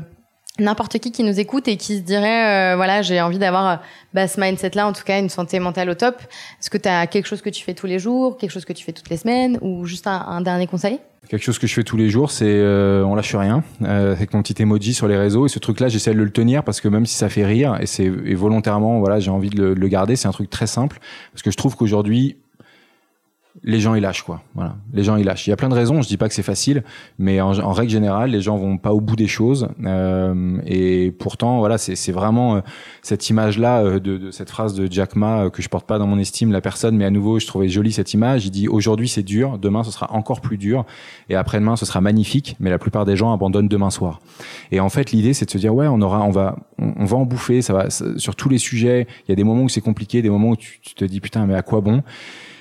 n'importe 0.59 0.99
qui 0.99 1.11
qui 1.13 1.23
nous 1.25 1.41
écoute 1.41 1.67
et 1.69 1.77
qui 1.77 1.97
se 1.97 2.03
dirait, 2.03 2.73
euh, 2.73 2.77
voilà, 2.77 3.03
j'ai 3.03 3.21
envie 3.21 3.39
d'avoir 3.39 3.67
euh, 3.69 3.77
bah, 4.15 4.29
ce 4.29 4.41
mindset-là, 4.41 4.87
en 4.87 4.93
tout 4.93 5.03
cas 5.05 5.19
une 5.19 5.29
santé 5.29 5.59
mentale 5.59 5.89
au 5.91 5.95
top. 5.95 6.17
Est-ce 6.61 6.71
que 6.71 6.79
tu 6.79 6.89
as 6.89 7.07
quelque 7.07 7.27
chose 7.27 7.43
que 7.43 7.51
tu 7.51 7.65
fais 7.65 7.75
tous 7.75 7.87
les 7.87 7.99
jours, 7.99 8.37
quelque 8.37 8.51
chose 8.51 8.65
que 8.65 8.73
tu 8.73 8.85
fais 8.85 8.93
toutes 8.93 9.09
les 9.11 9.17
semaines, 9.17 9.59
ou 9.61 9.85
juste 9.87 10.07
un, 10.07 10.21
un 10.29 10.41
dernier 10.41 10.67
conseil? 10.67 10.99
Quelque 11.29 11.43
chose 11.43 11.59
que 11.59 11.67
je 11.67 11.75
fais 11.75 11.85
tous 11.85 11.97
les 11.97 12.09
jours, 12.11 12.31
c'est 12.31 12.47
euh, 12.47 13.05
on 13.05 13.15
lâche 13.15 13.35
rien 13.35 13.63
euh, 13.83 14.13
avec 14.13 14.33
mon 14.33 14.43
petit 14.43 14.63
emoji 14.63 14.95
sur 14.95 15.09
les 15.09 15.17
réseaux 15.17 15.45
et 15.47 15.49
ce 15.49 15.59
truc-là, 15.59 15.89
j'essaie 15.89 16.13
de 16.15 16.19
le 16.19 16.31
tenir 16.31 16.63
parce 16.65 16.81
que 16.81 16.89
même 16.89 17.07
si 17.07 17.17
ça 17.17 17.29
fait 17.29 17.45
rire 17.45 17.77
et 17.81 17.87
c'est 17.87 18.09
volontairement, 18.09 18.99
voilà, 19.01 19.19
j'ai 19.21 19.31
envie 19.31 19.51
de 19.51 19.61
le, 19.61 19.75
de 19.75 19.81
le 19.81 19.89
garder. 19.89 20.17
C'est 20.17 20.29
un 20.29 20.33
truc 20.33 20.49
très 20.49 20.67
simple 20.67 20.99
parce 21.33 21.43
que 21.43 21.51
je 21.51 21.57
trouve 21.57 21.77
qu'aujourd'hui 21.77 22.37
les 23.63 23.81
gens 23.81 23.95
ils 23.95 24.03
lâchent 24.03 24.23
quoi. 24.23 24.43
Voilà, 24.55 24.77
les 24.93 25.03
gens 25.03 25.17
ils 25.17 25.25
lâchent. 25.25 25.47
Il 25.47 25.51
y 25.51 25.53
a 25.53 25.57
plein 25.57 25.69
de 25.69 25.75
raisons. 25.75 26.03
Je 26.03 26.09
dis 26.09 26.17
pas 26.17 26.29
que 26.29 26.35
c'est 26.35 26.43
facile, 26.43 26.83
mais 27.19 27.41
en, 27.41 27.59
en 27.59 27.73
règle 27.73 27.91
générale, 27.91 28.31
les 28.31 28.41
gens 28.41 28.57
vont 28.57 28.79
pas 28.79 28.93
au 28.93 29.01
bout 29.01 29.17
des 29.17 29.27
choses. 29.27 29.69
Euh, 29.85 30.59
et 30.67 31.11
pourtant, 31.13 31.59
voilà, 31.59 31.79
c'est 31.79 32.13
vraiment 32.13 32.57
euh, 32.57 32.61
cette 33.03 33.29
image-là 33.29 33.83
euh, 33.83 34.01
de, 34.01 34.17
de 34.17 34.31
cette 34.31 34.51
phrase 34.51 34.75
de 34.75 34.91
Jack 34.91 35.17
Ma 35.17 35.45
euh, 35.45 35.51
que 35.51 35.63
je 35.63 35.69
porte 35.69 35.87
pas 35.87 35.99
dans 35.99 36.07
mon 36.07 36.19
estime 36.19 36.53
la 36.53 36.61
personne, 36.61 36.97
mais 36.97 37.05
à 37.05 37.11
nouveau, 37.11 37.39
je 37.39 37.47
trouvais 37.47 37.69
jolie 37.69 37.93
cette 37.93 38.15
image. 38.15 38.47
Il 38.47 38.51
dit 38.51 38.69
aujourd'hui 38.69 39.09
c'est 39.09 39.23
dur, 39.23 39.59
demain 39.59 39.83
ce 39.83 39.91
sera 39.91 40.13
encore 40.13 40.41
plus 40.41 40.59
dur, 40.59 40.85
et 41.29 41.35
après-demain 41.35 41.77
ce 41.77 41.87
sera 41.87 42.01
magnifique. 42.01 42.57
Mais 42.61 42.71
la 42.71 42.79
plupart 42.79 43.05
des 43.05 43.17
gens 43.17 43.33
abandonnent 43.33 43.69
demain 43.69 43.91
soir. 43.91 44.21
Et 44.73 44.81
en 44.81 44.89
fait, 44.89 45.13
l'idée 45.13 45.35
c'est 45.35 45.47
de 45.47 45.51
se 45.51 45.59
dire 45.59 45.75
ouais, 45.75 45.87
on 45.89 46.01
aura, 46.01 46.23
on 46.23 46.31
va, 46.31 46.57
on, 46.79 47.05
va 47.05 47.17
en 47.17 47.25
bouffer. 47.25 47.63
Ça 47.63 47.73
va 47.73 47.91
sur 47.91 48.37
tous 48.37 48.49
les 48.49 48.59
sujets. 48.59 49.07
Il 49.27 49.31
y 49.31 49.33
a 49.33 49.37
des 49.37 49.45
moments 49.45 49.63
où 49.63 49.69
c'est 49.69 49.81
compliqué, 49.81 50.23
des 50.23 50.31
moments 50.31 50.51
où 50.51 50.57
tu 50.57 50.81
te 50.95 51.05
dis 51.05 51.21
putain, 51.21 51.47
mais 51.47 51.55
à 51.55 51.63
quoi 51.63 51.81
bon? 51.81 52.03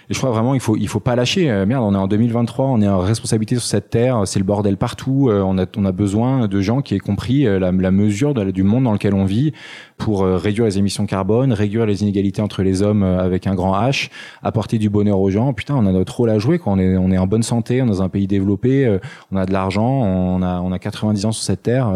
Et 0.09 0.13
je 0.13 0.17
crois 0.17 0.31
vraiment 0.31 0.53
il 0.53 0.59
faut 0.59 0.75
il 0.77 0.87
faut 0.87 0.99
pas 0.99 1.15
lâcher. 1.15 1.49
Euh, 1.49 1.65
merde, 1.65 1.83
on 1.83 1.93
est 1.93 1.97
en 1.97 2.07
2023, 2.07 2.65
on 2.65 2.81
est 2.81 2.87
en 2.87 2.99
responsabilité 2.99 3.55
sur 3.55 3.63
cette 3.63 3.89
terre, 3.89 4.23
c'est 4.25 4.39
le 4.39 4.45
bordel 4.45 4.77
partout. 4.77 5.29
Euh, 5.29 5.41
on 5.41 5.57
a 5.57 5.65
on 5.77 5.85
a 5.85 5.91
besoin 5.91 6.47
de 6.47 6.61
gens 6.61 6.81
qui 6.81 6.95
aient 6.95 6.99
compris 6.99 7.45
euh, 7.45 7.59
la, 7.59 7.71
la 7.71 7.91
mesure 7.91 8.33
de 8.33 8.51
du 8.51 8.63
monde 8.63 8.85
dans 8.85 8.93
lequel 8.93 9.13
on 9.13 9.25
vit 9.25 9.53
pour 9.97 10.23
euh, 10.23 10.37
réduire 10.37 10.65
les 10.65 10.77
émissions 10.77 11.05
carbone, 11.05 11.51
réduire 11.51 11.85
les 11.85 12.03
inégalités 12.03 12.41
entre 12.41 12.63
les 12.63 12.81
hommes 12.81 13.03
euh, 13.03 13.19
avec 13.19 13.47
un 13.47 13.55
grand 13.55 13.73
H, 13.73 14.09
apporter 14.43 14.77
du 14.77 14.89
bonheur 14.89 15.19
aux 15.19 15.29
gens. 15.29 15.53
Putain, 15.53 15.75
on 15.75 15.85
a 15.85 15.91
notre 15.91 16.15
rôle 16.15 16.29
à 16.29 16.39
jouer 16.39 16.59
quand 16.59 16.73
on 16.73 16.79
est 16.79 16.97
on 16.97 17.11
est 17.11 17.17
en 17.17 17.27
bonne 17.27 17.43
santé, 17.43 17.81
on 17.81 17.85
est 17.85 17.89
dans 17.89 18.01
un 18.01 18.09
pays 18.09 18.27
développé, 18.27 18.85
euh, 18.85 18.99
on 19.31 19.37
a 19.37 19.45
de 19.45 19.53
l'argent, 19.53 19.87
on 19.87 20.41
a 20.41 20.61
on 20.61 20.71
a 20.71 20.79
90 20.79 21.25
ans 21.25 21.31
sur 21.31 21.43
cette 21.43 21.63
terre. 21.63 21.91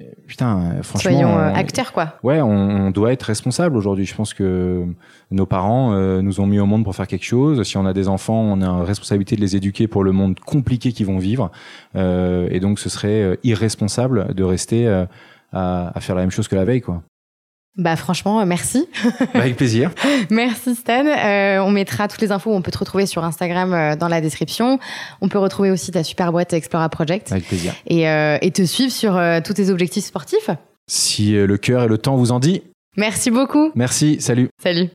Euh, 0.00 0.04
Putain, 0.26 0.58
euh, 0.58 0.82
franchement. 0.82 1.10
Soyons 1.10 1.38
euh, 1.38 1.52
acteurs, 1.54 1.92
quoi. 1.92 2.14
Ouais, 2.22 2.40
on, 2.40 2.50
on 2.86 2.90
doit 2.90 3.12
être 3.12 3.22
responsable 3.22 3.76
aujourd'hui. 3.76 4.06
Je 4.06 4.14
pense 4.14 4.34
que 4.34 4.84
nos 5.30 5.46
parents 5.46 5.92
euh, 5.92 6.20
nous 6.22 6.40
ont 6.40 6.46
mis 6.46 6.58
au 6.58 6.66
monde 6.66 6.84
pour 6.84 6.94
faire 6.96 7.06
quelque 7.06 7.24
chose. 7.24 7.62
Si 7.62 7.76
on 7.76 7.86
a 7.86 7.92
des 7.92 8.08
enfants, 8.08 8.40
on 8.40 8.60
a 8.60 8.66
la 8.66 8.84
responsabilité 8.84 9.36
de 9.36 9.40
les 9.40 9.56
éduquer 9.56 9.86
pour 9.86 10.04
le 10.04 10.12
monde 10.12 10.38
compliqué 10.40 10.92
qu'ils 10.92 11.06
vont 11.06 11.18
vivre. 11.18 11.50
Euh, 11.96 12.48
et 12.50 12.60
donc, 12.60 12.78
ce 12.78 12.88
serait 12.88 13.22
euh, 13.22 13.36
irresponsable 13.44 14.34
de 14.34 14.42
rester 14.44 14.86
euh, 14.86 15.06
à, 15.52 15.96
à 15.96 16.00
faire 16.00 16.16
la 16.16 16.22
même 16.22 16.30
chose 16.30 16.48
que 16.48 16.56
la 16.56 16.64
veille, 16.64 16.80
quoi. 16.80 17.02
Bah 17.76 17.94
franchement, 17.96 18.40
euh, 18.40 18.44
merci. 18.44 18.88
Bah, 19.20 19.40
avec 19.40 19.56
plaisir. 19.56 19.90
Merci 20.30 20.74
Stan. 20.74 21.04
Euh, 21.06 21.58
on 21.60 21.70
mettra 21.70 22.08
toutes 22.08 22.20
les 22.20 22.32
infos, 22.32 22.52
on 22.52 22.62
peut 22.62 22.70
te 22.72 22.78
retrouver 22.78 23.06
sur 23.06 23.22
Instagram 23.24 23.72
euh, 23.72 23.96
dans 23.96 24.08
la 24.08 24.20
description. 24.20 24.78
On 25.20 25.28
peut 25.28 25.38
retrouver 25.38 25.70
aussi 25.70 25.90
ta 25.92 26.02
super 26.02 26.32
boîte 26.32 26.52
Explora 26.52 26.88
Project 26.88 27.30
Avec 27.30 27.46
plaisir. 27.46 27.74
et, 27.86 28.08
euh, 28.08 28.38
et 28.42 28.50
te 28.50 28.64
suivre 28.64 28.92
sur 28.92 29.20
tous 29.44 29.54
tes 29.54 29.70
objectifs 29.70 30.04
sportifs. 30.06 30.50
Si 30.90 31.32
le 31.32 31.56
cœur 31.58 31.84
et 31.84 31.88
le 31.88 31.98
temps 31.98 32.16
vous 32.16 32.32
en 32.32 32.40
dit, 32.40 32.62
Merci 32.96 33.30
beaucoup. 33.30 33.70
merci, 33.76 34.20
salut. 34.20 34.48
Salut. 34.62 34.88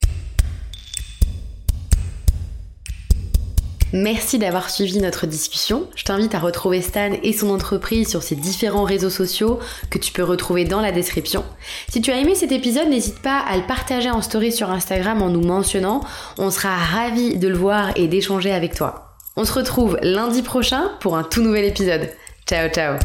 Merci 3.96 4.40
d'avoir 4.40 4.70
suivi 4.70 4.98
notre 4.98 5.24
discussion. 5.28 5.86
Je 5.94 6.02
t'invite 6.02 6.34
à 6.34 6.40
retrouver 6.40 6.82
Stan 6.82 7.12
et 7.22 7.32
son 7.32 7.48
entreprise 7.50 8.08
sur 8.08 8.24
ses 8.24 8.34
différents 8.34 8.82
réseaux 8.82 9.08
sociaux 9.08 9.60
que 9.88 9.98
tu 9.98 10.12
peux 10.12 10.24
retrouver 10.24 10.64
dans 10.64 10.80
la 10.80 10.90
description. 10.90 11.44
Si 11.88 12.00
tu 12.00 12.10
as 12.10 12.18
aimé 12.18 12.34
cet 12.34 12.50
épisode, 12.50 12.88
n'hésite 12.88 13.20
pas 13.20 13.38
à 13.38 13.56
le 13.56 13.62
partager 13.62 14.10
en 14.10 14.20
story 14.20 14.50
sur 14.50 14.68
Instagram 14.68 15.22
en 15.22 15.28
nous 15.28 15.46
mentionnant. 15.46 16.00
On 16.38 16.50
sera 16.50 16.74
ravis 16.74 17.36
de 17.36 17.46
le 17.46 17.56
voir 17.56 17.92
et 17.94 18.08
d'échanger 18.08 18.50
avec 18.50 18.74
toi. 18.74 19.14
On 19.36 19.44
se 19.44 19.52
retrouve 19.52 19.96
lundi 20.02 20.42
prochain 20.42 20.90
pour 20.98 21.16
un 21.16 21.22
tout 21.22 21.42
nouvel 21.42 21.64
épisode. 21.64 22.10
Ciao 22.48 22.68
ciao 22.70 22.98